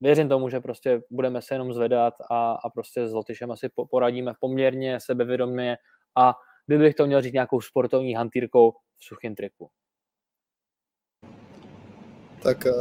věřím 0.02 0.30
tomu, 0.30 0.50
že 0.50 0.60
prostě 0.60 1.02
budeme 1.12 1.42
se 1.42 1.56
jenom 1.56 1.74
zvedat 1.74 2.14
a, 2.32 2.52
a 2.52 2.70
prostě 2.70 3.08
s 3.08 3.14
Lotyšem 3.14 3.52
asi 3.52 3.70
poradíme 3.92 4.34
poměrně 4.40 5.00
sebevědomě 5.00 5.78
a 6.18 6.34
kdybych 6.70 6.96
to 6.96 7.06
měl 7.06 7.22
říct 7.22 7.34
nějakou 7.34 7.62
sportovní 7.62 8.14
hantýrkou 8.14 8.72
v 8.72 9.04
suchém 9.06 9.36
triku. 9.36 9.70
Tak 12.44 12.66
eh, 12.66 12.72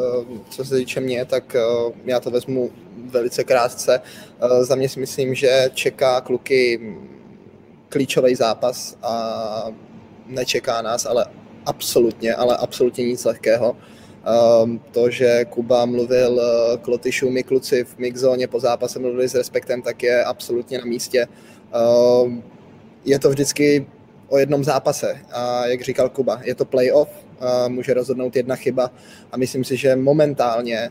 co 0.51 0.65
se 0.65 0.77
týče 0.77 1.01
mě, 1.01 1.25
tak 1.25 1.55
eh, 1.55 1.61
já 2.05 2.21
to 2.21 2.31
vezmu 2.31 2.71
velice 3.11 3.45
krátce. 3.45 4.01
Eh, 4.41 4.65
za 4.65 4.75
mě 4.75 4.89
si 4.89 5.01
myslím, 5.01 5.35
že 5.35 5.71
čeká 5.75 6.21
kluky 6.21 6.81
klíčový 7.89 8.35
zápas 8.35 8.99
a 9.03 9.65
nečeká 10.27 10.83
nás 10.83 11.07
ale 11.07 11.27
absolutně, 11.67 12.35
ale 12.35 12.57
absolutně 12.57 13.05
nic 13.05 13.25
lehkého. 13.25 13.77
To, 14.93 15.11
že 15.11 15.45
Kuba 15.45 15.87
mluvil 15.87 16.41
k 16.83 16.89
Lotyšům 16.89 17.37
i 17.37 17.43
kluci 17.43 17.85
v 17.85 17.99
mixzóně 17.99 18.49
po 18.49 18.61
zápase 18.61 18.99
mluvili 18.99 19.29
s 19.29 19.35
respektem, 19.35 19.83
tak 19.83 20.03
je 20.03 20.25
absolutně 20.25 20.79
na 20.79 20.85
místě. 20.85 21.27
Je 23.09 23.19
to 23.19 23.31
vždycky 23.31 23.87
o 24.29 24.39
jednom 24.39 24.65
zápase. 24.65 25.19
A 25.33 25.67
jak 25.67 25.83
říkal 25.83 26.09
Kuba, 26.09 26.41
je 26.45 26.55
to 26.55 26.65
playoff, 26.65 27.09
může 27.69 27.95
rozhodnout 27.95 28.37
jedna 28.37 28.57
chyba 28.57 28.91
a 29.33 29.37
myslím 29.37 29.65
si, 29.65 29.77
že 29.77 29.97
momentálně 29.97 30.91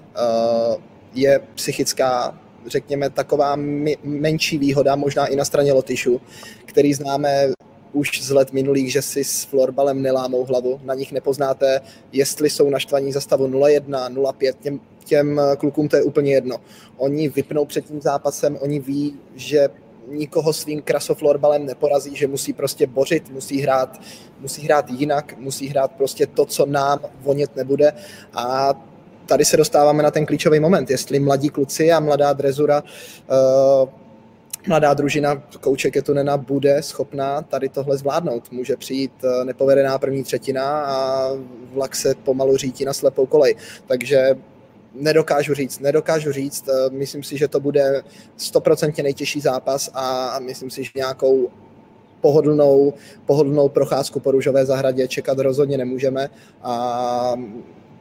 je 1.13 1.41
psychická, 1.55 2.39
řekněme, 2.67 3.09
taková 3.09 3.55
menší 4.03 4.57
výhoda, 4.57 4.95
možná 4.95 5.25
i 5.25 5.35
na 5.35 5.45
straně 5.45 5.73
Lotyšů, 5.73 6.21
který 6.65 6.93
známe 6.93 7.47
už 7.93 8.21
z 8.23 8.31
let 8.31 8.53
minulých, 8.53 8.91
že 8.91 9.01
si 9.01 9.23
s 9.23 9.43
florbalem 9.43 10.01
nelámou 10.01 10.45
hlavu. 10.45 10.79
Na 10.83 10.93
nich 10.93 11.11
nepoznáte, 11.11 11.81
jestli 12.11 12.49
jsou 12.49 12.69
naštvaní 12.69 13.11
za 13.11 13.21
stavu 13.21 13.47
0-1, 13.47 14.13
0-5, 14.13 14.53
těm, 14.61 14.79
těm 15.05 15.41
klukům 15.57 15.87
to 15.87 15.95
je 15.95 16.03
úplně 16.03 16.33
jedno. 16.33 16.57
Oni 16.97 17.29
vypnou 17.29 17.65
před 17.65 17.85
tím 17.85 18.01
zápasem, 18.01 18.57
oni 18.61 18.79
ví, 18.79 19.19
že 19.35 19.69
nikoho 20.07 20.53
svým 20.53 20.81
krasoflorbalem 20.81 21.65
neporazí, 21.65 22.15
že 22.15 22.27
musí 22.27 22.53
prostě 22.53 22.87
bořit, 22.87 23.29
musí 23.29 23.61
hrát, 23.61 24.01
musí 24.39 24.61
hrát 24.61 24.89
jinak, 24.89 25.37
musí 25.37 25.67
hrát 25.67 25.91
prostě 25.91 26.27
to, 26.27 26.45
co 26.45 26.65
nám 26.65 26.99
vonět 27.21 27.55
nebude 27.55 27.93
a 28.33 28.73
tady 29.25 29.45
se 29.45 29.57
dostáváme 29.57 30.03
na 30.03 30.11
ten 30.11 30.25
klíčový 30.25 30.59
moment, 30.59 30.89
jestli 30.89 31.19
mladí 31.19 31.49
kluci 31.49 31.91
a 31.91 31.99
mladá 31.99 32.33
drezura 32.33 32.83
uh, 32.83 33.89
mladá 34.67 34.93
družina 34.93 35.43
kouče 35.61 35.91
Ketunena 35.91 36.37
bude 36.37 36.83
schopná 36.83 37.41
tady 37.41 37.69
tohle 37.69 37.97
zvládnout. 37.97 38.51
Může 38.51 38.75
přijít 38.75 39.11
eh, 39.23 39.45
nepovedená 39.45 39.97
první 39.97 40.23
třetina 40.23 40.85
a 40.85 41.29
vlak 41.73 41.95
se 41.95 42.15
pomalu 42.15 42.57
řítí 42.57 42.85
na 42.85 42.93
slepou 42.93 43.25
kolej. 43.25 43.55
Takže 43.87 44.35
nedokážu 44.99 45.53
říct, 45.53 45.79
nedokážu 45.79 46.31
říct. 46.31 46.69
Eh, 46.69 46.89
myslím 46.89 47.23
si, 47.23 47.37
že 47.37 47.47
to 47.47 47.59
bude 47.59 48.03
stoprocentně 48.37 49.03
nejtěžší 49.03 49.41
zápas 49.41 49.89
a 49.93 50.39
myslím 50.39 50.69
si, 50.69 50.83
že 50.83 50.91
nějakou 50.95 51.49
pohodlnou, 52.21 52.93
pohodlnou 53.25 53.69
procházku 53.69 54.19
po 54.19 54.31
růžové 54.31 54.65
zahradě 54.65 55.07
čekat 55.07 55.39
rozhodně 55.39 55.77
nemůžeme 55.77 56.29
a 56.63 57.35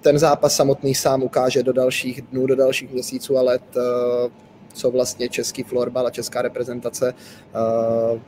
ten 0.01 0.19
zápas 0.19 0.57
samotný 0.57 0.95
sám 0.95 1.23
ukáže 1.23 1.63
do 1.63 1.73
dalších 1.73 2.23
dnů, 2.23 2.47
do 2.47 2.57
dalších 2.57 2.93
měsíců 2.93 3.39
a 3.39 3.43
let, 3.43 3.63
eh, 3.77 4.31
co 4.73 4.91
vlastně 4.91 5.29
český 5.29 5.63
florbal 5.63 6.07
a 6.07 6.11
česká 6.11 6.43
reprezentace 6.43 7.15
eh, 7.15 8.21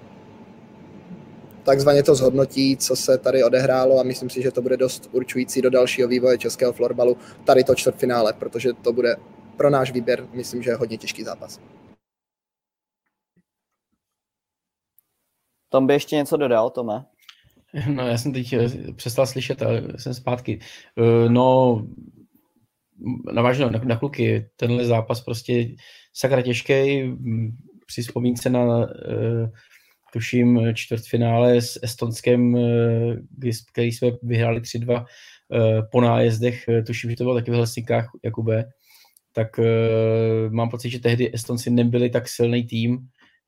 takzvaně 1.68 2.02
to 2.02 2.14
zhodnotí, 2.14 2.76
co 2.76 2.96
se 2.96 3.18
tady 3.18 3.44
odehrálo 3.44 4.00
a 4.00 4.02
myslím 4.02 4.31
si, 4.31 4.42
že 4.42 4.50
to 4.50 4.62
bude 4.62 4.76
dost 4.76 5.09
určující 5.12 5.62
do 5.62 5.70
dalšího 5.70 6.09
vývoje 6.09 6.38
českého 6.38 6.72
florbalu, 6.72 7.16
tady 7.44 7.64
to 7.64 7.74
čtvrtfinále, 7.74 8.33
protože 8.33 8.72
to 8.72 8.92
bude 8.92 9.16
pro 9.57 9.70
náš 9.70 9.92
výběr, 9.92 10.28
myslím, 10.33 10.62
že 10.62 10.70
je 10.70 10.76
hodně 10.76 10.98
těžký 10.98 11.24
zápas. 11.24 11.61
Tom 15.68 15.87
by 15.87 15.92
ještě 15.92 16.16
něco 16.16 16.37
dodal, 16.37 16.70
Tome? 16.70 17.04
No, 17.88 18.09
já 18.09 18.18
jsem 18.18 18.33
teď 18.33 18.52
eh, 18.52 18.92
přestal 18.92 19.26
slyšet, 19.26 19.62
ale 19.62 19.83
jsem 19.96 20.14
zpátky. 20.14 20.61
Eh, 20.98 21.28
no, 21.28 21.83
navážu 23.33 23.68
na, 23.68 23.81
na 23.85 23.96
kluky, 23.96 24.50
tenhle 24.57 24.85
zápas 24.85 25.20
prostě 25.20 25.68
sakra 26.12 26.42
těžký, 26.42 27.02
při 27.87 28.02
vzpomínce 28.02 28.50
na 28.50 28.64
uh, 28.76 28.87
tuším 30.12 30.75
čtvrtfinále 30.75 31.62
s 31.62 31.79
Estonskem, 31.83 32.57
eh, 32.57 33.51
který 33.73 33.92
jsme 33.92 34.11
vyhráli 34.23 34.61
3-2 34.61 35.07
eh, 35.53 35.83
po 35.92 36.01
nájezdech, 36.01 36.68
eh, 36.68 36.83
tuším, 36.83 37.11
že 37.11 37.16
to 37.16 37.25
bylo 37.25 37.35
taky 37.35 37.51
v 37.51 37.55
Helsinkách, 37.55 38.11
Jakube, 38.25 38.64
tak 39.33 39.61
mám 40.51 40.71
pocit, 40.71 40.90
že 40.90 40.99
tehdy 40.99 41.35
Estonci 41.35 41.71
nebyli 41.71 42.11
tak 42.11 42.29
silný 42.29 42.64
tým, 42.66 42.99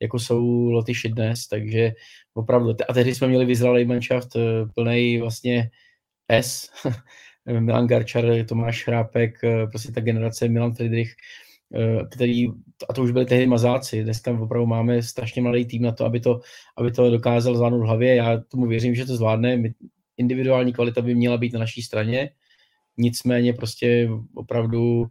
jako 0.00 0.18
jsou 0.18 0.70
Lotyši 0.70 1.08
dnes, 1.08 1.46
takže 1.46 1.92
opravdu, 2.34 2.76
a 2.88 2.92
tehdy 2.92 3.14
jsme 3.14 3.28
měli 3.28 3.44
vyzralý 3.44 3.84
manšaft 3.84 4.28
plný 4.74 5.18
vlastně 5.18 5.70
S, 6.28 6.70
Milan 7.60 7.86
Garčar, 7.86 8.24
Tomáš 8.48 8.84
Chrápek, 8.84 9.40
prostě 9.70 9.92
ta 9.92 10.00
generace 10.00 10.48
Milan 10.48 10.74
Friedrich, 10.74 11.12
Eh, 11.12 11.49
který, 12.10 12.48
a 12.88 12.92
to 12.94 13.02
už 13.02 13.10
byli 13.10 13.26
tehdy 13.26 13.46
mazáci, 13.46 14.04
dneska 14.04 14.40
opravdu 14.40 14.66
máme 14.66 15.02
strašně 15.02 15.42
malý 15.42 15.64
tým 15.64 15.82
na 15.82 15.92
to, 15.92 16.04
aby 16.04 16.20
to, 16.20 16.40
aby 16.76 16.90
to 16.90 17.10
dokázal 17.10 17.56
zvládnout 17.56 17.80
v 17.80 17.86
hlavě. 17.86 18.14
Já 18.14 18.38
tomu 18.48 18.66
věřím, 18.66 18.94
že 18.94 19.06
to 19.06 19.16
zvládne. 19.16 19.62
Individuální 20.16 20.72
kvalita 20.72 21.02
by 21.02 21.14
měla 21.14 21.36
být 21.36 21.52
na 21.52 21.60
naší 21.60 21.82
straně, 21.82 22.30
nicméně 22.98 23.52
prostě 23.52 24.08
opravdu 24.34 25.06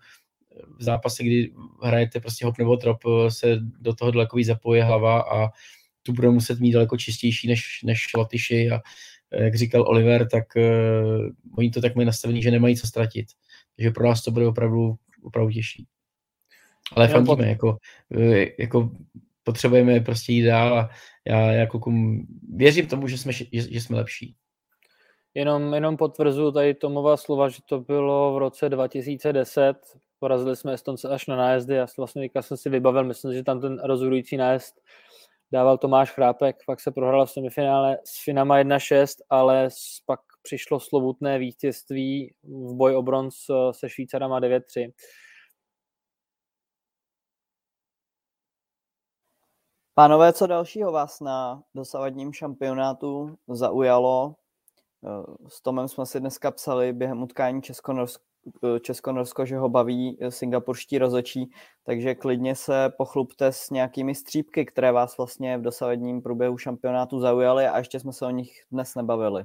v 0.77 0.83
zápase, 0.83 1.23
kdy 1.23 1.53
hrajete 1.83 2.19
prostě 2.19 2.45
hop 2.45 2.57
nebo 2.57 2.77
trop, 2.77 2.97
se 3.29 3.59
do 3.79 3.93
toho 3.93 4.11
daleko 4.11 4.37
víc 4.37 4.47
zapoje 4.47 4.83
hlava 4.83 5.21
a 5.21 5.49
tu 6.03 6.13
budeme 6.13 6.33
muset 6.33 6.59
mít 6.59 6.71
daleko 6.71 6.97
čistější 6.97 7.47
než, 7.47 7.79
než 7.83 8.07
Latyši 8.17 8.69
a 8.69 8.81
jak 9.31 9.55
říkal 9.55 9.81
Oliver, 9.87 10.27
tak 10.29 10.43
uh, 10.55 11.29
oni 11.57 11.69
to 11.69 11.81
tak 11.81 11.95
mají 11.95 12.05
nastavený, 12.05 12.41
že 12.41 12.51
nemají 12.51 12.77
co 12.77 12.87
ztratit. 12.87 13.27
Takže 13.75 13.91
pro 13.91 14.07
nás 14.07 14.23
to 14.23 14.31
bude 14.31 14.47
opravdu, 14.47 14.95
opravdu 15.23 15.51
těžší. 15.51 15.85
Ale 16.95 17.07
fandíme, 17.07 17.35
pot... 17.35 17.45
jako, 17.45 17.77
e, 18.17 18.45
jako 18.59 18.91
potřebujeme 19.43 19.99
prostě 19.99 20.33
jít 20.33 20.45
dál 20.45 20.79
a 20.79 20.89
já 21.25 21.39
jako 21.39 21.79
kum, 21.79 22.27
věřím 22.55 22.87
tomu, 22.87 23.07
že 23.07 23.17
jsme, 23.17 23.31
že, 23.33 23.45
že 23.51 23.81
jsme 23.81 23.97
lepší. 23.97 24.35
Jenom, 25.33 25.73
jenom 25.73 25.97
potvrzuji 25.97 26.51
tady 26.51 26.73
Tomova 26.73 27.17
slova, 27.17 27.49
že 27.49 27.59
to 27.65 27.79
bylo 27.79 28.33
v 28.33 28.37
roce 28.37 28.69
2010, 28.69 29.73
porazili 30.19 30.55
jsme 30.55 30.73
Estonce 30.73 31.09
až 31.09 31.27
na 31.27 31.35
nájezdy, 31.35 31.75
já 31.75 31.87
vlastně 31.97 32.21
teďka 32.21 32.41
jsem 32.41 32.57
si 32.57 32.69
vybavil, 32.69 33.03
myslím, 33.03 33.33
že 33.33 33.43
tam 33.43 33.61
ten 33.61 33.79
rozhodující 33.83 34.37
nájezd 34.37 34.81
dával 35.51 35.77
Tomáš 35.77 36.11
Chrápek, 36.11 36.55
pak 36.65 36.79
se 36.79 36.91
prohrál 36.91 37.25
v 37.25 37.31
semifinále 37.31 37.97
s 38.03 38.23
Finama 38.23 38.59
1-6, 38.59 39.05
ale 39.29 39.69
pak 40.05 40.19
přišlo 40.41 40.79
slovutné 40.79 41.39
vítězství 41.39 42.33
v 42.43 42.73
boji 42.73 42.95
o 42.95 43.01
bronz 43.01 43.35
e, 43.49 43.53
se 43.73 43.89
Švýcarama 43.89 44.39
9-3. 44.39 44.91
Pánové, 49.99 50.33
co 50.33 50.47
dalšího 50.47 50.91
vás 50.91 51.19
na 51.19 51.63
dosavadním 51.75 52.33
šampionátu 52.33 53.37
zaujalo? 53.47 54.35
Eh, 55.05 55.47
s 55.47 55.61
Tomem 55.61 55.87
jsme 55.87 56.05
si 56.05 56.19
dneska 56.19 56.51
psali 56.51 56.93
během 56.93 57.23
utkání 57.23 57.61
Česko-Norsko, 57.61 58.23
eh, 58.75 58.79
Česko-Norsko, 58.79 59.45
že 59.45 59.57
ho 59.57 59.69
baví 59.69 60.17
singapurští 60.29 60.97
rozočí, 60.97 61.49
takže 61.83 62.15
klidně 62.15 62.55
se 62.55 62.91
pochlupte 62.97 63.51
s 63.51 63.69
nějakými 63.69 64.15
střípky, 64.15 64.65
které 64.65 64.91
vás 64.91 65.17
vlastně 65.17 65.57
v 65.57 65.61
dosavadním 65.61 66.21
průběhu 66.21 66.57
šampionátu 66.57 67.19
zaujaly 67.19 67.67
a 67.67 67.77
ještě 67.77 67.99
jsme 67.99 68.13
se 68.13 68.25
o 68.25 68.29
nich 68.29 68.51
dnes 68.71 68.95
nebavili. 68.95 69.43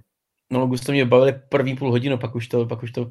No, 0.50 0.66
Gusto 0.66 0.92
mě 0.92 1.04
bavili 1.04 1.40
první 1.48 1.76
půl 1.76 1.90
hodinu, 1.90 2.18
pak 2.18 2.34
už 2.34 2.48
to, 2.48 2.66
pak 2.66 2.82
už 2.82 2.92
to, 2.92 3.10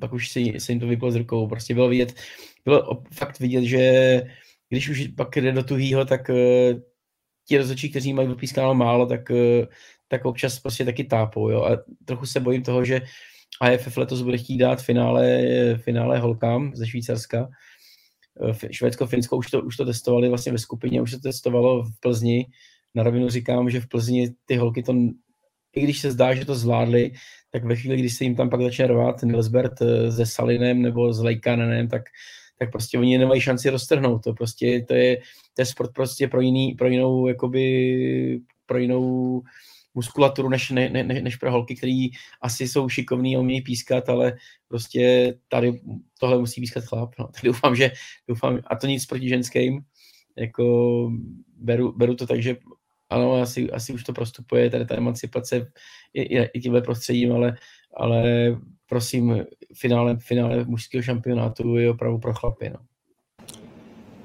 pak 0.00 0.12
už 0.12 0.28
si, 0.28 0.60
se 0.60 0.72
jim 0.72 0.80
to 0.80 0.86
vyplo 0.86 1.10
z 1.10 1.16
rukou. 1.16 1.48
Prostě 1.48 1.74
bylo 1.74 1.88
vidět, 1.88 2.14
bylo 2.64 3.02
fakt 3.12 3.40
vidět, 3.40 3.62
že 3.62 4.22
když 4.68 4.88
už 4.88 5.08
pak 5.16 5.36
jde 5.36 5.52
do 5.52 5.62
tuhýho, 5.62 6.04
tak 6.04 6.28
uh, 6.28 6.80
ti 7.48 7.58
rozhodčí, 7.58 7.90
kteří 7.90 8.12
mají 8.12 8.28
vypískáno 8.28 8.74
málo, 8.74 9.06
tak, 9.06 9.30
uh, 9.30 9.66
tak 10.08 10.24
občas 10.24 10.60
prostě 10.60 10.84
taky 10.84 11.04
tápou. 11.04 11.50
Jo? 11.50 11.64
A 11.64 11.78
trochu 12.04 12.26
se 12.26 12.40
bojím 12.40 12.62
toho, 12.62 12.84
že 12.84 13.00
AFF 13.60 13.96
letos 13.96 14.22
bude 14.22 14.38
chtít 14.38 14.58
dát 14.58 14.82
finále, 14.82 15.44
finále 15.76 16.18
holkám 16.18 16.72
ze 16.74 16.86
Švýcarska. 16.86 17.48
Eh, 18.42 18.72
Švédsko, 18.72 19.06
Finsko 19.06 19.36
už 19.36 19.50
to, 19.50 19.62
už 19.62 19.76
to 19.76 19.84
testovali 19.84 20.28
vlastně 20.28 20.52
ve 20.52 20.58
skupině, 20.58 21.02
už 21.02 21.10
to 21.10 21.18
testovalo 21.18 21.82
v 21.82 22.00
Plzni. 22.00 22.46
Na 22.94 23.02
rovinu 23.02 23.28
říkám, 23.28 23.70
že 23.70 23.80
v 23.80 23.88
Plzni 23.88 24.34
ty 24.46 24.56
holky 24.56 24.82
to, 24.82 24.94
i 25.76 25.82
když 25.82 26.00
se 26.00 26.10
zdá, 26.10 26.34
že 26.34 26.44
to 26.44 26.54
zvládly, 26.54 27.12
tak 27.50 27.64
ve 27.64 27.76
chvíli, 27.76 27.96
kdy 27.96 28.10
se 28.10 28.24
jim 28.24 28.36
tam 28.36 28.50
pak 28.50 28.62
začne 28.62 28.86
rvát 28.86 29.22
Nilsbert 29.22 29.78
se 30.10 30.26
Salinem 30.26 30.82
nebo 30.82 31.12
s 31.12 31.20
Lejkanenem, 31.20 31.88
tak 31.88 32.02
tak 32.58 32.72
prostě 32.72 32.98
oni 32.98 33.18
nemají 33.18 33.40
šanci 33.40 33.70
roztrhnout. 33.70 34.24
To 34.24 34.34
prostě 34.34 34.84
to 34.88 34.94
je, 34.94 35.16
to 35.54 35.62
je 35.62 35.66
sport 35.66 35.92
prostě 35.94 36.28
pro, 36.28 36.40
jiný, 36.40 36.74
pro 36.74 36.88
jinou, 36.88 37.28
jakoby, 37.28 38.40
pro 38.66 38.78
jinou 38.78 39.42
muskulaturu 39.94 40.48
než, 40.48 40.70
ne, 40.70 40.88
ne, 40.88 41.04
než 41.04 41.36
pro 41.36 41.52
holky, 41.52 41.76
který 41.76 42.08
asi 42.40 42.68
jsou 42.68 42.88
šikovný 42.88 43.36
a 43.36 43.40
umějí 43.40 43.62
pískat, 43.62 44.08
ale 44.08 44.36
prostě 44.68 45.34
tady 45.48 45.80
tohle 46.20 46.38
musí 46.38 46.60
pískat 46.60 46.84
chlap. 46.84 47.14
No. 47.18 47.28
Tak 47.32 47.44
doufám, 47.44 47.76
že 47.76 47.90
doufám, 48.28 48.60
a 48.66 48.76
to 48.76 48.86
nic 48.86 49.06
proti 49.06 49.28
ženským, 49.28 49.80
jako 50.36 51.10
beru, 51.56 51.92
beru 51.92 52.14
to 52.14 52.26
tak, 52.26 52.42
že 52.42 52.56
ano, 53.10 53.32
asi, 53.32 53.70
asi 53.70 53.92
už 53.92 54.04
to 54.04 54.12
prostupuje, 54.12 54.70
tady 54.70 54.86
ta 54.86 54.96
emancipace 54.96 55.72
i, 56.14 56.22
i, 56.22 56.50
i 56.54 56.60
tímhle 56.60 56.82
prostředím, 56.82 57.32
ale, 57.32 57.56
ale 57.96 58.22
prosím, 58.88 59.44
finále, 59.74 60.16
finále 60.16 60.64
mužského 60.64 61.02
šampionátu 61.02 61.76
je 61.76 61.90
opravdu 61.90 62.18
pro 62.18 62.34
chlapy. 62.34 62.70
No. 62.70 62.78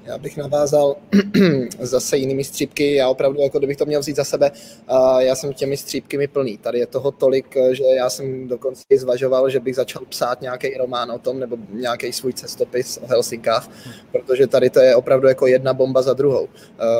Já 0.04 0.18
bych 0.18 0.36
navázal 0.36 0.96
zase 1.78 2.16
jinými 2.16 2.44
střípky. 2.44 2.94
Já 2.94 3.08
opravdu, 3.08 3.40
jako 3.40 3.58
kdybych 3.58 3.76
to 3.76 3.86
měl 3.86 4.00
vzít 4.00 4.16
za 4.16 4.24
sebe, 4.24 4.50
já 5.18 5.34
jsem 5.34 5.52
těmi 5.52 5.76
střípkymi 5.76 6.28
plný. 6.28 6.58
Tady 6.58 6.78
je 6.78 6.86
toho 6.86 7.10
tolik, 7.10 7.56
že 7.72 7.84
já 7.96 8.10
jsem 8.10 8.48
dokonce 8.48 8.82
i 8.90 8.98
zvažoval, 8.98 9.50
že 9.50 9.60
bych 9.60 9.76
začal 9.76 10.02
psát 10.08 10.40
nějaký 10.40 10.74
román 10.74 11.10
o 11.10 11.18
tom, 11.18 11.38
nebo 11.40 11.56
nějaký 11.72 12.12
svůj 12.12 12.32
cestopis 12.32 12.98
o 13.02 13.06
Helsinkách, 13.06 13.68
protože 14.12 14.46
tady 14.46 14.70
to 14.70 14.80
je 14.80 14.96
opravdu 14.96 15.28
jako 15.28 15.46
jedna 15.46 15.74
bomba 15.74 16.02
za 16.02 16.14
druhou. 16.14 16.48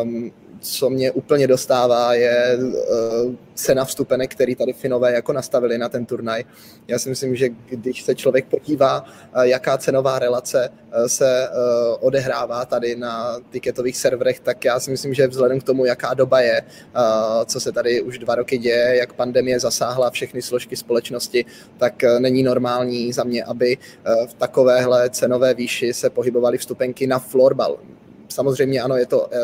Um, 0.02 0.32
co 0.60 0.90
mě 0.90 1.10
úplně 1.10 1.46
dostává, 1.46 2.14
je 2.14 2.58
uh, 2.58 3.34
cena 3.54 3.84
vstupenek, 3.84 4.30
který 4.30 4.54
tady 4.54 4.72
Finové 4.72 5.12
jako 5.12 5.32
nastavili 5.32 5.78
na 5.78 5.88
ten 5.88 6.06
turnaj. 6.06 6.44
Já 6.88 6.98
si 6.98 7.08
myslím, 7.08 7.36
že 7.36 7.48
když 7.68 8.02
se 8.02 8.14
člověk 8.14 8.46
podívá, 8.46 9.00
uh, 9.02 9.42
jaká 9.42 9.78
cenová 9.78 10.18
relace 10.18 10.68
uh, 10.68 11.06
se 11.06 11.48
odehrává 12.00 12.64
tady 12.64 12.96
na 12.96 13.36
tiketových 13.50 13.96
serverech, 13.96 14.40
tak 14.40 14.64
já 14.64 14.80
si 14.80 14.90
myslím, 14.90 15.14
že 15.14 15.26
vzhledem 15.26 15.60
k 15.60 15.64
tomu, 15.64 15.84
jaká 15.84 16.14
doba 16.14 16.40
je, 16.40 16.62
co 17.46 17.60
se 17.60 17.72
tady 17.72 18.02
už 18.02 18.18
dva 18.18 18.34
roky 18.34 18.58
děje, 18.58 18.96
jak 18.96 19.12
pandemie 19.12 19.60
zasáhla 19.60 20.10
všechny 20.10 20.42
složky 20.42 20.76
společnosti, 20.76 21.44
tak 21.78 22.02
není 22.18 22.42
normální 22.42 23.12
za 23.12 23.24
mě, 23.24 23.44
aby 23.44 23.78
v 24.26 24.34
takovéhle 24.34 25.10
cenové 25.10 25.54
výši 25.54 25.92
se 25.92 26.10
pohybovaly 26.10 26.58
vstupenky 26.58 27.06
na 27.06 27.18
florbal 27.18 27.78
samozřejmě 28.30 28.80
ano, 28.80 28.96
je 28.96 29.06
to, 29.06 29.28
eh, 29.32 29.38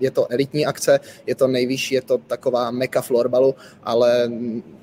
je 0.00 0.10
to 0.10 0.32
elitní 0.32 0.66
akce, 0.66 1.00
je 1.26 1.34
to 1.34 1.46
nejvyšší, 1.46 1.94
je 1.94 2.02
to 2.02 2.18
taková 2.18 2.70
meka 2.70 3.02
florbalu, 3.02 3.54
ale 3.82 4.30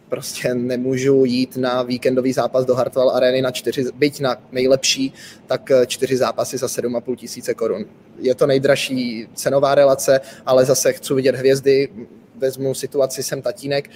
prostě 0.09 0.55
nemůžu 0.55 1.25
jít 1.25 1.57
na 1.57 1.83
víkendový 1.83 2.33
zápas 2.33 2.65
do 2.65 2.75
Hartwell 2.75 3.09
Areny 3.09 3.41
na 3.41 3.51
čtyři, 3.51 3.85
byť 3.95 4.19
na 4.19 4.37
nejlepší, 4.51 5.13
tak 5.47 5.71
eh, 5.71 5.85
čtyři 5.85 6.17
zápasy 6.17 6.57
za 6.57 6.67
7,5 6.67 7.15
tisíce 7.15 7.53
korun. 7.53 7.85
Je 8.19 8.35
to 8.35 8.47
nejdražší 8.47 9.27
cenová 9.33 9.75
relace, 9.75 10.21
ale 10.45 10.65
zase 10.65 10.93
chci 10.93 11.13
vidět 11.13 11.35
hvězdy, 11.35 11.89
vezmu 12.35 12.73
situaci, 12.73 13.23
jsem 13.23 13.41
tatínek, 13.41 13.89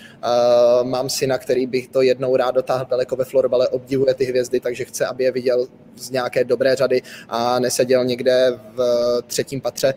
mám 0.83 1.09
syna, 1.09 1.37
který 1.37 1.67
bych 1.67 1.87
to 1.87 2.01
jednou 2.01 2.35
rád 2.35 2.51
dotáhl 2.51 2.85
daleko 2.89 3.15
ve 3.15 3.25
florbale, 3.25 3.67
obdivuje 3.67 4.13
ty 4.13 4.25
hvězdy, 4.25 4.59
takže 4.59 4.85
chce, 4.85 5.05
aby 5.05 5.23
je 5.23 5.31
viděl 5.31 5.67
z 5.95 6.09
nějaké 6.09 6.43
dobré 6.43 6.75
řady 6.75 7.01
a 7.29 7.59
neseděl 7.59 8.05
někde 8.05 8.59
v 8.75 8.81
třetím 9.27 9.61
patře, 9.61 9.93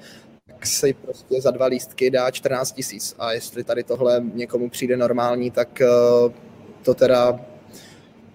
tak 0.46 0.66
si 0.66 0.92
prostě 0.92 1.40
za 1.40 1.50
dva 1.50 1.66
lístky 1.66 2.10
dá 2.10 2.30
14 2.30 2.72
tisíc. 2.72 3.14
A 3.18 3.32
jestli 3.32 3.64
tady 3.64 3.82
tohle 3.84 4.22
někomu 4.34 4.70
přijde 4.70 4.96
normální, 4.96 5.50
tak 5.50 5.68
uh, 5.80 6.32
to 6.82 6.94
teda 6.94 7.40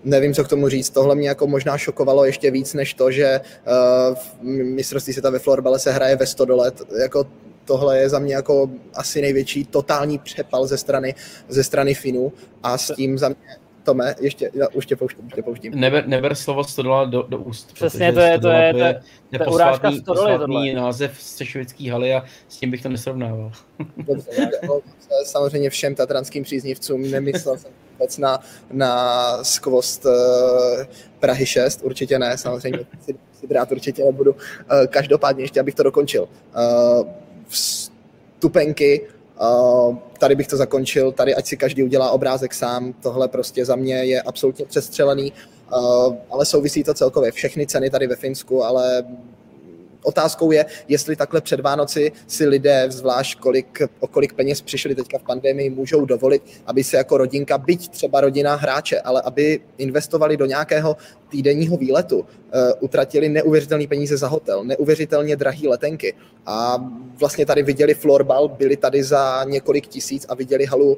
nevím, 0.04 0.34
co 0.34 0.44
k 0.44 0.48
tomu 0.48 0.70
říct. 0.70 0.90
Tohle 0.90 1.16
mě 1.16 1.30
jako 1.30 1.48
možná 1.48 1.78
šokovalo 1.78 2.26
ještě 2.26 2.52
víc, 2.52 2.74
než 2.74 2.94
to, 2.94 3.12
že 3.12 3.42
uh, 3.42 4.18
mistrovství 4.52 5.14
světa 5.14 5.30
ve 5.30 5.40
florbale 5.40 5.80
se 5.80 5.92
hraje 5.92 6.16
ve 6.16 6.26
100 6.26 6.46
let. 6.56 6.82
Jako 7.02 7.28
tohle 7.66 8.00
je 8.00 8.10
za 8.10 8.20
mě 8.20 8.36
jako 8.36 8.70
asi 8.94 9.22
největší 9.22 9.66
totální 9.66 10.20
přepal 10.20 10.68
ze 10.68 10.78
strany, 10.78 11.16
ze 11.48 11.64
strany 11.64 11.94
Finů 11.94 12.34
a 12.64 12.78
s 12.78 12.96
tím 12.96 13.18
za 13.18 13.30
mě 13.30 13.38
Tome, 13.86 14.16
ještě, 14.20 14.52
já 14.54 14.68
už 14.68 14.86
tě 14.86 14.96
pouštím, 14.96 15.26
už 15.26 15.34
tě 15.34 15.42
pouštím. 15.42 15.80
Neber, 15.80 16.08
neber 16.08 16.36
slovo 16.36 16.64
100 16.64 17.06
do, 17.06 17.22
do 17.30 17.38
úst. 17.38 17.74
Přesně, 17.74 18.14
to 18.14 18.20
je, 18.20 18.40
to 18.40 18.50
je, 18.50 18.74
to 18.74 18.80
je, 18.80 19.02
to 19.38 19.44
je 19.44 19.48
urážka 19.48 19.92
100 19.92 20.14
tohle. 20.14 20.74
název 20.74 21.22
Střešovický 21.22 21.90
haly 21.90 22.14
a 22.14 22.24
s 22.48 22.58
tím 22.58 22.72
bych 22.72 22.82
to 22.82 22.90
nesrovnával. 22.90 23.52
Dobře, 23.98 24.50
samozřejmě 25.24 25.70
všem 25.70 25.96
tatranským 25.96 26.44
příznivcům 26.44 27.12
nemyslel 27.12 27.58
jsem 27.58 27.72
vůbec 27.92 28.18
na, 28.18 28.40
na 28.72 29.44
skvost 29.44 30.06
uh, 30.06 30.12
Prahy 31.20 31.46
6, 31.46 31.82
určitě 31.84 32.20
ne, 32.20 32.38
samozřejmě 32.38 32.80
si, 33.02 33.16
si 33.40 33.48
brát 33.48 33.72
určitě 33.72 34.04
nebudu. 34.04 34.32
Uh, 34.32 34.38
každopádně 34.90 35.44
ještě, 35.44 35.60
abych 35.60 35.76
to 35.76 35.84
dokončil. 35.84 36.24
Uh, 36.24 37.08
vstupenky, 37.48 39.02
Uh, 39.42 39.96
tady 40.20 40.36
bych 40.36 40.48
to 40.48 40.58
zakončil, 40.58 41.12
tady 41.12 41.36
ať 41.36 41.46
si 41.46 41.58
každý 41.58 41.84
udělá 41.84 42.12
obrázek 42.12 42.54
sám, 42.54 42.94
tohle 42.94 43.28
prostě 43.28 43.66
za 43.66 43.76
mě 43.76 43.96
je 43.96 44.22
absolutně 44.22 44.66
přestřelený, 44.66 45.34
uh, 45.74 46.16
ale 46.30 46.46
souvisí 46.46 46.84
to 46.84 46.94
celkově. 46.94 47.32
Všechny 47.32 47.68
ceny 47.68 47.90
tady 47.90 48.08
ve 48.08 48.16
Finsku, 48.16 48.64
ale 48.64 49.04
Otázkou 50.06 50.52
je, 50.52 50.66
jestli 50.88 51.16
takhle 51.16 51.42
před 51.42 51.60
Vánoci 51.60 52.12
si 52.28 52.48
lidé, 52.48 52.86
zvlášť 52.90 53.40
kolik, 53.40 53.82
o 54.00 54.08
kolik 54.08 54.34
peněz 54.34 54.62
přišli 54.62 54.96
teďka 54.96 55.18
v 55.18 55.24
pandemii, 55.24 55.70
můžou 55.70 56.06
dovolit, 56.06 56.44
aby 56.66 56.84
se 56.84 56.98
jako 56.98 57.18
rodinka, 57.18 57.58
byť 57.58 57.90
třeba 57.90 58.22
rodina 58.22 58.56
hráče, 58.56 59.00
ale 59.02 59.22
aby 59.22 59.60
investovali 59.78 60.38
do 60.38 60.46
nějakého 60.46 60.98
týdenního 61.30 61.78
výletu, 61.78 62.20
uh, 62.20 62.26
utratili 62.80 63.30
neuvěřitelné 63.30 63.88
peníze 63.88 64.18
za 64.18 64.28
hotel, 64.28 64.64
neuvěřitelně 64.64 65.36
drahé 65.36 65.68
letenky. 65.68 66.14
A 66.46 66.78
vlastně 67.20 67.46
tady 67.46 67.64
viděli 67.64 67.94
florbal, 67.94 68.48
byli 68.48 68.78
tady 68.78 69.04
za 69.04 69.44
několik 69.44 69.88
tisíc 69.88 70.26
a 70.30 70.36
viděli 70.36 70.66
halu 70.66 70.98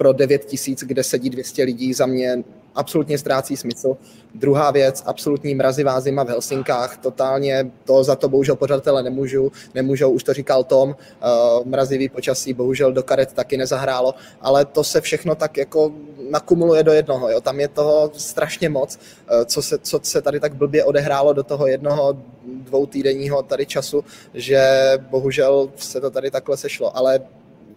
pro 0.00 0.12
9 0.12 0.44
tisíc, 0.44 0.84
kde 0.84 1.04
sedí 1.04 1.30
200 1.30 1.62
lidí, 1.62 1.94
za 1.94 2.06
mě 2.06 2.44
absolutně 2.74 3.18
ztrácí 3.18 3.56
smysl. 3.56 3.96
Druhá 4.34 4.70
věc, 4.70 5.02
absolutní 5.06 5.54
mrazivá 5.54 6.00
zima 6.00 6.24
v 6.24 6.28
Helsinkách, 6.28 6.96
totálně 6.96 7.70
to 7.84 8.04
za 8.04 8.16
to 8.16 8.28
bohužel 8.28 8.56
pořadatele 8.56 9.02
nemůžu, 9.02 9.52
nemůžou, 9.74 10.10
už 10.10 10.24
to 10.24 10.32
říkal 10.34 10.64
Tom, 10.64 10.88
uh, 10.90 11.66
mrazivý 11.66 12.08
počasí 12.08 12.52
bohužel 12.52 12.92
do 12.92 13.02
karet 13.02 13.32
taky 13.32 13.56
nezahrálo, 13.56 14.14
ale 14.40 14.64
to 14.64 14.84
se 14.84 15.00
všechno 15.00 15.34
tak 15.34 15.56
jako 15.56 15.92
nakumuluje 16.30 16.82
do 16.82 16.92
jednoho, 16.92 17.30
jo. 17.30 17.40
tam 17.40 17.60
je 17.60 17.68
toho 17.68 18.10
strašně 18.16 18.68
moc, 18.68 18.96
uh, 18.96 19.44
co 19.44 19.62
se, 19.62 19.78
co 19.78 20.00
se 20.02 20.22
tady 20.22 20.40
tak 20.40 20.54
blbě 20.54 20.84
odehrálo 20.84 21.32
do 21.32 21.42
toho 21.42 21.66
jednoho 21.66 22.16
dvou 22.44 22.86
týdenního 22.86 23.42
tady 23.42 23.66
času, 23.66 24.04
že 24.34 24.62
bohužel 25.10 25.70
se 25.76 26.00
to 26.00 26.10
tady 26.10 26.30
takhle 26.30 26.56
sešlo, 26.56 26.96
ale 26.96 27.20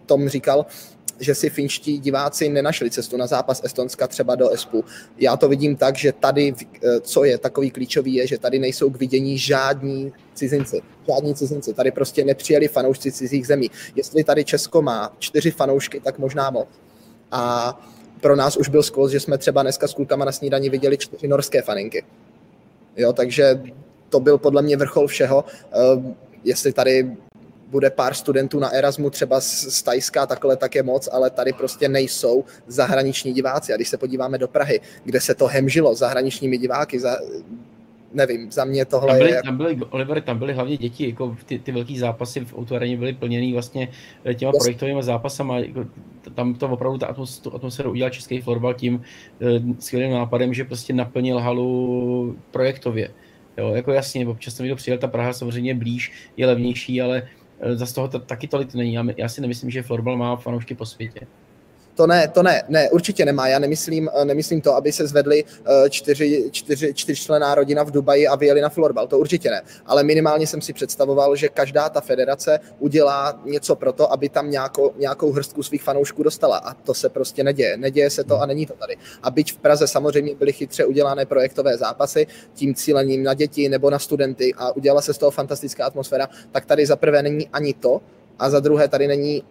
Tom 0.06 0.28
říkal, 0.28 0.66
že 1.20 1.34
si 1.34 1.50
finští 1.50 1.98
diváci 1.98 2.48
nenašli 2.48 2.90
cestu 2.90 3.16
na 3.16 3.26
zápas 3.26 3.60
Estonska 3.64 4.06
třeba 4.06 4.34
do 4.34 4.50
Espu. 4.50 4.84
Já 5.18 5.36
to 5.36 5.48
vidím 5.48 5.76
tak, 5.76 5.96
že 5.96 6.12
tady, 6.12 6.54
eh, 6.82 7.00
co 7.00 7.24
je 7.24 7.38
takový 7.38 7.70
klíčový, 7.70 8.14
je, 8.14 8.26
že 8.26 8.38
tady 8.38 8.58
nejsou 8.58 8.90
k 8.90 8.96
vidění 8.96 9.38
žádní 9.38 10.12
cizinci. 10.34 10.82
Žádní 11.06 11.34
cizinci. 11.34 11.74
Tady 11.74 11.90
prostě 11.90 12.24
nepřijeli 12.24 12.68
fanoušci 12.68 13.12
cizích 13.12 13.46
zemí. 13.46 13.70
Jestli 13.94 14.24
tady 14.24 14.44
Česko 14.44 14.82
má 14.82 15.12
čtyři 15.18 15.50
fanoušky, 15.50 16.00
tak 16.00 16.18
možná 16.18 16.50
moc. 16.50 16.68
A 17.30 17.74
pro 18.20 18.36
nás 18.36 18.56
už 18.56 18.68
byl 18.68 18.82
skvost, 18.82 19.12
že 19.12 19.20
jsme 19.20 19.38
třeba 19.38 19.62
dneska 19.62 19.88
s 19.88 19.94
klukama 19.94 20.24
na 20.24 20.32
snídani 20.32 20.70
viděli 20.70 20.98
čtyři 20.98 21.28
norské 21.28 21.62
faninky. 21.62 22.04
Jo, 22.96 23.12
takže 23.12 23.62
to 24.08 24.20
byl 24.20 24.38
podle 24.38 24.62
mě 24.62 24.76
vrchol 24.76 25.06
všeho. 25.06 25.44
Uh, 25.94 26.12
jestli 26.44 26.72
tady 26.72 27.16
bude 27.74 27.90
pár 27.90 28.14
studentů 28.14 28.58
na 28.58 28.70
Erasmu 28.70 29.10
třeba 29.10 29.40
z 29.40 29.82
Tajska, 29.82 30.26
takhle 30.26 30.56
tak 30.56 30.74
je 30.74 30.82
moc, 30.82 31.08
ale 31.12 31.30
tady 31.30 31.52
prostě 31.52 31.88
nejsou 31.88 32.44
zahraniční 32.66 33.32
diváci. 33.32 33.72
A 33.72 33.76
když 33.76 33.88
se 33.88 33.98
podíváme 33.98 34.38
do 34.38 34.48
Prahy, 34.48 34.80
kde 35.04 35.20
se 35.20 35.34
to 35.34 35.46
hemžilo 35.46 35.94
zahraničními 35.94 36.58
diváky, 36.58 37.00
za, 37.00 37.18
nevím, 38.12 38.50
za 38.50 38.64
mě 38.64 38.84
tohle 38.84 39.08
tam 39.08 39.18
byly, 39.18 39.30
je... 39.30 39.42
Tam 39.42 39.56
byly, 39.56 39.78
Oliver, 39.90 40.22
tam 40.22 40.38
byly 40.38 40.52
hlavně 40.54 40.76
děti, 40.76 41.08
jako 41.08 41.36
ty, 41.46 41.58
ty 41.58 41.72
velký 41.72 41.98
zápasy 41.98 42.44
v 42.44 42.54
autoareně 42.54 42.96
byly 42.96 43.12
plněný 43.12 43.52
vlastně 43.52 43.88
eh, 44.24 44.34
těma 44.34 44.52
yes. 44.54 44.62
projektovými 44.62 45.02
zápasama, 45.02 45.58
jako, 45.58 45.84
tam 46.34 46.54
to 46.54 46.68
opravdu 46.68 46.98
ta 46.98 47.06
atmosféru 47.52 47.90
udělal 47.90 48.10
český 48.10 48.40
florbal 48.40 48.74
tím 48.74 48.94
uh, 48.94 49.74
skvělým 49.78 50.12
nápadem, 50.12 50.54
že 50.54 50.64
prostě 50.64 50.92
naplnil 50.92 51.38
halu 51.38 52.36
projektově. 52.50 53.10
Jo, 53.58 53.74
jako 53.74 53.92
jasně, 53.92 54.26
občas 54.26 54.54
tam 54.54 54.64
někdo 54.64 54.76
přijel, 54.76 54.98
ta 54.98 55.08
Praha 55.08 55.32
samozřejmě 55.32 55.74
blíž, 55.74 56.12
je 56.36 56.46
levnější, 56.46 57.02
ale 57.02 57.22
Eh, 57.22 57.43
za 57.74 57.94
toho 57.94 58.08
taky 58.08 58.48
tolik 58.48 58.74
není. 58.74 58.94
Já, 58.94 59.04
já 59.16 59.28
si 59.28 59.40
nemyslím, 59.40 59.70
že 59.70 59.82
florbal 59.82 60.16
má 60.16 60.36
fanoušky 60.36 60.74
po 60.74 60.86
světě. 60.86 61.26
To 61.94 62.06
ne, 62.06 62.28
to 62.28 62.42
ne, 62.42 62.62
ne, 62.68 62.90
určitě 62.90 63.24
nemá. 63.24 63.48
Já 63.48 63.58
nemyslím, 63.58 64.10
eh, 64.14 64.24
nemyslím 64.24 64.60
to, 64.60 64.74
aby 64.74 64.92
se 64.92 65.06
zvedli 65.06 65.44
eh, 65.44 65.90
čtyři, 65.90 66.48
čtyři, 66.52 66.94
čtyřčlená 66.94 67.54
rodina 67.54 67.82
v 67.82 67.90
Dubaji 67.90 68.28
a 68.28 68.34
vyjeli 68.36 68.60
na 68.60 68.68
florbal. 68.68 69.06
To 69.06 69.18
určitě 69.18 69.50
ne. 69.50 69.62
Ale 69.86 70.02
minimálně 70.02 70.46
jsem 70.46 70.60
si 70.60 70.72
představoval, 70.72 71.36
že 71.36 71.48
každá 71.48 71.88
ta 71.88 72.00
federace 72.00 72.60
udělá 72.78 73.40
něco 73.44 73.76
pro 73.76 73.92
to, 73.92 74.12
aby 74.12 74.28
tam 74.28 74.50
nějakou, 74.50 74.92
nějakou 74.98 75.32
hrstku 75.32 75.62
svých 75.62 75.82
fanoušků 75.82 76.22
dostala. 76.22 76.56
A 76.56 76.74
to 76.74 76.94
se 76.94 77.08
prostě 77.08 77.44
neděje. 77.44 77.76
Neděje 77.76 78.10
se 78.10 78.24
to 78.24 78.40
a 78.40 78.46
není 78.46 78.66
to 78.66 78.74
tady. 78.74 78.96
A 79.22 79.30
byť 79.30 79.52
v 79.52 79.58
Praze 79.58 79.86
samozřejmě 79.86 80.34
byly 80.34 80.52
chytře 80.52 80.84
udělané 80.84 81.26
projektové 81.26 81.76
zápasy, 81.76 82.26
tím 82.54 82.74
cílením 82.74 83.22
na 83.22 83.34
děti 83.34 83.68
nebo 83.68 83.90
na 83.90 83.98
studenty 83.98 84.54
a 84.56 84.76
udělala 84.76 85.02
se 85.02 85.14
z 85.14 85.18
toho 85.18 85.30
fantastická 85.30 85.86
atmosféra, 85.86 86.28
tak 86.52 86.66
tady 86.66 86.86
za 86.86 86.96
prvé 86.96 87.22
není 87.22 87.48
ani 87.48 87.74
to, 87.74 88.00
a 88.38 88.50
za 88.50 88.60
druhé 88.60 88.88
tady 88.88 89.06
není 89.06 89.42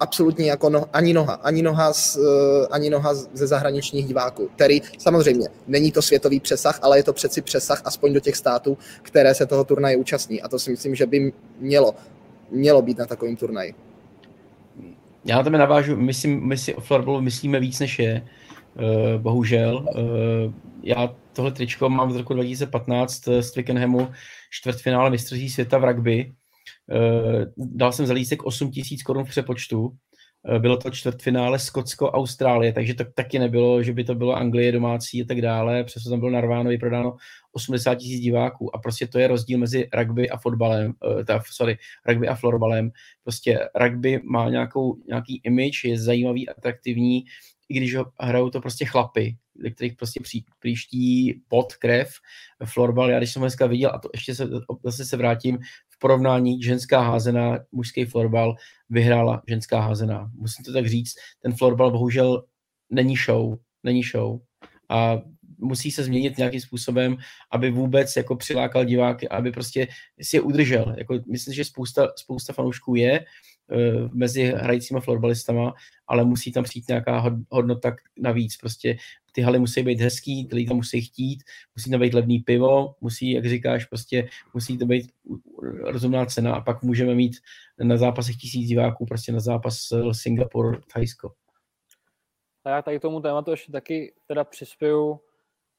absolutně 0.00 0.50
jako 0.50 0.70
no, 0.70 0.84
ani 0.92 1.12
noha, 1.12 1.34
ani 1.34 1.62
noha, 1.62 1.92
z, 1.92 2.16
uh, 2.16 2.66
ani 2.70 2.90
noha 2.90 3.14
ze 3.14 3.46
zahraničních 3.46 4.06
diváků, 4.06 4.48
který 4.54 4.82
samozřejmě 4.98 5.48
není 5.66 5.92
to 5.92 6.02
světový 6.02 6.40
přesah, 6.40 6.78
ale 6.82 6.98
je 6.98 7.02
to 7.02 7.12
přeci 7.12 7.42
přesah 7.42 7.82
aspoň 7.84 8.12
do 8.12 8.20
těch 8.20 8.36
států, 8.36 8.78
které 9.02 9.34
se 9.34 9.46
toho 9.46 9.64
turnaje 9.64 9.96
účastní 9.96 10.42
a 10.42 10.48
to 10.48 10.58
si 10.58 10.70
myslím, 10.70 10.94
že 10.94 11.06
by 11.06 11.32
mělo, 11.58 11.94
mělo 12.50 12.82
být 12.82 12.98
na 12.98 13.06
takovým 13.06 13.36
turnaji. 13.36 13.74
Já 15.24 15.36
na 15.36 15.42
tebe 15.42 15.58
navážu, 15.58 15.96
myslím, 15.96 16.48
my 16.48 16.58
si 16.58 16.74
o 16.74 16.80
florbalu 16.80 17.20
myslíme 17.20 17.60
víc, 17.60 17.80
než 17.80 17.98
je, 17.98 18.26
uh, 18.74 19.22
bohužel. 19.22 19.88
Uh, 19.94 20.52
já 20.82 21.14
tohle 21.32 21.52
tričko 21.52 21.88
mám 21.88 22.12
z 22.12 22.16
roku 22.16 22.34
2015 22.34 23.28
z 23.40 23.50
Twickenhamu, 23.50 24.08
čtvrtfinále 24.50 25.10
mistrovství 25.10 25.50
světa 25.50 25.78
v 25.78 25.84
rugby, 25.84 26.32
Eh, 26.32 26.39
dal 27.56 27.92
jsem 27.92 28.06
za 28.06 28.14
lístek 28.14 28.42
8 28.42 28.70
tisíc 28.70 29.02
korun 29.02 29.24
v 29.24 29.28
přepočtu. 29.28 29.96
Eh, 30.48 30.58
bylo 30.58 30.76
to 30.76 30.90
čtvrtfinále 30.90 31.58
Skotsko-Austrálie, 31.58 32.72
takže 32.72 32.94
to 32.94 33.04
taky 33.04 33.38
nebylo, 33.38 33.82
že 33.82 33.92
by 33.92 34.04
to 34.04 34.14
bylo 34.14 34.36
Anglie 34.36 34.72
domácí 34.72 35.22
a 35.22 35.24
tak 35.24 35.40
dále. 35.40 35.84
Přesto 35.84 36.10
tam 36.10 36.18
bylo 36.18 36.30
narváno, 36.30 36.70
vyprodáno 36.70 37.16
80 37.52 37.94
tisíc 37.94 38.20
diváků. 38.20 38.76
A 38.76 38.78
prostě 38.78 39.06
to 39.06 39.18
je 39.18 39.28
rozdíl 39.28 39.58
mezi 39.58 39.88
rugby 39.94 40.30
a 40.30 40.36
fotbalem, 40.36 40.92
uh, 41.04 41.24
teda, 41.24 41.42
sorry, 41.50 41.78
rugby 42.08 42.28
a 42.28 42.34
florbalem. 42.34 42.90
Prostě 43.22 43.68
rugby 43.74 44.20
má 44.24 44.50
nějakou, 44.50 44.96
nějaký 45.08 45.40
image, 45.44 45.84
je 45.84 45.98
zajímavý, 45.98 46.48
atraktivní, 46.48 47.24
i 47.68 47.74
když 47.74 47.94
ho 47.94 48.06
hrajou 48.20 48.50
to 48.50 48.60
prostě 48.60 48.84
chlapy, 48.84 49.36
ze 49.62 49.70
kterých 49.70 49.96
prostě 49.96 50.20
při, 50.20 50.42
příští 50.58 51.40
pot, 51.48 51.74
krev, 51.76 52.10
florbal. 52.64 53.10
Já 53.10 53.18
když 53.18 53.32
jsem 53.32 53.40
ho 53.40 53.46
dneska 53.46 53.66
viděl, 53.66 53.90
a 53.94 53.98
to 53.98 54.08
ještě 54.14 54.34
se, 54.34 54.48
zase 54.84 55.04
se 55.04 55.16
vrátím, 55.16 55.58
porovnání 56.00 56.62
ženská 56.62 57.00
házená, 57.00 57.58
mužský 57.72 58.04
florbal 58.04 58.54
vyhrála 58.90 59.42
ženská 59.48 59.80
házená. 59.80 60.30
Musím 60.34 60.64
to 60.64 60.72
tak 60.72 60.86
říct, 60.86 61.14
ten 61.42 61.52
florbal 61.52 61.90
bohužel 61.90 62.44
není 62.90 63.16
show, 63.16 63.58
není 63.82 64.02
show. 64.02 64.40
A 64.88 65.18
musí 65.58 65.90
se 65.90 66.04
změnit 66.04 66.38
nějakým 66.38 66.60
způsobem, 66.60 67.16
aby 67.50 67.70
vůbec 67.70 68.16
jako 68.16 68.36
přilákal 68.36 68.84
diváky, 68.84 69.28
aby 69.28 69.52
prostě 69.52 69.88
si 70.20 70.36
je 70.36 70.40
udržel. 70.40 70.94
Jako, 70.98 71.18
myslím, 71.30 71.54
že 71.54 71.64
spousta, 71.64 72.08
spousta 72.16 72.52
fanoušků 72.52 72.94
je 72.94 73.24
mezi 74.12 74.42
hrajícíma 74.42 75.00
florbalistama, 75.00 75.74
ale 76.06 76.24
musí 76.24 76.52
tam 76.52 76.64
přijít 76.64 76.88
nějaká 76.88 77.24
hodnota 77.50 77.96
navíc. 78.18 78.56
Prostě 78.56 78.96
ty 79.32 79.42
haly 79.42 79.58
musí 79.58 79.82
být 79.82 80.00
hezký, 80.00 80.46
ty 80.46 80.54
lidi 80.54 80.68
tam 80.68 80.76
musí 80.76 81.00
chtít, 81.00 81.42
musí 81.76 81.90
tam 81.90 82.00
být 82.00 82.14
levný 82.14 82.38
pivo, 82.38 82.94
musí, 83.00 83.30
jak 83.30 83.46
říkáš, 83.46 83.84
prostě 83.84 84.28
musí 84.54 84.78
to 84.78 84.86
být 84.86 85.12
rozumná 85.82 86.26
cena 86.26 86.54
a 86.54 86.60
pak 86.60 86.82
můžeme 86.82 87.14
mít 87.14 87.36
na 87.78 87.96
zápasech 87.96 88.36
tisíc 88.36 88.68
diváků, 88.68 89.06
prostě 89.06 89.32
na 89.32 89.40
zápas 89.40 89.88
Singapur, 90.12 90.82
Thajsko. 90.92 91.32
A 92.64 92.70
já 92.70 92.82
tady 92.82 93.00
tomu 93.00 93.20
tématu 93.20 93.50
ještě 93.50 93.72
taky 93.72 94.14
teda 94.26 94.44
přispěju 94.44 95.20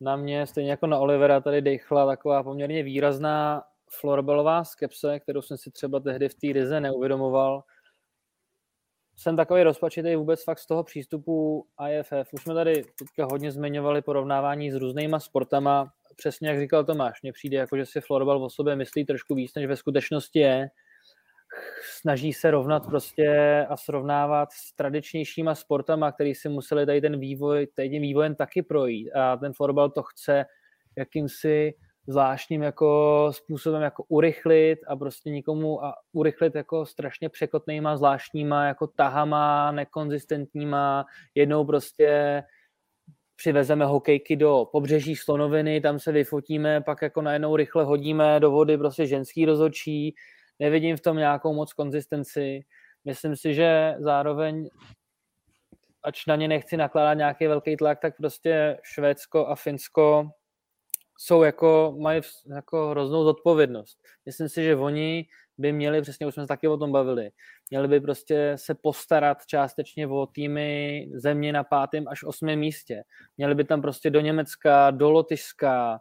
na 0.01 0.15
mě, 0.15 0.47
stejně 0.47 0.71
jako 0.71 0.87
na 0.87 0.99
Olivera, 0.99 1.41
tady 1.41 1.61
dechla 1.61 2.05
taková 2.05 2.43
poměrně 2.43 2.83
výrazná 2.83 3.63
florbalová 3.99 4.63
skepse, 4.63 5.19
kterou 5.19 5.41
jsem 5.41 5.57
si 5.57 5.71
třeba 5.71 5.99
tehdy 5.99 6.29
v 6.29 6.35
té 6.35 6.47
ryze 6.53 6.79
neuvědomoval, 6.79 7.63
jsem 9.15 9.35
takový 9.35 9.63
rozpačitý 9.63 10.15
vůbec 10.15 10.43
fakt 10.43 10.59
z 10.59 10.67
toho 10.67 10.83
přístupu 10.83 11.65
IFF. 11.89 12.33
Už 12.33 12.41
jsme 12.41 12.53
tady 12.53 12.83
teďka 12.99 13.25
hodně 13.31 13.51
zmiňovali 13.51 14.01
porovnávání 14.01 14.71
s 14.71 14.75
různýma 14.75 15.19
sportama. 15.19 15.93
Přesně 16.15 16.49
jak 16.49 16.59
říkal 16.59 16.83
Tomáš, 16.83 17.21
mně 17.21 17.33
přijde 17.33 17.57
jako, 17.57 17.77
že 17.77 17.85
si 17.85 18.01
florbal 18.01 18.43
o 18.43 18.49
sobě 18.49 18.75
myslí 18.75 19.05
trošku 19.05 19.35
víc, 19.35 19.55
než 19.55 19.65
ve 19.65 19.75
skutečnosti 19.75 20.39
je. 20.39 20.69
Snaží 21.99 22.33
se 22.33 22.51
rovnat 22.51 22.85
prostě 22.85 23.29
a 23.69 23.77
srovnávat 23.77 24.51
s 24.51 24.73
tradičnějšíma 24.73 25.55
sportama, 25.55 26.11
který 26.11 26.35
si 26.35 26.49
museli 26.49 26.85
tady 26.85 27.01
ten 27.01 27.19
vývoj, 27.19 27.67
tady 27.67 27.89
tím 27.89 28.01
vývojem 28.01 28.35
taky 28.35 28.61
projít. 28.61 29.11
A 29.11 29.37
ten 29.37 29.53
florbal 29.53 29.89
to 29.89 30.03
chce 30.03 30.45
jakýmsi 30.97 31.73
zvláštním 32.07 32.61
jako 32.61 33.27
způsobem 33.31 33.81
jako 33.81 34.03
urychlit 34.07 34.79
a 34.87 34.95
prostě 34.95 35.29
nikomu 35.29 35.85
a 35.85 35.95
urychlit 36.13 36.55
jako 36.55 36.85
strašně 36.85 37.29
překotnýma 37.29 37.97
zvláštníma 37.97 38.65
jako 38.65 38.87
tahama, 38.87 39.71
nekonzistentníma, 39.71 41.05
jednou 41.35 41.65
prostě 41.65 42.43
přivezeme 43.35 43.85
hokejky 43.85 44.35
do 44.35 44.65
pobřeží 44.71 45.15
Slonoviny, 45.15 45.81
tam 45.81 45.99
se 45.99 46.11
vyfotíme, 46.11 46.81
pak 46.81 47.01
jako 47.01 47.21
najednou 47.21 47.55
rychle 47.55 47.83
hodíme 47.83 48.39
do 48.39 48.51
vody 48.51 48.77
prostě 48.77 49.05
ženský 49.05 49.45
rozočí, 49.45 50.15
nevidím 50.59 50.97
v 50.97 51.01
tom 51.01 51.17
nějakou 51.17 51.53
moc 51.53 51.73
konzistenci. 51.73 52.61
Myslím 53.05 53.35
si, 53.35 53.53
že 53.53 53.95
zároveň 53.99 54.69
ač 56.03 56.25
na 56.25 56.35
ně 56.35 56.47
nechci 56.47 56.77
nakládat 56.77 57.13
nějaký 57.13 57.47
velký 57.47 57.77
tlak, 57.77 57.99
tak 57.99 58.17
prostě 58.17 58.77
Švédsko 58.83 59.47
a 59.47 59.55
Finsko 59.55 60.29
jsou 61.23 61.43
jako, 61.43 61.95
mají 61.99 62.21
jako 62.55 62.89
hroznou 62.89 63.23
zodpovědnost. 63.23 63.97
Myslím 64.25 64.49
si, 64.49 64.63
že 64.63 64.75
oni 64.75 65.25
by 65.57 65.73
měli, 65.73 66.01
přesně 66.01 66.27
už 66.27 66.33
jsme 66.33 66.43
se 66.43 66.47
taky 66.47 66.67
o 66.67 66.77
tom 66.77 66.91
bavili, 66.91 67.31
měli 67.69 67.87
by 67.87 67.99
prostě 67.99 68.53
se 68.55 68.75
postarat 68.75 69.45
částečně 69.45 70.07
o 70.07 70.25
týmy 70.25 71.07
země 71.13 71.53
na 71.53 71.63
pátém 71.63 72.07
až 72.07 72.23
osmém 72.23 72.59
místě. 72.59 73.03
Měli 73.37 73.55
by 73.55 73.63
tam 73.63 73.81
prostě 73.81 74.09
do 74.09 74.19
Německa, 74.19 74.91
do 74.91 75.11
Lotyšska, 75.11 75.99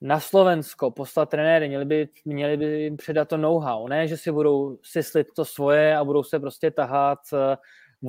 na 0.00 0.20
Slovensko 0.20 0.90
poslat 0.90 1.30
trenéry, 1.30 1.68
měli 1.68 1.84
by, 1.84 2.08
měli 2.24 2.56
by 2.56 2.64
jim 2.64 2.96
předat 2.96 3.28
to 3.28 3.36
know-how, 3.36 3.88
ne, 3.88 4.08
že 4.08 4.16
si 4.16 4.32
budou 4.32 4.78
syslit 4.82 5.26
to 5.36 5.44
svoje 5.44 5.96
a 5.96 6.04
budou 6.04 6.22
se 6.22 6.40
prostě 6.40 6.70
tahat 6.70 7.18
eh, 7.34 7.56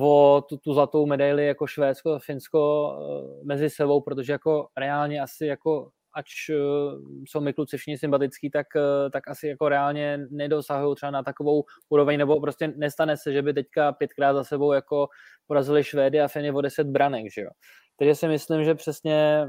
o 0.00 0.44
tu, 0.48 0.56
tu 0.56 0.74
zlatou 0.74 1.06
medaili 1.06 1.46
jako 1.46 1.66
Švédsko 1.66 2.12
a 2.12 2.18
Finsko 2.18 2.92
eh, 2.92 3.44
mezi 3.44 3.70
sebou, 3.70 4.00
protože 4.00 4.32
jako 4.32 4.68
reálně 4.76 5.20
asi 5.20 5.46
jako 5.46 5.90
ač 6.18 6.50
uh, 6.50 7.00
jsou 7.28 7.40
mi 7.40 7.52
kluci 7.52 7.76
všichni 7.76 7.98
sympatický, 7.98 8.50
tak, 8.50 8.66
uh, 8.76 9.10
tak 9.10 9.28
asi 9.28 9.48
jako 9.48 9.68
reálně 9.68 10.18
nedosahují 10.30 10.96
třeba 10.96 11.10
na 11.10 11.22
takovou 11.22 11.64
úroveň, 11.88 12.18
nebo 12.18 12.40
prostě 12.40 12.72
nestane 12.76 13.16
se, 13.16 13.32
že 13.32 13.42
by 13.42 13.54
teďka 13.54 13.92
pětkrát 13.92 14.36
za 14.36 14.44
sebou 14.44 14.72
jako 14.72 15.08
porazili 15.46 15.84
Švédy 15.84 16.20
a 16.20 16.28
Feny 16.28 16.50
o 16.50 16.60
deset 16.60 16.86
branek, 16.86 17.26
že 17.32 17.40
jo. 17.40 17.50
Takže 17.98 18.14
si 18.14 18.28
myslím, 18.28 18.64
že 18.64 18.74
přesně, 18.74 19.46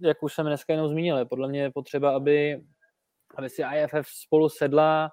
jak 0.00 0.22
už 0.22 0.34
jsem 0.34 0.46
dneska 0.46 0.72
jenom 0.72 0.88
zmínil, 0.88 1.26
podle 1.26 1.48
mě 1.48 1.70
potřeba, 1.70 2.16
aby, 2.16 2.62
aby 3.36 3.50
si 3.50 3.62
IFF 3.62 4.08
spolu 4.08 4.48
sedla, 4.48 5.10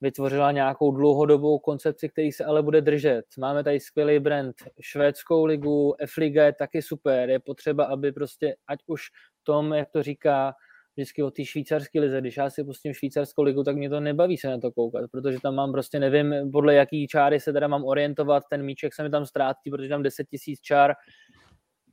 vytvořila 0.00 0.52
nějakou 0.52 0.92
dlouhodobou 0.92 1.58
koncepci, 1.58 2.08
který 2.08 2.32
se 2.32 2.44
ale 2.44 2.62
bude 2.62 2.80
držet. 2.80 3.24
Máme 3.38 3.64
tady 3.64 3.80
skvělý 3.80 4.18
brand, 4.18 4.56
švédskou 4.80 5.44
ligu, 5.44 5.94
F-liga 5.98 6.44
je 6.44 6.52
taky 6.52 6.82
super, 6.82 7.30
je 7.30 7.40
potřeba, 7.40 7.84
aby 7.84 8.12
prostě, 8.12 8.56
ať 8.68 8.78
už 8.86 9.02
tom, 9.48 9.72
jak 9.72 9.90
to 9.90 10.02
říká 10.02 10.54
vždycky 10.96 11.22
o 11.22 11.30
té 11.30 11.44
švýcarské 11.44 12.00
lize, 12.00 12.20
když 12.20 12.36
já 12.36 12.50
si 12.50 12.64
pustím 12.64 12.94
švýcarskou 12.94 13.42
ligu, 13.42 13.62
tak 13.64 13.76
mě 13.76 13.90
to 13.90 14.00
nebaví 14.00 14.36
se 14.36 14.48
na 14.48 14.58
to 14.58 14.72
koukat, 14.72 15.10
protože 15.10 15.40
tam 15.40 15.54
mám 15.54 15.72
prostě, 15.72 16.00
nevím, 16.00 16.50
podle 16.52 16.74
jaký 16.74 17.06
čáry 17.06 17.40
se 17.40 17.52
teda 17.52 17.68
mám 17.68 17.84
orientovat, 17.84 18.42
ten 18.50 18.62
míček 18.62 18.94
se 18.94 19.02
mi 19.02 19.10
tam 19.10 19.26
ztrátí, 19.26 19.70
protože 19.70 19.88
tam 19.88 20.02
10 20.02 20.26
tisíc 20.30 20.60
čár, 20.60 20.94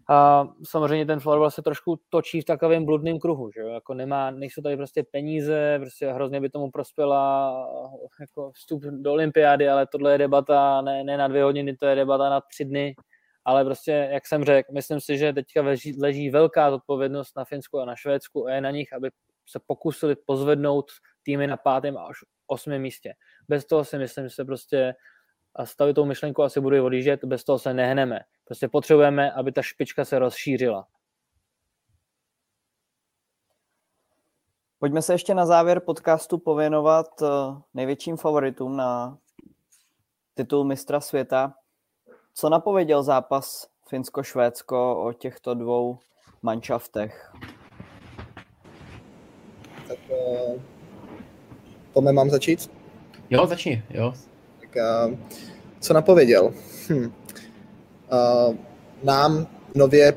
a 0.10 0.48
samozřejmě 0.64 1.06
ten 1.06 1.20
florbal 1.20 1.52
se 1.52 1.62
trošku 1.62 2.00
točí 2.10 2.42
v 2.42 2.46
takovém 2.46 2.86
bludném 2.86 3.20
kruhu, 3.20 3.52
že 3.52 3.62
jo? 3.62 3.68
Jako 3.68 3.94
nemá, 3.94 4.32
nejsou 4.32 4.62
tady 4.62 4.78
prostě 4.78 5.04
peníze, 5.12 5.78
prostě 5.82 6.12
hrozně 6.12 6.42
by 6.42 6.50
tomu 6.50 6.72
prospěla 6.72 7.54
jako 8.20 8.52
vstup 8.52 8.84
do 8.84 9.12
olympiády, 9.12 9.70
ale 9.70 9.88
tohle 9.88 10.12
je 10.12 10.18
debata 10.18 10.82
ne, 10.82 11.04
ne 11.04 11.18
na 11.18 11.28
dvě 11.28 11.44
hodiny, 11.44 11.76
to 11.76 11.86
je 11.86 11.96
debata 11.96 12.30
na 12.30 12.42
tři 12.42 12.66
dny, 12.66 12.96
ale 13.46 13.66
prostě, 13.66 13.92
jak 14.12 14.28
jsem 14.28 14.44
řekl, 14.44 14.74
myslím 14.74 15.02
si, 15.02 15.18
že 15.18 15.34
teďka 15.34 15.62
leží, 15.62 16.02
leží 16.02 16.30
velká 16.30 16.72
zodpovědnost 16.72 17.38
na 17.38 17.46
Finsku 17.46 17.80
a 17.80 17.86
na 17.86 17.96
Švédsku 17.96 18.48
a 18.48 18.52
je 18.52 18.62
na 18.62 18.72
nich, 18.72 18.94
aby 18.94 19.10
se 19.46 19.60
pokusili 19.68 20.16
pozvednout 20.16 20.86
týmy 21.24 21.48
na 21.48 21.58
pátém 21.58 21.98
až 21.98 22.18
osmém 22.48 22.82
místě. 22.82 23.14
Bez 23.48 23.66
toho 23.66 23.86
si 23.86 23.98
myslím, 23.98 24.28
že 24.28 24.36
se 24.36 24.46
prostě 24.46 24.96
a 25.56 25.66
stavit 25.66 25.96
tou 25.96 26.06
myšlenku 26.06 26.44
asi 26.44 26.62
budu 26.62 26.86
odjíždět, 26.86 27.26
bez 27.26 27.44
toho 27.44 27.60
se 27.60 27.74
nehneme. 27.74 28.20
Prostě 28.46 28.68
potřebujeme, 28.68 29.32
aby 29.32 29.52
ta 29.52 29.62
špička 29.62 30.06
se 30.06 30.20
rozšířila. 30.20 30.88
Pojďme 34.80 35.02
se 35.02 35.14
ještě 35.14 35.34
na 35.34 35.46
závěr 35.46 35.80
podcastu 35.80 36.38
pověnovat 36.38 37.22
eh, 37.22 37.28
největším 37.74 38.18
favoritům 38.18 38.78
na 38.78 39.18
titul 40.34 40.64
mistra 40.64 41.02
světa. 41.02 41.54
Co 42.38 42.50
napověděl 42.50 43.04
zápas 43.04 43.68
Finsko-Švédsko 43.88 45.06
o 45.06 45.14
těchto 45.14 45.54
dvou 45.54 45.98
manšaftech? 46.42 47.34
Tak 49.88 49.98
uh, 50.10 50.62
Tome, 51.94 52.12
mám 52.12 52.30
začít? 52.30 52.72
Jo, 53.30 53.48
začni, 53.48 53.84
jo. 53.90 54.14
Tak 54.60 54.70
uh, 54.76 55.18
co 55.80 55.94
napověděl? 55.94 56.54
Hm. 56.90 57.14
Uh, 58.12 58.56
nám 59.04 59.48
nově 59.76 60.14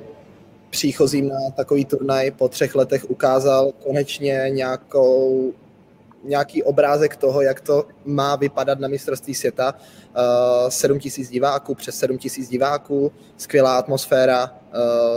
příchozím 0.71 1.29
na 1.29 1.51
takový 1.57 1.85
turnaj 1.85 2.31
po 2.31 2.49
třech 2.49 2.75
letech 2.75 3.11
ukázal 3.11 3.73
konečně 3.73 4.47
nějakou 4.49 5.53
nějaký 6.25 6.63
obrázek 6.63 7.17
toho, 7.17 7.43
jak 7.43 7.61
to 7.61 7.85
má 8.05 8.37
vypadat 8.37 8.81
na 8.81 8.89
mistrovství 8.89 9.35
světa. 9.35 9.75
7 10.69 10.99
tisíc 10.99 11.29
diváků, 11.29 11.75
přes 11.75 11.99
7 11.99 12.19
tisíc 12.19 12.49
diváků, 12.49 13.13
skvělá 13.37 13.79
atmosféra, 13.79 14.55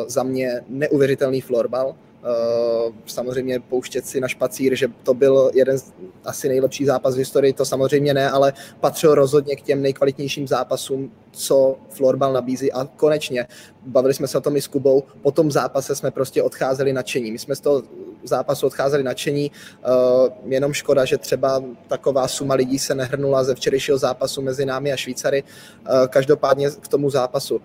za 0.07 0.23
mě 0.23 0.61
neuvěřitelný 0.67 1.41
florbal. 1.41 1.95
Uh, 2.21 2.93
samozřejmě 3.05 3.59
pouštět 3.59 4.05
si 4.05 4.21
na 4.21 4.27
špacír, 4.27 4.75
že 4.75 4.87
to 5.03 5.13
byl 5.13 5.51
jeden 5.53 5.77
z 5.77 5.93
asi 6.25 6.47
nejlepší 6.47 6.85
zápas 6.85 7.15
v 7.15 7.17
historii, 7.17 7.53
to 7.53 7.65
samozřejmě 7.65 8.13
ne, 8.13 8.29
ale 8.29 8.53
patřil 8.79 9.15
rozhodně 9.15 9.55
k 9.55 9.61
těm 9.61 9.81
nejkvalitnějším 9.81 10.47
zápasům, 10.47 11.11
co 11.31 11.77
florbal 11.89 12.33
nabízí 12.33 12.71
a 12.71 12.85
konečně, 12.85 13.47
bavili 13.85 14.13
jsme 14.13 14.27
se 14.27 14.37
o 14.37 14.41
tom 14.41 14.57
i 14.57 14.61
s 14.61 14.67
Kubou, 14.67 15.03
po 15.21 15.31
tom 15.31 15.51
zápase 15.51 15.95
jsme 15.95 16.11
prostě 16.11 16.43
odcházeli 16.43 16.93
nadšení. 16.93 17.31
My 17.31 17.39
jsme 17.39 17.55
z 17.55 17.59
toho 17.59 17.83
zápasu 18.23 18.67
odcházeli 18.67 19.03
nadšení, 19.03 19.51
uh, 19.51 20.51
jenom 20.51 20.73
škoda, 20.73 21.05
že 21.05 21.17
třeba 21.17 21.63
taková 21.87 22.27
suma 22.27 22.55
lidí 22.55 22.79
se 22.79 22.95
nehrnula 22.95 23.43
ze 23.43 23.55
včerejšího 23.55 23.97
zápasu 23.97 24.41
mezi 24.41 24.65
námi 24.65 24.91
a 24.91 24.95
Švýcary. 24.95 25.43
Uh, 25.43 26.07
každopádně 26.07 26.69
k 26.71 26.87
tomu 26.87 27.09
zápasu. 27.09 27.61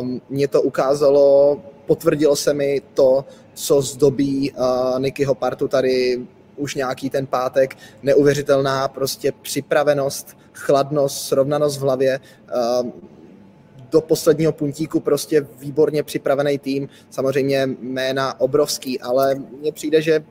Um, 0.00 0.20
mě 0.28 0.48
to 0.48 0.62
ukázalo 0.62 1.60
potvrdilo 1.90 2.36
se 2.36 2.54
mi 2.54 2.82
to, 2.94 3.24
co 3.54 3.82
zdobí 3.82 4.54
Nikyho 4.98 5.34
partu 5.34 5.68
tady 5.68 6.22
už 6.56 6.74
nějaký 6.74 7.10
ten 7.10 7.26
pátek, 7.26 7.76
neuvěřitelná 8.02 8.88
prostě 8.88 9.32
připravenost, 9.42 10.36
chladnost, 10.52 11.26
srovnanost 11.26 11.78
v 11.78 11.80
hlavě, 11.80 12.20
do 13.90 14.00
posledního 14.00 14.52
puntíku 14.52 15.00
prostě 15.00 15.46
výborně 15.58 16.02
připravený 16.02 16.58
tým, 16.58 16.88
samozřejmě 17.10 17.68
jména 17.80 18.40
obrovský, 18.40 19.00
ale 19.00 19.34
mně 19.34 19.72
přijde, 19.72 20.02
že 20.02 20.24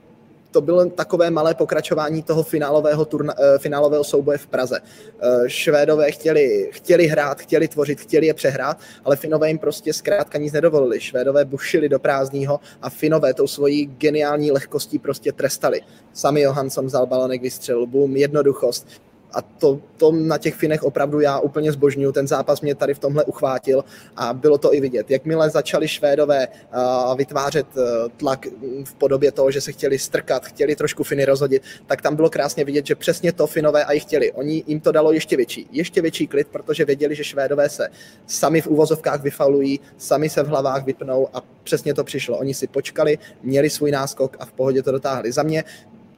to 0.51 0.61
bylo 0.61 0.85
takové 0.85 1.29
malé 1.29 1.55
pokračování 1.55 2.23
toho 2.23 2.43
finálového, 2.43 3.05
turna, 3.05 3.33
eh, 3.37 3.59
finálového 3.59 4.03
souboje 4.03 4.37
v 4.37 4.47
Praze. 4.47 4.79
Eh, 4.81 5.49
Švédové 5.49 6.11
chtěli, 6.11 6.69
chtěli 6.73 7.07
hrát, 7.07 7.41
chtěli 7.41 7.67
tvořit, 7.67 8.01
chtěli 8.01 8.25
je 8.25 8.33
přehrát, 8.33 8.77
ale 9.05 9.15
Finové 9.15 9.47
jim 9.47 9.57
prostě 9.57 9.93
zkrátka 9.93 10.37
nic 10.37 10.53
nedovolili. 10.53 10.99
Švédové 10.99 11.45
bušili 11.45 11.89
do 11.89 11.99
prázdního 11.99 12.59
a 12.81 12.89
Finové 12.89 13.33
tou 13.33 13.47
svojí 13.47 13.85
geniální 13.85 14.51
lehkostí 14.51 14.99
prostě 14.99 15.31
trestali. 15.31 15.81
Sami 16.13 16.41
Johansson 16.41 16.85
vzal 16.85 17.05
balonek, 17.05 17.41
vystřelil, 17.41 17.85
boom, 17.85 18.15
jednoduchost 18.15 18.87
a 19.33 19.41
to, 19.41 19.79
to 19.97 20.11
na 20.11 20.37
těch 20.37 20.55
Finech 20.55 20.83
opravdu 20.83 21.19
já 21.19 21.39
úplně 21.39 21.71
zbožňuju. 21.71 22.11
Ten 22.11 22.27
zápas 22.27 22.61
mě 22.61 22.75
tady 22.75 22.93
v 22.93 22.99
tomhle 22.99 23.23
uchvátil 23.23 23.83
a 24.15 24.33
bylo 24.33 24.57
to 24.57 24.73
i 24.73 24.81
vidět. 24.81 25.11
Jakmile 25.11 25.49
začali 25.49 25.87
Švédové 25.87 26.47
uh, 26.47 27.17
vytvářet 27.17 27.67
uh, 27.77 27.83
tlak 28.17 28.47
v 28.83 28.93
podobě 28.95 29.31
toho, 29.31 29.51
že 29.51 29.61
se 29.61 29.71
chtěli 29.71 29.99
strkat, 29.99 30.45
chtěli 30.45 30.75
trošku 30.75 31.03
Finy 31.03 31.25
rozhodit, 31.25 31.63
tak 31.87 32.01
tam 32.01 32.15
bylo 32.15 32.29
krásně 32.29 32.65
vidět, 32.65 32.85
že 32.85 32.95
přesně 32.95 33.33
to 33.33 33.47
Finové 33.47 33.85
a 33.85 33.91
i 33.91 33.99
chtěli. 33.99 34.31
Oni 34.31 34.63
jim 34.67 34.79
to 34.79 34.91
dalo 34.91 35.11
ještě 35.11 35.37
větší, 35.37 35.67
ještě 35.71 36.01
větší 36.01 36.27
klid, 36.27 36.47
protože 36.47 36.85
věděli, 36.85 37.15
že 37.15 37.23
Švédové 37.23 37.69
se 37.69 37.89
sami 38.27 38.61
v 38.61 38.67
úvozovkách 38.67 39.21
vyfalují, 39.21 39.79
sami 39.97 40.29
se 40.29 40.43
v 40.43 40.47
hlavách 40.47 40.85
vypnou 40.85 41.27
a 41.33 41.43
přesně 41.63 41.93
to 41.93 42.03
přišlo. 42.03 42.37
Oni 42.37 42.53
si 42.53 42.67
počkali, 42.67 43.17
měli 43.43 43.69
svůj 43.69 43.91
náskok 43.91 44.37
a 44.39 44.45
v 44.45 44.51
pohodě 44.51 44.83
to 44.83 44.91
dotáhli. 44.91 45.31
Za 45.31 45.43
mě 45.43 45.63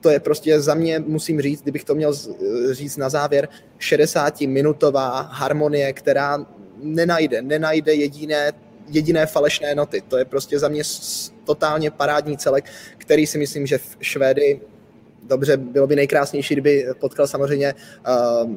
to 0.01 0.09
je 0.09 0.19
prostě 0.19 0.61
za 0.61 0.73
mě, 0.73 0.99
musím 0.99 1.41
říct, 1.41 1.61
kdybych 1.61 1.83
to 1.83 1.95
měl 1.95 2.13
říct 2.71 2.97
na 2.97 3.09
závěr, 3.09 3.49
60-minutová 3.79 5.27
harmonie, 5.31 5.93
která 5.93 6.45
nenajde, 6.77 7.41
nenajde 7.41 7.93
jediné, 7.93 8.51
jediné 8.87 9.25
falešné 9.25 9.75
noty. 9.75 10.01
To 10.07 10.17
je 10.17 10.25
prostě 10.25 10.59
za 10.59 10.67
mě 10.67 10.83
totálně 11.43 11.91
parádní 11.91 12.37
celek, 12.37 12.65
který 12.97 13.27
si 13.27 13.37
myslím, 13.37 13.67
že 13.67 13.77
v 13.77 13.97
Švédy 14.01 14.61
dobře, 15.23 15.57
bylo 15.57 15.87
by 15.87 15.95
nejkrásnější, 15.95 16.55
kdyby 16.55 16.87
potkal 16.99 17.27
samozřejmě 17.27 17.73
uh, 18.43 18.55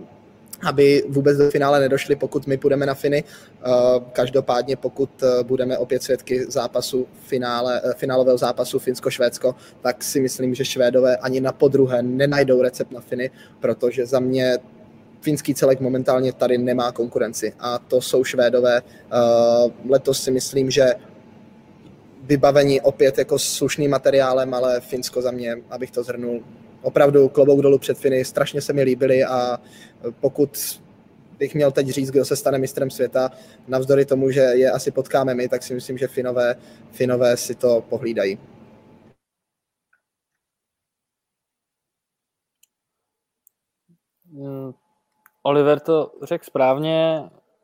aby 0.63 1.05
vůbec 1.09 1.39
do 1.39 1.51
finále 1.51 1.81
nedošli, 1.81 2.17
pokud 2.17 2.47
my 2.47 2.57
půjdeme 2.57 2.87
na 2.87 2.95
Finy. 2.95 3.25
Eh, 3.25 3.71
každopádně, 4.13 4.77
pokud 4.77 5.11
eh, 5.23 5.43
budeme 5.43 5.79
opět 5.79 6.03
svědky 6.03 6.45
zápasu 6.49 7.07
finále, 7.27 7.81
eh, 7.85 7.95
finálového 7.97 8.39
zápasu 8.39 8.79
Finsko-Švédsko, 8.79 9.55
tak 9.83 10.05
si 10.05 10.21
myslím, 10.21 10.55
že 10.55 10.65
Švédové 10.65 11.17
ani 11.17 11.41
na 11.41 11.53
podruhé 11.53 12.03
nenajdou 12.03 12.63
recept 12.63 12.93
na 12.93 13.01
Finy, 13.01 13.31
protože 13.61 14.07
za 14.07 14.21
mě 14.21 14.59
finský 15.21 15.55
celek 15.55 15.81
momentálně 15.81 16.33
tady 16.33 16.59
nemá 16.59 16.93
konkurenci 16.93 17.53
a 17.59 17.79
to 17.79 18.01
jsou 18.01 18.25
Švédové. 18.25 18.83
Letos 19.89 20.23
si 20.23 20.31
myslím, 20.31 20.71
že 20.71 20.95
vybavení 22.23 22.81
opět 22.81 23.19
jako 23.19 23.39
slušným 23.39 23.91
materiálem, 23.91 24.55
ale 24.55 24.81
Finsko 24.81 25.23
za 25.23 25.31
mě, 25.31 25.57
abych 25.71 25.91
to 25.91 26.03
zhrnul, 26.03 26.41
opravdu 26.85 27.29
klobouk 27.29 27.61
dolů 27.63 27.79
před 27.79 27.99
Finy, 27.99 28.25
strašně 28.25 28.61
se 28.61 28.73
mi 28.73 28.83
líbily 28.83 29.25
a 29.25 29.59
pokud 30.21 30.81
bych 31.39 31.55
měl 31.55 31.73
teď 31.73 31.89
říct, 31.89 32.11
kdo 32.11 32.25
se 32.25 32.37
stane 32.37 32.59
mistrem 32.59 32.91
světa, 32.91 33.31
navzdory 33.69 34.05
tomu, 34.05 34.31
že 34.31 34.41
je 34.41 34.71
asi 34.71 34.91
potkáme 34.91 35.35
my, 35.35 35.49
tak 35.49 35.63
si 35.63 35.75
myslím, 35.75 35.99
že 35.99 36.09
Finové, 36.09 36.55
Finové 36.91 37.37
si 37.37 37.55
to 37.55 37.81
pohlídají. 37.89 38.39
Hmm, 44.33 44.73
Oliver 45.43 45.81
to 45.81 46.13
řekl 46.23 46.45
správně, 46.45 47.23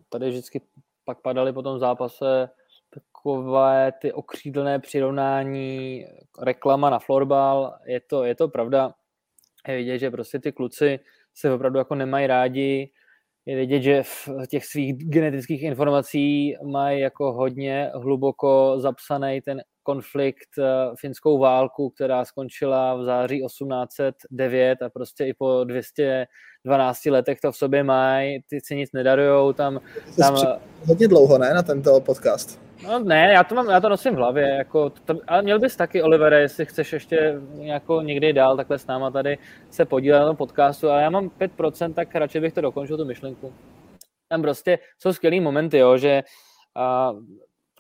tady 0.09 0.31
vždycky 0.31 0.61
pak 1.05 1.21
padaly 1.21 1.53
po 1.53 1.63
tom 1.63 1.79
zápase 1.79 2.51
takové 2.91 3.93
ty 4.01 4.13
okřídlené 4.13 4.79
přirovnání, 4.79 6.07
reklama 6.43 6.91
na 6.91 6.99
florbal, 6.99 7.79
je 7.85 8.01
to, 8.01 8.25
je 8.25 8.35
to 8.35 8.49
pravda, 8.49 8.95
je 9.69 9.77
vidět, 9.77 9.99
že 9.99 10.11
prostě 10.11 10.39
ty 10.39 10.53
kluci 10.53 10.99
se 11.35 11.53
opravdu 11.53 11.79
jako 11.79 11.95
nemají 11.95 12.27
rádi. 12.27 12.91
Je 13.47 13.57
vidět, 13.57 13.83
že 13.83 14.03
v 14.03 14.29
těch 14.51 14.67
svých 14.67 14.95
genetických 14.95 15.63
informací 15.63 16.55
mají 16.65 17.01
jako 17.01 17.33
hodně 17.33 17.91
hluboko 17.95 18.75
zapsaný 18.79 19.41
ten 19.41 19.63
konflikt, 19.83 20.59
eh, 20.59 20.65
finskou 21.01 21.39
válku, 21.39 21.91
která 21.91 22.25
skončila 22.25 22.95
v 22.95 23.05
září 23.05 23.41
1809 23.41 24.83
a 24.83 24.91
prostě 24.91 25.25
i 25.25 25.35
po 25.35 25.65
212 25.65 27.11
letech 27.11 27.41
to 27.41 27.53
v 27.53 27.57
sobě 27.57 27.85
mají, 27.85 28.43
ty 28.51 28.61
si 28.65 28.77
nic 28.77 28.93
nedarujou, 28.93 29.53
tam... 29.53 29.81
tam... 30.19 30.37
Hodně 30.87 31.09
dlouho, 31.09 31.39
ne, 31.39 31.55
na 31.55 31.63
tento 31.63 32.01
podcast? 32.01 32.61
No 32.87 32.99
ne, 32.99 33.33
já 33.33 33.45
to, 33.45 33.55
mám, 33.55 33.71
já 33.71 33.81
to 33.81 33.89
nosím 33.89 34.15
v 34.15 34.17
hlavě, 34.17 34.49
jako, 34.49 34.91
to, 34.91 35.15
ale 35.27 35.43
měl 35.43 35.59
bys 35.59 35.77
taky, 35.77 36.03
Olivere, 36.03 36.41
jestli 36.41 36.67
chceš 36.67 36.93
ještě 36.93 37.41
jako 37.59 38.03
někdy 38.03 38.33
dál 38.33 38.57
takhle 38.57 38.79
s 38.79 38.87
náma 38.87 39.11
tady 39.11 39.39
se 39.71 39.85
podílet 39.85 40.21
na 40.21 40.27
tom 40.27 40.37
podcastu, 40.37 40.91
ale 40.91 41.03
já 41.03 41.11
mám 41.11 41.29
5%, 41.29 41.95
tak 41.95 42.15
radši 42.15 42.41
bych 42.41 42.53
to 42.53 42.61
dokončil, 42.61 42.97
tu 42.97 43.05
myšlenku. 43.05 43.53
Tam 44.29 44.43
prostě 44.43 44.79
jsou 44.99 45.13
skvělý 45.13 45.41
momenty, 45.41 45.79
jo, 45.79 45.97
že 45.97 46.23
a, 46.77 47.13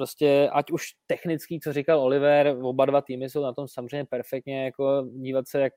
prostě 0.01 0.49
ať 0.53 0.71
už 0.71 0.83
technický, 1.07 1.61
co 1.61 1.73
říkal 1.73 2.01
Oliver, 2.01 2.57
oba 2.63 2.87
dva 2.87 3.01
týmy 3.01 3.31
jsou 3.31 3.43
na 3.43 3.53
tom 3.53 3.69
samozřejmě 3.69 4.05
perfektně, 4.05 4.65
jako 4.65 5.05
dívat 5.13 5.49
se, 5.49 5.61
jak, 5.61 5.73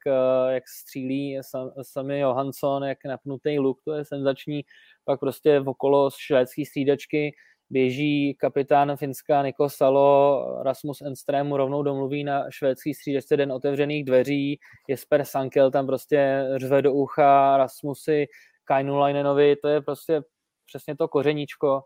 jak 0.49 0.63
střílí 0.67 1.39
sami 1.81 2.19
Johansson, 2.19 2.83
jak 2.83 2.97
napnutý 3.05 3.59
luk, 3.59 3.81
to 3.85 3.93
je 3.93 4.05
senzační, 4.05 4.61
pak 5.05 5.19
prostě 5.19 5.59
okolo 5.59 6.09
švédský 6.17 6.65
střídačky, 6.65 7.31
běží 7.69 8.35
kapitán 8.39 8.97
Finska 8.97 9.43
Niko 9.43 9.69
Salo, 9.69 10.45
Rasmus 10.63 11.01
Enström 11.01 11.53
rovnou 11.53 11.83
domluví 11.83 12.23
na 12.23 12.45
švédský 12.49 12.93
střídačce 12.93 13.37
den 13.37 13.51
otevřených 13.51 14.05
dveří, 14.05 14.59
Jesper 14.89 15.25
Sankel 15.25 15.71
tam 15.71 15.87
prostě 15.87 16.47
řve 16.55 16.81
do 16.81 16.93
ucha 16.93 17.57
Rasmusy 17.57 18.25
Kainulainenovi, 18.63 19.55
to 19.55 19.67
je 19.67 19.81
prostě 19.81 20.21
přesně 20.65 20.95
to 20.95 21.07
kořeníčko. 21.07 21.81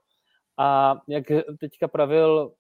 A 0.58 0.98
jak 1.08 1.24
teďka 1.60 1.88
pravil 1.88 2.54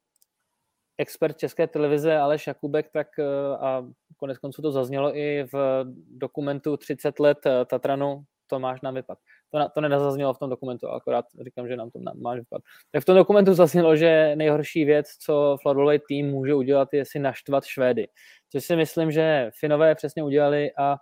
expert 0.97 1.37
České 1.37 1.67
televize 1.67 2.17
Aleš 2.17 2.47
Jakubek, 2.47 2.89
tak 2.91 3.07
eh, 3.19 3.57
a 3.57 3.83
konec 4.17 4.37
konců 4.37 4.61
to 4.61 4.71
zaznělo 4.71 5.17
i 5.17 5.47
v 5.53 5.85
dokumentu 6.09 6.77
30 6.77 7.19
let 7.19 7.37
eh, 7.45 7.65
Tatranu, 7.65 8.23
Tomáš 8.49 8.81
nám 8.81 8.93
vypad. 8.93 9.17
To, 9.51 9.69
to 9.73 9.81
nezaznělo 9.81 10.33
v 10.33 10.39
tom 10.39 10.49
dokumentu, 10.49 10.87
akorát 10.87 11.25
říkám, 11.43 11.67
že 11.67 11.75
nám 11.75 11.91
to 11.91 11.99
máš 12.21 12.39
vypad. 12.39 12.61
Tak 12.91 13.01
v 13.03 13.05
tom 13.05 13.15
dokumentu 13.15 13.53
zaznělo, 13.53 13.95
že 13.95 14.35
nejhorší 14.35 14.85
věc, 14.85 15.07
co 15.19 15.57
florbalový 15.61 15.99
tým 16.07 16.27
může 16.27 16.53
udělat, 16.53 16.93
je 16.93 17.05
si 17.05 17.19
naštvat 17.19 17.65
Švédy. 17.65 18.07
Což 18.51 18.65
si 18.65 18.75
myslím, 18.75 19.11
že 19.11 19.51
Finové 19.59 19.95
přesně 19.95 20.23
udělali 20.23 20.71
a 20.79 20.97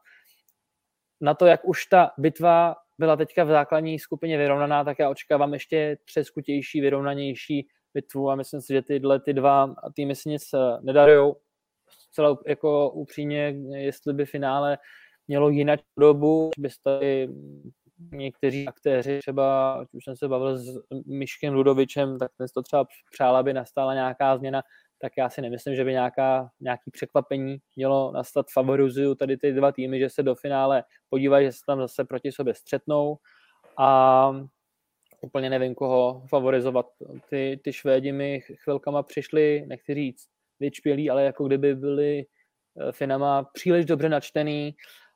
na 1.21 1.33
to, 1.33 1.45
jak 1.45 1.65
už 1.65 1.85
ta 1.85 2.11
bitva 2.17 2.75
byla 2.97 3.15
teďka 3.15 3.43
v 3.43 3.47
základní 3.47 3.99
skupině 3.99 4.37
vyrovnaná, 4.37 4.83
tak 4.83 4.99
já 4.99 5.09
očekávám 5.09 5.53
ještě 5.53 5.97
třeskutější, 6.05 6.81
vyrovnanější 6.81 7.67
bitvu 7.93 8.29
a 8.29 8.35
myslím 8.35 8.61
si, 8.61 8.73
že 8.73 8.81
tyhle 8.81 9.19
ty 9.19 9.33
dva 9.33 9.75
týmy 9.95 10.15
si 10.15 10.29
nic 10.29 10.53
eh, 10.53 10.57
nedarujou. 10.81 11.35
Celou 12.11 12.37
jako 12.47 12.91
upřímně, 12.91 13.55
jestli 13.75 14.13
by 14.13 14.25
finále 14.25 14.77
mělo 15.27 15.49
jinak 15.49 15.79
dobu, 15.99 16.49
by 16.57 16.69
tady 16.83 17.29
někteří 18.11 18.67
aktéři, 18.67 19.19
třeba, 19.19 19.73
ať 19.73 19.87
už 19.93 20.03
jsem 20.03 20.15
se 20.15 20.27
bavil 20.27 20.57
s 20.57 20.79
Myškem 21.05 21.53
Ludovičem, 21.53 22.19
tak 22.19 22.31
ten 22.37 22.47
to 22.53 22.61
třeba 22.61 22.85
přál, 23.11 23.35
aby 23.35 23.53
nastala 23.53 23.93
nějaká 23.93 24.37
změna, 24.37 24.61
tak 25.05 25.13
já 25.17 25.29
si 25.29 25.41
nemyslím, 25.41 25.75
že 25.75 25.83
by 25.83 25.91
nějaká, 25.91 26.49
nějaký 26.59 26.91
překvapení 26.91 27.57
mělo 27.75 28.11
nastat. 28.11 28.45
Favorizuju 28.53 29.15
tady 29.15 29.37
ty 29.37 29.53
dva 29.53 29.71
týmy, 29.71 29.99
že 29.99 30.09
se 30.09 30.23
do 30.23 30.35
finále 30.35 30.83
podívají, 31.09 31.45
že 31.45 31.51
se 31.51 31.59
tam 31.67 31.79
zase 31.79 32.05
proti 32.05 32.31
sobě 32.31 32.53
střetnou 32.53 33.17
a 33.77 34.31
úplně 35.21 35.49
nevím, 35.49 35.75
koho 35.75 36.23
favorizovat. 36.29 36.85
Ty, 37.29 37.59
ty 37.63 37.73
Švédi 37.73 38.11
mi 38.11 38.41
chvilkama 38.63 39.03
přišli, 39.03 39.63
nechci 39.67 39.93
říct 39.93 40.27
vyčpělí, 40.59 41.09
ale 41.09 41.23
jako 41.23 41.47
kdyby 41.47 41.75
byli 41.75 42.19
eh, 42.19 42.91
Finama 42.91 43.43
příliš 43.43 43.85
dobře 43.85 44.09
načtený, 44.09 44.75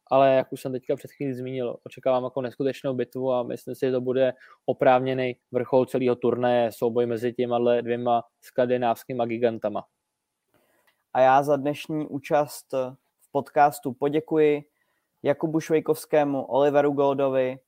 ale 0.09 0.35
jak 0.35 0.53
už 0.53 0.61
jsem 0.61 0.71
teďka 0.71 0.95
před 0.95 1.11
chvílí 1.11 1.33
zmínil, 1.33 1.77
očekávám 1.83 2.23
jako 2.23 2.41
neskutečnou 2.41 2.93
bitvu 2.93 3.33
a 3.33 3.43
myslím 3.43 3.75
si, 3.75 3.85
že 3.85 3.91
to 3.91 4.01
bude 4.01 4.33
oprávněný 4.65 5.35
vrchol 5.51 5.85
celého 5.85 6.15
turnaje, 6.15 6.71
souboj 6.71 7.05
mezi 7.05 7.33
těma 7.33 7.81
dvěma 7.81 8.23
skandinávskými 8.41 9.23
gigantama. 9.25 9.83
A 11.13 11.21
já 11.21 11.43
za 11.43 11.55
dnešní 11.55 12.07
účast 12.07 12.73
v 13.21 13.31
podcastu 13.31 13.93
poděkuji 13.93 14.63
Jakubu 15.23 15.59
Švejkovskému, 15.59 16.45
Oliveru 16.45 16.91
Goldovi 16.91 17.59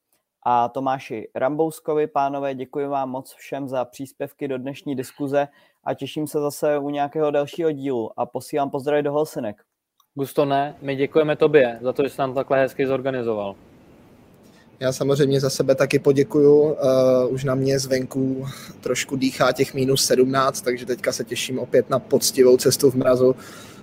a 0.43 0.69
Tomáši 0.69 1.31
Rambouskovi. 1.35 2.07
Pánové, 2.07 2.55
děkuji 2.55 2.87
vám 2.87 3.09
moc 3.09 3.33
všem 3.33 3.67
za 3.67 3.85
příspěvky 3.85 4.47
do 4.47 4.57
dnešní 4.57 4.95
diskuze 4.95 5.47
a 5.83 5.93
těším 5.93 6.27
se 6.27 6.39
zase 6.39 6.77
u 6.77 6.89
nějakého 6.89 7.31
dalšího 7.31 7.71
dílu 7.71 8.19
a 8.19 8.25
posílám 8.25 8.69
pozdravy 8.69 9.03
do 9.03 9.13
Helsinek. 9.13 9.63
Gustone, 10.15 10.75
my 10.81 10.95
děkujeme 10.95 11.35
tobě 11.35 11.79
za 11.81 11.93
to, 11.93 12.03
že 12.03 12.09
jsi 12.09 12.15
nám 12.19 12.33
takhle 12.33 12.61
hezky 12.61 12.87
zorganizoval. 12.87 13.55
Já 14.79 14.91
samozřejmě 14.91 15.39
za 15.39 15.49
sebe 15.49 15.75
taky 15.75 15.99
poděkuju. 15.99 16.61
Uh, 16.61 16.75
už 17.29 17.43
na 17.43 17.55
mě 17.55 17.79
zvenku 17.79 18.47
trošku 18.81 19.15
dýchá 19.15 19.51
těch 19.51 19.73
minus 19.73 20.05
17, 20.05 20.61
takže 20.61 20.85
teďka 20.85 21.11
se 21.11 21.23
těším 21.23 21.59
opět 21.59 21.89
na 21.89 21.99
poctivou 21.99 22.57
cestu 22.57 22.91
v 22.91 22.95
mrazu. 22.95 23.35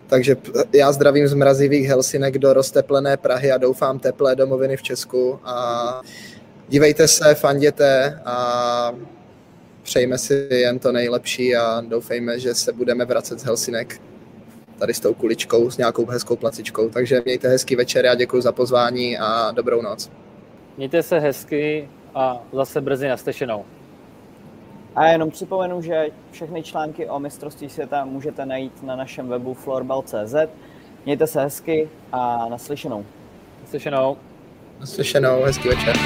Takže 0.07 0.37
já 0.73 0.93
zdravím 0.93 1.29
z 1.29 1.35
mrazivých 1.35 1.89
Helsinek 1.89 2.39
do 2.39 2.53
rozteplené 2.53 3.17
Prahy 3.17 3.53
a 3.53 3.59
doufám 3.59 3.99
teplé 3.99 4.37
domoviny 4.37 4.77
v 4.77 4.83
Česku. 4.83 5.41
A 5.45 6.01
dívejte 6.69 7.09
se, 7.09 7.35
fanděte 7.35 8.21
a 8.25 8.93
přejme 9.83 10.19
si 10.19 10.49
jen 10.51 10.79
to 10.79 10.93
nejlepší 10.93 11.57
a 11.57 11.81
doufejme, 11.81 12.41
že 12.41 12.55
se 12.55 12.73
budeme 12.73 13.05
vracet 13.05 13.41
z 13.41 13.45
Helsinek 13.45 14.01
tady 14.79 14.95
s 14.95 15.01
tou 15.01 15.15
kuličkou, 15.15 15.71
s 15.71 15.77
nějakou 15.77 16.07
hezkou 16.07 16.37
placičkou. 16.37 16.89
Takže 16.89 17.23
mějte 17.25 17.49
hezký 17.49 17.77
večer, 17.77 18.07
a 18.07 18.15
děkuji 18.15 18.43
za 18.43 18.53
pozvání 18.53 19.19
a 19.19 19.51
dobrou 19.51 19.83
noc. 19.83 20.11
Mějte 20.77 21.03
se 21.03 21.19
hezky 21.19 21.89
a 22.15 22.41
zase 22.53 22.81
brzy 22.81 23.09
naslyšenou. 23.09 23.65
A 24.97 25.07
jenom 25.07 25.31
připomenu, 25.31 25.83
že 25.83 26.07
všechny 26.31 26.63
články 26.63 27.07
o 27.07 27.19
mistrovství 27.19 27.69
světa 27.69 28.05
můžete 28.05 28.47
najít 28.47 28.83
na 28.83 28.97
našem 28.97 29.29
webu 29.29 29.55
florbal.cz. 29.55 30.35
Mějte 31.05 31.27
se 31.27 31.41
hezky 31.41 31.89
a 32.13 32.49
naslyšenou. 32.49 33.05
Naslyšenou. 33.63 34.17
Naslyšenou, 34.81 35.43
hezký 35.43 35.69
večer. 35.69 35.97